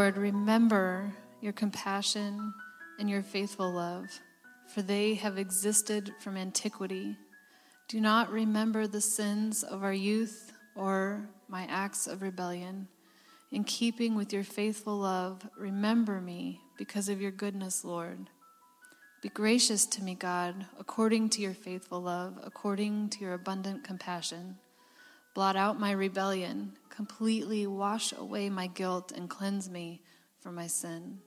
Lord, 0.04 0.18
remember 0.18 1.14
your 1.40 1.54
compassion 1.54 2.52
and 2.98 3.08
your 3.08 3.22
faithful 3.22 3.72
love, 3.72 4.04
for 4.66 4.82
they 4.82 5.14
have 5.14 5.38
existed 5.38 6.12
from 6.20 6.36
antiquity. 6.36 7.16
Do 7.88 8.02
not 8.02 8.30
remember 8.30 8.86
the 8.86 9.00
sins 9.00 9.62
of 9.62 9.82
our 9.82 9.94
youth 9.94 10.52
or 10.74 11.26
my 11.48 11.64
acts 11.70 12.06
of 12.06 12.20
rebellion. 12.20 12.86
In 13.50 13.64
keeping 13.64 14.14
with 14.14 14.30
your 14.30 14.44
faithful 14.44 14.98
love, 14.98 15.48
remember 15.56 16.20
me 16.20 16.60
because 16.76 17.08
of 17.08 17.22
your 17.22 17.30
goodness, 17.30 17.82
Lord. 17.82 18.28
Be 19.22 19.30
gracious 19.30 19.86
to 19.86 20.02
me, 20.02 20.14
God, 20.14 20.66
according 20.78 21.30
to 21.30 21.40
your 21.40 21.54
faithful 21.54 22.02
love, 22.02 22.38
according 22.44 23.08
to 23.08 23.20
your 23.20 23.32
abundant 23.32 23.84
compassion. 23.84 24.58
Blot 25.34 25.56
out 25.56 25.80
my 25.80 25.90
rebellion, 25.90 26.72
completely 26.88 27.66
wash 27.66 28.12
away 28.12 28.48
my 28.48 28.68
guilt, 28.68 29.10
and 29.10 29.28
cleanse 29.28 29.68
me 29.68 30.00
from 30.40 30.54
my 30.54 30.68
sin. 30.68 31.18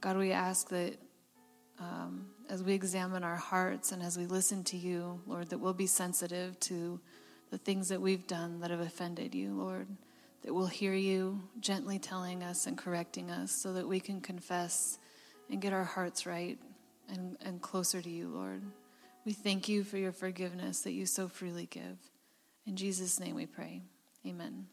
God, 0.00 0.18
we 0.18 0.32
ask 0.32 0.68
that 0.68 0.98
um, 1.80 2.26
as 2.50 2.62
we 2.62 2.74
examine 2.74 3.24
our 3.24 3.36
hearts 3.36 3.92
and 3.92 4.02
as 4.02 4.18
we 4.18 4.26
listen 4.26 4.64
to 4.64 4.76
you, 4.76 5.20
Lord, 5.26 5.48
that 5.50 5.58
we'll 5.58 5.72
be 5.72 5.86
sensitive 5.86 6.58
to 6.60 7.00
the 7.50 7.58
things 7.58 7.88
that 7.88 8.00
we've 8.00 8.26
done 8.26 8.60
that 8.60 8.70
have 8.70 8.80
offended 8.80 9.34
you, 9.34 9.54
Lord, 9.54 9.86
that 10.42 10.52
we'll 10.52 10.66
hear 10.66 10.92
you 10.92 11.40
gently 11.60 11.98
telling 11.98 12.42
us 12.42 12.66
and 12.66 12.76
correcting 12.76 13.30
us 13.30 13.50
so 13.50 13.72
that 13.72 13.88
we 13.88 13.98
can 13.98 14.20
confess 14.20 14.98
and 15.50 15.60
get 15.60 15.72
our 15.72 15.84
hearts 15.84 16.26
right 16.26 16.58
and, 17.08 17.38
and 17.42 17.62
closer 17.62 18.02
to 18.02 18.10
you, 18.10 18.28
Lord. 18.28 18.60
We 19.24 19.32
thank 19.32 19.68
you 19.68 19.84
for 19.84 19.96
your 19.96 20.12
forgiveness 20.12 20.82
that 20.82 20.92
you 20.92 21.06
so 21.06 21.28
freely 21.28 21.66
give. 21.66 21.96
In 22.68 22.76
Jesus' 22.76 23.18
name 23.18 23.34
we 23.34 23.46
pray. 23.46 23.80
Amen. 24.26 24.66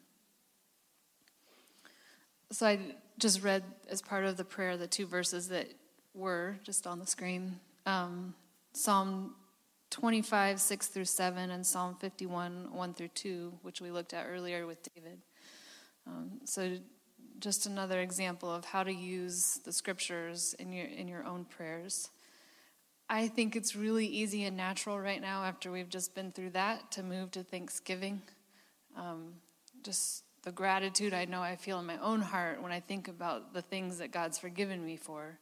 So 2.52 2.68
I 2.68 2.78
just 3.18 3.42
read 3.42 3.64
as 3.90 4.02
part 4.02 4.26
of 4.26 4.36
the 4.36 4.44
prayer 4.44 4.76
the 4.76 4.86
two 4.86 5.08
verses 5.08 5.48
that 5.48 5.70
were 6.14 6.58
just 6.64 6.86
on 6.88 7.00
the 7.00 7.08
screen 7.08 7.58
um, 7.86 8.36
Psalm 8.74 9.36
25, 9.92 10.60
6 10.60 10.88
through 10.88 11.06
7, 11.06 11.52
and 11.52 11.66
Psalm 11.66 11.96
51, 12.02 12.74
1 12.74 12.94
through 12.96 13.08
2, 13.10 13.54
which 13.62 13.80
we 13.80 13.92
looked 13.92 14.14
at 14.14 14.26
earlier 14.28 14.68
with 14.68 14.80
David. 14.94 15.20
Um, 16.06 16.42
so 16.44 16.78
just 17.40 17.66
another 17.66 18.02
example 18.02 18.54
of 18.54 18.66
how 18.66 18.84
to 18.84 18.92
use 18.92 19.62
the 19.64 19.72
scriptures 19.72 20.54
in 20.60 20.74
your 20.74 20.88
in 20.88 21.08
your 21.08 21.24
own 21.24 21.46
prayers. 21.46 22.10
I 23.08 23.28
think 23.28 23.56
it's 23.56 23.76
really 23.76 24.08
easy 24.08 24.46
and 24.46 24.58
natural 24.58 25.00
right 25.00 25.22
now 25.22 25.44
after 25.44 25.72
we've 25.72 25.90
just 25.90 26.16
been 26.16 26.32
through 26.32 26.52
that 26.52 26.92
to 26.94 27.04
move 27.04 27.30
to 27.32 27.44
Thanksgiving. 27.44 28.22
Um, 28.98 29.34
just 29.84 30.24
the 30.42 30.52
gratitude 30.52 31.14
I 31.14 31.26
know 31.26 31.42
I 31.42 31.56
feel 31.56 31.80
in 31.80 31.86
my 31.86 32.00
own 32.00 32.22
heart 32.22 32.64
when 32.64 32.72
I 32.72 32.80
think 32.80 33.08
about 33.08 33.54
the 33.54 33.62
things 33.62 34.00
that 34.00 34.12
God's 34.12 34.40
forgiven 34.40 34.84
me 34.84 34.98
for. 34.98 35.38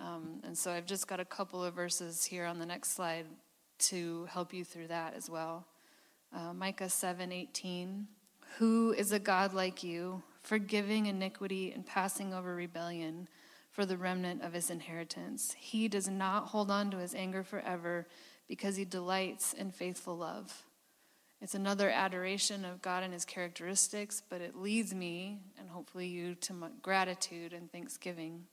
Um, 0.00 0.40
and 0.42 0.58
so 0.58 0.72
I've 0.72 0.86
just 0.86 1.06
got 1.06 1.20
a 1.20 1.24
couple 1.24 1.62
of 1.62 1.74
verses 1.74 2.24
here 2.24 2.44
on 2.44 2.58
the 2.58 2.66
next 2.66 2.96
slide 2.96 3.26
to 3.78 4.26
help 4.26 4.52
you 4.52 4.64
through 4.64 4.88
that 4.88 5.14
as 5.14 5.30
well. 5.30 5.66
Uh, 6.34 6.52
Micah 6.52 6.88
7 6.88 7.30
18. 7.30 8.08
Who 8.58 8.92
is 8.92 9.12
a 9.12 9.20
God 9.20 9.54
like 9.54 9.84
you, 9.84 10.24
forgiving 10.42 11.06
iniquity 11.06 11.70
and 11.70 11.86
passing 11.86 12.34
over 12.34 12.52
rebellion 12.52 13.28
for 13.70 13.86
the 13.86 13.96
remnant 13.96 14.42
of 14.42 14.52
his 14.52 14.70
inheritance. 14.70 15.54
He 15.58 15.88
does 15.88 16.08
not 16.08 16.48
hold 16.48 16.70
on 16.70 16.90
to 16.90 16.98
his 16.98 17.14
anger 17.14 17.42
forever 17.42 18.06
because 18.48 18.76
he 18.76 18.84
delights 18.84 19.52
in 19.52 19.70
faithful 19.70 20.16
love. 20.16 20.64
It's 21.40 21.54
another 21.54 21.88
adoration 21.88 22.64
of 22.64 22.82
God 22.82 23.02
and 23.02 23.14
his 23.14 23.24
characteristics, 23.24 24.22
but 24.28 24.42
it 24.42 24.56
leads 24.56 24.94
me, 24.94 25.38
and 25.58 25.70
hopefully 25.70 26.06
you, 26.06 26.34
to 26.34 26.54
gratitude 26.82 27.54
and 27.54 27.72
thanksgiving. 27.72 28.44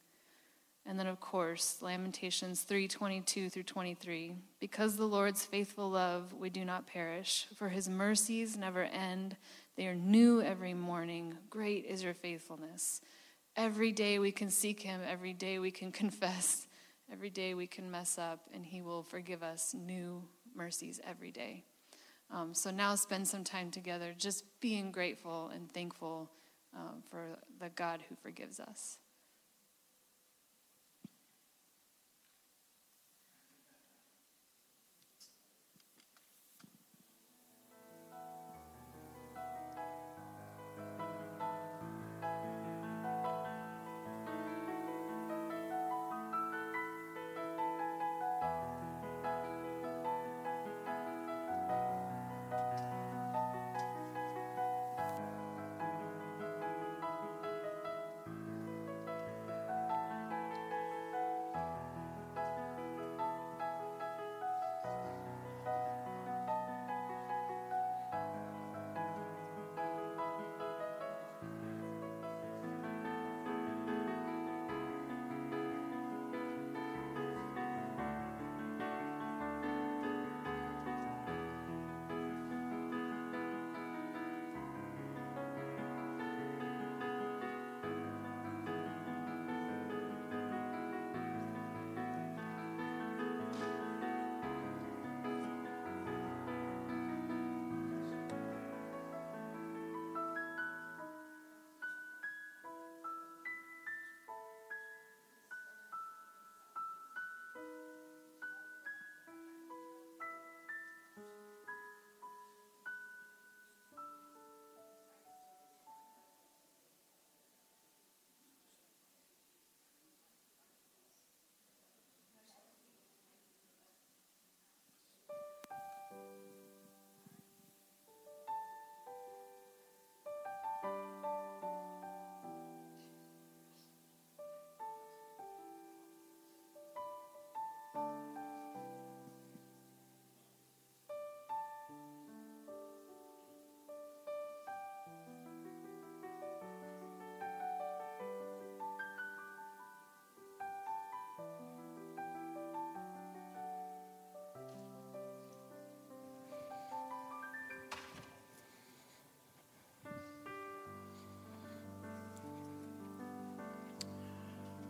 And 0.86 0.98
then, 0.98 1.08
of 1.08 1.20
course, 1.20 1.82
Lamentations 1.82 2.62
3 2.62 2.88
22 2.88 3.50
through 3.50 3.64
23. 3.64 4.36
Because 4.62 4.96
the 4.96 5.06
Lord's 5.06 5.44
faithful 5.44 5.90
love, 5.90 6.34
we 6.34 6.50
do 6.50 6.64
not 6.64 6.88
perish, 6.88 7.48
for 7.58 7.68
his 7.68 7.90
mercies 7.90 8.56
never 8.56 8.84
end. 8.84 9.36
They 9.76 9.88
are 9.88 9.96
new 9.96 10.42
every 10.42 10.74
morning. 10.74 11.36
Great 11.50 11.86
is 11.86 12.04
your 12.04 12.14
faithfulness. 12.14 13.02
Every 13.58 13.92
day 13.92 14.20
we 14.20 14.32
can 14.32 14.52
seek 14.52 14.80
him, 14.80 15.02
every 15.10 15.34
day 15.34 15.58
we 15.58 15.72
can 15.72 15.92
confess, 16.04 16.68
every 17.12 17.32
day 17.32 17.56
we 17.56 17.66
can 17.66 17.90
mess 17.90 18.20
up, 18.20 18.42
and 18.54 18.64
he 18.64 18.84
will 18.84 19.02
forgive 19.02 19.42
us 19.42 19.74
new 19.74 20.24
mercies 20.56 21.02
every 21.04 21.32
day. 21.32 21.64
Um, 22.30 22.54
so 22.54 22.70
now 22.70 22.94
spend 22.94 23.28
some 23.28 23.44
time 23.44 23.72
together 23.72 24.14
just 24.16 24.44
being 24.60 24.92
grateful 24.92 25.50
and 25.56 25.74
thankful 25.74 26.30
um, 26.76 27.02
for 27.10 27.40
the 27.60 27.70
God 27.70 28.02
who 28.08 28.16
forgives 28.16 28.60
us. 28.60 29.00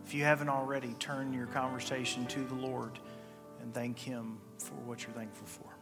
If 0.08 0.14
you 0.14 0.24
haven't 0.24 0.48
already, 0.48 0.94
turn 0.94 1.34
your 1.34 1.48
conversation 1.48 2.24
to 2.28 2.42
the 2.42 2.54
Lord 2.54 2.98
and 3.60 3.74
thank 3.74 3.98
Him 3.98 4.38
for 4.56 4.72
what 4.86 5.02
you're 5.02 5.12
thankful 5.12 5.46
for. 5.46 5.77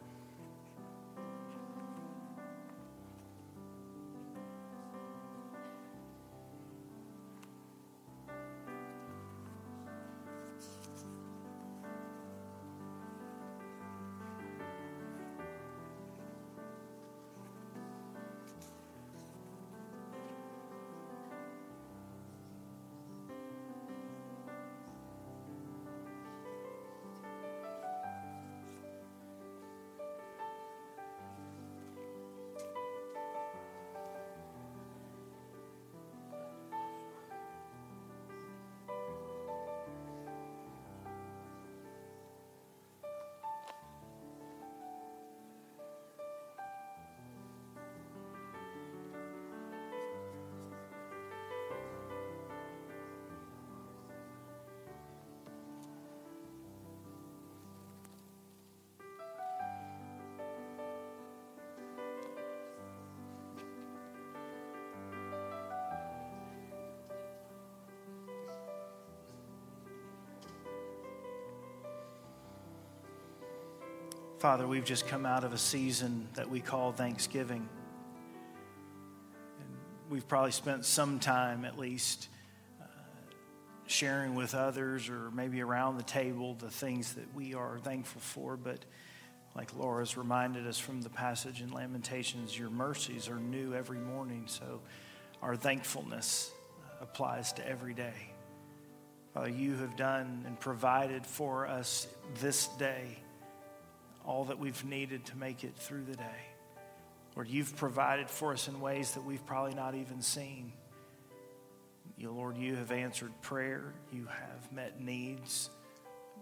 Father, 74.47 74.69
we've 74.69 74.85
just 74.85 75.09
come 75.09 75.27
out 75.27 75.43
of 75.43 75.53
a 75.53 75.59
season 75.59 76.29
that 76.35 76.49
we 76.49 76.61
call 76.61 76.93
Thanksgiving. 76.93 77.69
And 79.59 79.69
we've 80.09 80.29
probably 80.29 80.53
spent 80.53 80.85
some 80.85 81.19
time 81.19 81.65
at 81.65 81.77
least 81.77 82.29
uh, 82.81 82.85
sharing 83.89 84.37
with 84.37 84.55
others 84.55 85.09
or 85.09 85.33
maybe 85.33 85.63
around 85.63 85.97
the 85.97 86.05
table 86.05 86.55
the 86.61 86.71
things 86.71 87.15
that 87.15 87.35
we 87.35 87.55
are 87.55 87.81
thankful 87.81 88.21
for. 88.21 88.57
But 88.57 88.85
like 89.57 89.75
Laura's 89.75 90.17
reminded 90.17 90.65
us 90.69 90.79
from 90.79 91.03
the 91.03 91.11
passage 91.11 91.61
in 91.61 91.73
Lamentations, 91.73 92.57
your 92.57 92.71
mercies 92.71 93.29
are 93.29 93.41
new 93.41 93.75
every 93.75 93.99
morning. 93.99 94.45
So 94.47 94.81
our 95.43 95.57
thankfulness 95.57 96.53
applies 97.01 97.53
to 97.55 97.69
every 97.69 97.95
day. 97.95 98.31
Father, 99.35 99.51
you 99.51 99.75
have 99.75 99.97
done 99.97 100.45
and 100.47 100.61
provided 100.61 101.27
for 101.27 101.67
us 101.67 102.07
this 102.39 102.69
day 102.79 103.19
all 104.27 104.45
that 104.47 104.59
we've 104.59 104.85
needed 104.85 105.25
to 105.27 105.37
make 105.37 105.65
it 105.65 105.77
through 105.77 106.05
the 106.05 106.17
day. 106.17 106.47
Lord, 107.35 107.49
you've 107.49 107.77
provided 107.77 108.29
for 108.29 108.53
us 108.53 108.67
in 108.67 108.81
ways 108.81 109.13
that 109.13 109.25
we've 109.25 109.45
probably 109.47 109.75
not 109.75 109.95
even 109.95 110.23
seen. 110.23 110.73
You, 112.19 112.31
Lord, 112.31 112.57
you 112.57 112.77
have 112.77 112.93
answered 112.93 113.31
prayer. 113.43 113.93
You 114.13 114.27
have 114.27 114.73
met 114.73 115.01
needs. 115.01 115.71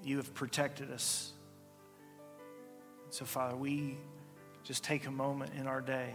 You 0.04 0.18
have 0.18 0.32
protected 0.34 0.90
us. 0.90 1.32
So, 3.10 3.24
Father, 3.24 3.56
we 3.56 3.96
just 4.62 4.84
take 4.84 5.06
a 5.06 5.10
moment 5.10 5.52
in 5.58 5.66
our 5.66 5.80
day 5.80 6.12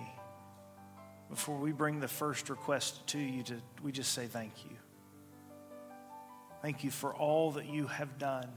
before 1.30 1.57
we 1.57 1.72
bring 1.72 1.99
the 1.99 2.07
first 2.07 2.49
request 2.49 3.05
to 3.07 3.20
you 3.20 3.43
to 3.43 3.55
we 3.84 3.91
just 3.91 4.13
say 4.13 4.26
thank 4.26 4.65
you. 4.65 4.76
Thank 6.61 6.84
you 6.84 6.91
for 6.91 7.13
all 7.13 7.51
that 7.51 7.67
you 7.67 7.88
have 7.88 8.17
done. 8.17 8.49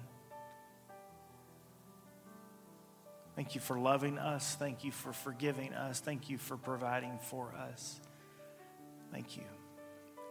Thank 3.35 3.55
you 3.55 3.61
for 3.61 3.79
loving 3.79 4.19
us. 4.19 4.57
Thank 4.57 4.85
you 4.85 4.93
for 4.93 5.13
forgiving 5.13 5.73
us. 5.73 6.01
Thank 6.01 6.29
you 6.29 6.37
for 6.37 6.57
providing 6.57 7.19
for 7.19 7.53
us. 7.55 8.01
Thank 9.11 9.37
you. 9.37 9.45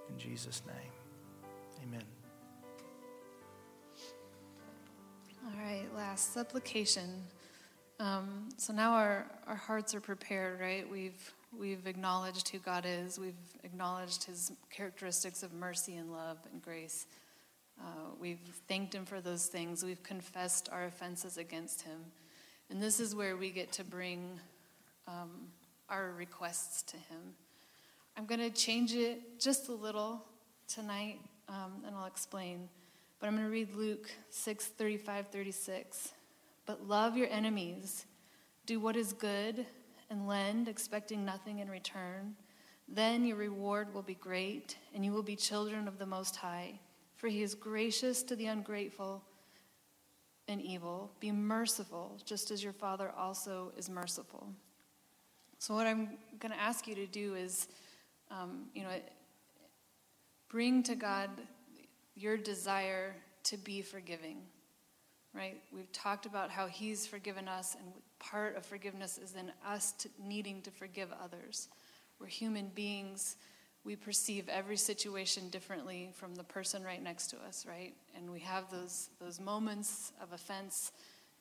In 0.10 0.18
Jesus' 0.18 0.62
name, 0.68 1.84
amen. 1.84 2.04
All 5.46 5.64
right, 5.64 5.88
last 5.96 6.34
supplication. 6.34 7.24
Um, 8.00 8.50
so 8.58 8.74
now 8.74 8.94
our, 8.94 9.26
our 9.48 9.56
hearts 9.56 9.96
are 9.96 10.02
prepared, 10.02 10.60
right? 10.60 10.90
We've, 10.90 11.34
we've 11.58 11.88
acknowledged 11.88 12.50
who 12.50 12.60
God 12.60 12.86
is, 12.88 13.20
we've 13.20 13.34
acknowledged 13.64 14.24
his 14.24 14.52
characteristics 14.70 15.44
of 15.44 15.54
mercy 15.54 15.96
and 15.96 16.12
love 16.12 16.38
and 16.52 16.62
grace. 16.62 17.06
Uh, 17.80 18.10
we've 18.20 18.40
thanked 18.68 18.94
him 18.94 19.06
for 19.06 19.22
those 19.22 19.48
things, 19.48 19.84
we've 19.84 20.04
confessed 20.04 20.70
our 20.72 20.86
offenses 20.86 21.38
against 21.38 21.82
him. 21.82 22.00
And 22.72 22.82
this 22.82 23.02
is 23.02 23.14
where 23.14 23.36
we 23.36 23.50
get 23.50 23.74
to 23.74 23.84
bring 23.84 24.40
um, 25.06 25.50
our 25.90 26.14
requests 26.18 26.84
to 26.84 26.96
Him. 26.96 27.36
I'm 28.16 28.26
going 28.26 28.40
to 28.40 28.50
change 28.50 28.94
it 28.94 29.42
just 29.42 29.68
a 29.68 29.74
little 29.74 30.24
tonight, 30.70 31.20
um, 31.50 31.84
and 31.86 31.94
I'll 31.94 32.06
explain. 32.06 32.70
But 33.20 33.28
I'm 33.28 33.34
going 33.34 33.46
to 33.46 33.52
read 33.52 33.76
Luke 33.76 34.10
6 34.30 34.68
35, 34.68 35.28
36. 35.28 36.14
But 36.66 36.88
love 36.88 37.18
your 37.18 37.28
enemies, 37.30 38.06
do 38.66 38.80
what 38.80 38.96
is 38.96 39.12
good, 39.12 39.66
and 40.10 40.26
lend, 40.26 40.70
expecting 40.70 41.26
nothing 41.26 41.60
in 41.60 41.70
return. 41.70 42.36
Then 42.88 43.26
your 43.26 43.36
reward 43.36 43.94
will 43.94 44.02
be 44.02 44.16
great, 44.16 44.78
and 44.96 45.04
you 45.04 45.12
will 45.12 45.24
be 45.24 45.36
children 45.36 45.90
of 45.90 46.00
the 46.00 46.06
Most 46.06 46.38
High. 46.38 46.80
For 47.18 47.28
he 47.28 47.44
is 47.44 47.54
gracious 47.54 48.24
to 48.24 48.36
the 48.38 48.46
ungrateful 48.46 49.24
and 50.52 50.62
evil. 50.62 51.12
Be 51.20 51.32
merciful, 51.32 52.18
just 52.26 52.52
as 52.52 52.64
your 52.64 52.74
Father 52.74 53.12
also 53.18 53.72
is 53.78 53.90
merciful. 53.90 54.48
So, 55.58 55.74
what 55.74 55.88
I'm 55.88 56.18
going 56.40 56.52
to 56.52 56.60
ask 56.60 56.88
you 56.88 56.96
to 56.96 57.08
do 57.08 57.36
is, 57.36 57.68
um, 58.30 58.66
you 58.74 58.84
know, 58.84 58.90
bring 60.50 60.84
to 60.84 60.96
God 60.96 61.30
your 62.16 62.38
desire 62.38 63.16
to 63.44 63.58
be 63.58 63.82
forgiving, 63.82 64.38
right? 65.34 65.62
We've 65.72 65.92
talked 65.92 66.26
about 66.26 66.52
how 66.52 66.68
He's 66.68 67.08
forgiven 67.08 67.48
us, 67.48 67.76
and 67.76 67.92
part 68.20 68.56
of 68.56 68.66
forgiveness 68.66 69.18
is 69.18 69.34
in 69.34 69.52
us 69.66 69.94
needing 70.24 70.62
to 70.64 70.72
forgive 70.72 71.10
others. 71.24 71.70
We're 72.20 72.28
human 72.28 72.72
beings 72.76 73.38
we 73.84 73.96
perceive 73.96 74.48
every 74.48 74.78
situation 74.78 75.50
differently 75.50 76.12
from 76.14 76.36
the 76.36 76.44
person 76.44 76.84
right 76.84 77.02
next 77.02 77.28
to 77.28 77.38
us, 77.48 77.66
right? 77.68 77.94
And 78.16 78.30
we 78.32 78.40
have 78.42 78.70
those, 78.70 79.10
those 79.20 79.40
moments 79.40 80.12
of 80.22 80.34
offense 80.34 80.92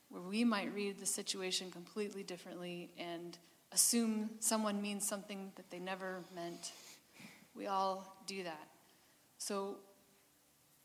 where 0.08 0.22
we 0.22 0.42
might 0.42 0.74
read 0.74 0.98
the 0.98 1.06
situation 1.06 1.70
completely 1.70 2.22
differently 2.22 2.90
and 2.98 3.38
assume 3.72 4.30
someone 4.40 4.80
means 4.80 5.06
something 5.06 5.52
that 5.56 5.70
they 5.70 5.78
never 5.78 6.24
meant. 6.34 6.72
We 7.54 7.66
all 7.66 8.16
do 8.26 8.42
that. 8.44 8.68
So, 9.38 9.76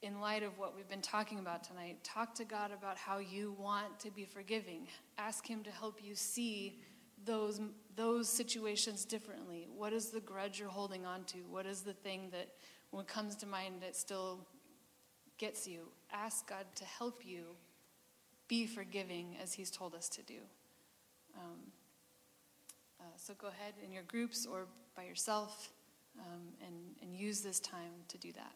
in 0.02 0.20
light 0.20 0.44
of 0.44 0.60
what 0.60 0.76
we've 0.76 0.88
been 0.88 1.02
talking 1.02 1.40
about 1.40 1.64
tonight, 1.64 2.04
talk 2.04 2.36
to 2.36 2.46
God 2.46 2.72
about 2.72 2.98
how 2.98 3.18
you 3.18 3.56
want 3.58 4.00
to 4.02 4.12
be 4.12 4.24
forgiving. 4.24 4.88
Ask 5.18 5.48
Him 5.48 5.64
to 5.64 5.72
help 5.72 6.00
you 6.04 6.14
see 6.14 6.80
those, 7.26 7.60
those 7.96 8.30
situations 8.30 9.06
differently? 9.06 9.68
What 9.76 9.94
is 9.94 10.10
the 10.10 10.20
grudge 10.20 10.60
you're 10.60 10.70
holding 10.70 11.06
on 11.06 11.24
to? 11.26 11.40
What 11.50 11.66
is 11.66 11.82
the 11.82 11.94
thing 11.94 12.30
that, 12.32 12.50
when 12.92 13.02
it 13.02 13.08
comes 13.08 13.36
to 13.38 13.46
mind, 13.46 13.82
that 13.82 13.96
still 13.96 14.46
gets 15.38 15.68
you? 15.68 15.88
Ask 16.12 16.48
God 16.48 16.66
to 16.76 16.86
help 16.86 17.26
you 17.26 17.56
be 18.48 18.66
forgiving 18.66 19.38
as 19.42 19.54
He's 19.54 19.72
told 19.72 19.96
us 19.96 20.08
to 20.10 20.22
do. 20.24 20.40
Um, 21.38 21.60
uh, 23.00 23.04
so 23.18 23.34
go 23.34 23.48
ahead 23.48 23.74
in 23.84 23.92
your 23.92 24.04
groups 24.04 24.46
or 24.46 24.68
by 24.96 25.04
yourself 25.04 25.72
um, 26.20 26.42
and, 26.66 26.76
and 27.02 27.16
use 27.16 27.42
this 27.42 27.60
time 27.60 27.92
to 28.08 28.18
do 28.18 28.32
that. 28.34 28.54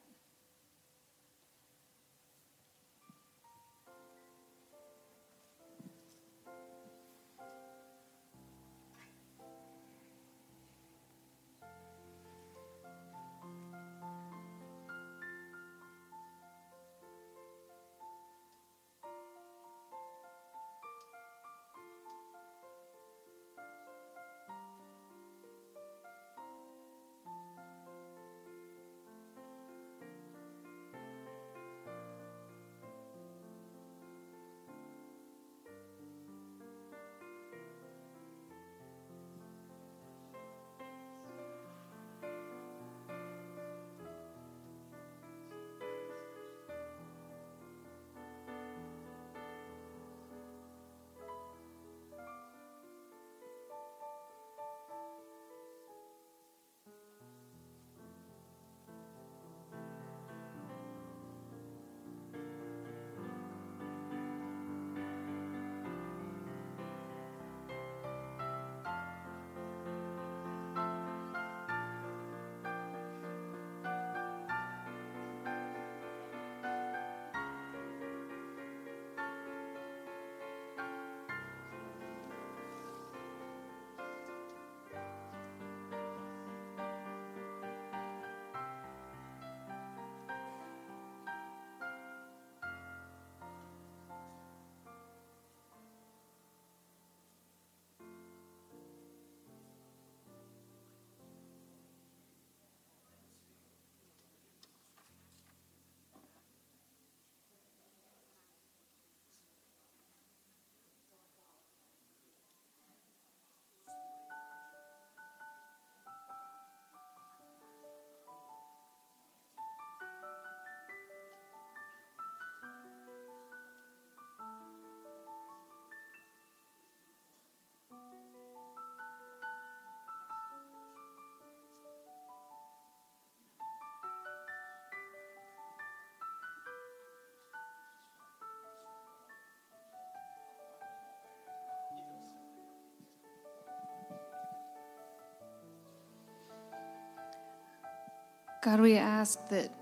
God, 148.61 148.81
we 148.81 148.97
ask 148.97 149.47
that 149.47 149.73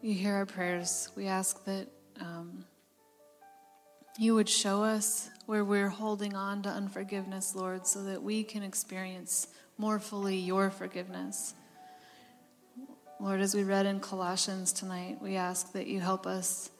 you 0.00 0.14
hear 0.14 0.34
our 0.36 0.46
prayers. 0.46 1.10
We 1.14 1.26
ask 1.26 1.62
that 1.66 1.86
um, 2.18 2.64
you 4.18 4.34
would 4.34 4.48
show 4.48 4.82
us 4.82 5.28
where 5.44 5.66
we're 5.66 5.90
holding 5.90 6.34
on 6.34 6.62
to 6.62 6.70
unforgiveness, 6.70 7.54
Lord, 7.54 7.86
so 7.86 8.02
that 8.04 8.22
we 8.22 8.42
can 8.42 8.62
experience 8.62 9.48
more 9.76 9.98
fully 9.98 10.36
your 10.36 10.70
forgiveness. 10.70 11.52
Lord, 13.20 13.42
as 13.42 13.54
we 13.54 13.64
read 13.64 13.84
in 13.84 14.00
Colossians 14.00 14.72
tonight, 14.72 15.18
we 15.20 15.36
ask 15.36 15.72
that 15.72 15.86
you 15.86 16.00
help 16.00 16.26
us 16.26 16.70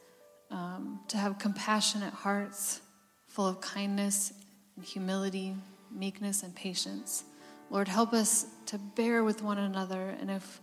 um, 0.51 1.01
to 1.09 1.19
have 1.19 1.39
compassionate 1.39 2.15
hearts 2.15 2.81
full 3.29 3.47
of 3.47 3.61
kindness 3.61 4.33
and 4.77 4.85
humility, 4.87 5.55
meekness, 5.91 6.43
and 6.43 6.55
patience. 6.55 7.25
Lord, 7.69 7.89
help 7.89 8.15
us 8.15 8.47
to 8.67 8.79
bear 8.79 9.23
with 9.23 9.43
one 9.43 9.59
another, 9.59 10.17
and 10.19 10.31
if 10.31 10.63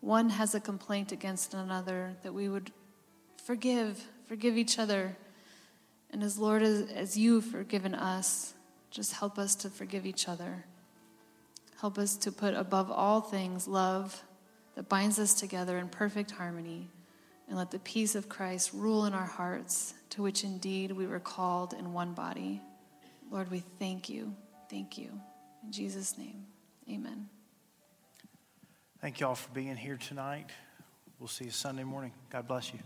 one 0.00 0.30
has 0.30 0.54
a 0.54 0.60
complaint 0.60 1.12
against 1.12 1.54
another, 1.54 2.16
that 2.22 2.32
we 2.32 2.48
would 2.48 2.72
forgive, 3.44 4.02
forgive 4.26 4.56
each 4.56 4.78
other. 4.78 5.16
And 6.10 6.22
as 6.22 6.38
Lord, 6.38 6.62
as, 6.62 6.90
as 6.90 7.16
you've 7.16 7.44
forgiven 7.44 7.94
us, 7.94 8.54
just 8.90 9.12
help 9.12 9.38
us 9.38 9.54
to 9.56 9.70
forgive 9.70 10.06
each 10.06 10.28
other. 10.28 10.64
Help 11.80 11.98
us 11.98 12.16
to 12.16 12.32
put 12.32 12.54
above 12.54 12.90
all 12.90 13.20
things 13.20 13.68
love 13.68 14.22
that 14.74 14.88
binds 14.88 15.18
us 15.18 15.34
together 15.34 15.78
in 15.78 15.88
perfect 15.88 16.30
harmony, 16.30 16.88
and 17.48 17.58
let 17.58 17.70
the 17.70 17.78
peace 17.80 18.14
of 18.14 18.28
Christ 18.28 18.70
rule 18.72 19.06
in 19.06 19.12
our 19.12 19.26
hearts, 19.26 19.94
to 20.10 20.22
which 20.22 20.44
indeed 20.44 20.92
we 20.92 21.06
were 21.06 21.20
called 21.20 21.74
in 21.74 21.92
one 21.92 22.14
body. 22.14 22.60
Lord, 23.30 23.50
we 23.50 23.64
thank 23.78 24.08
you. 24.08 24.34
Thank 24.70 24.96
you. 24.96 25.10
In 25.64 25.72
Jesus' 25.72 26.16
name, 26.16 26.46
amen. 26.88 27.28
Thank 29.00 29.18
you 29.20 29.26
all 29.26 29.34
for 29.34 29.50
being 29.52 29.76
here 29.76 29.96
tonight. 29.96 30.50
We'll 31.18 31.28
see 31.28 31.46
you 31.46 31.50
Sunday 31.50 31.84
morning. 31.84 32.12
God 32.28 32.46
bless 32.46 32.70
you. 32.74 32.80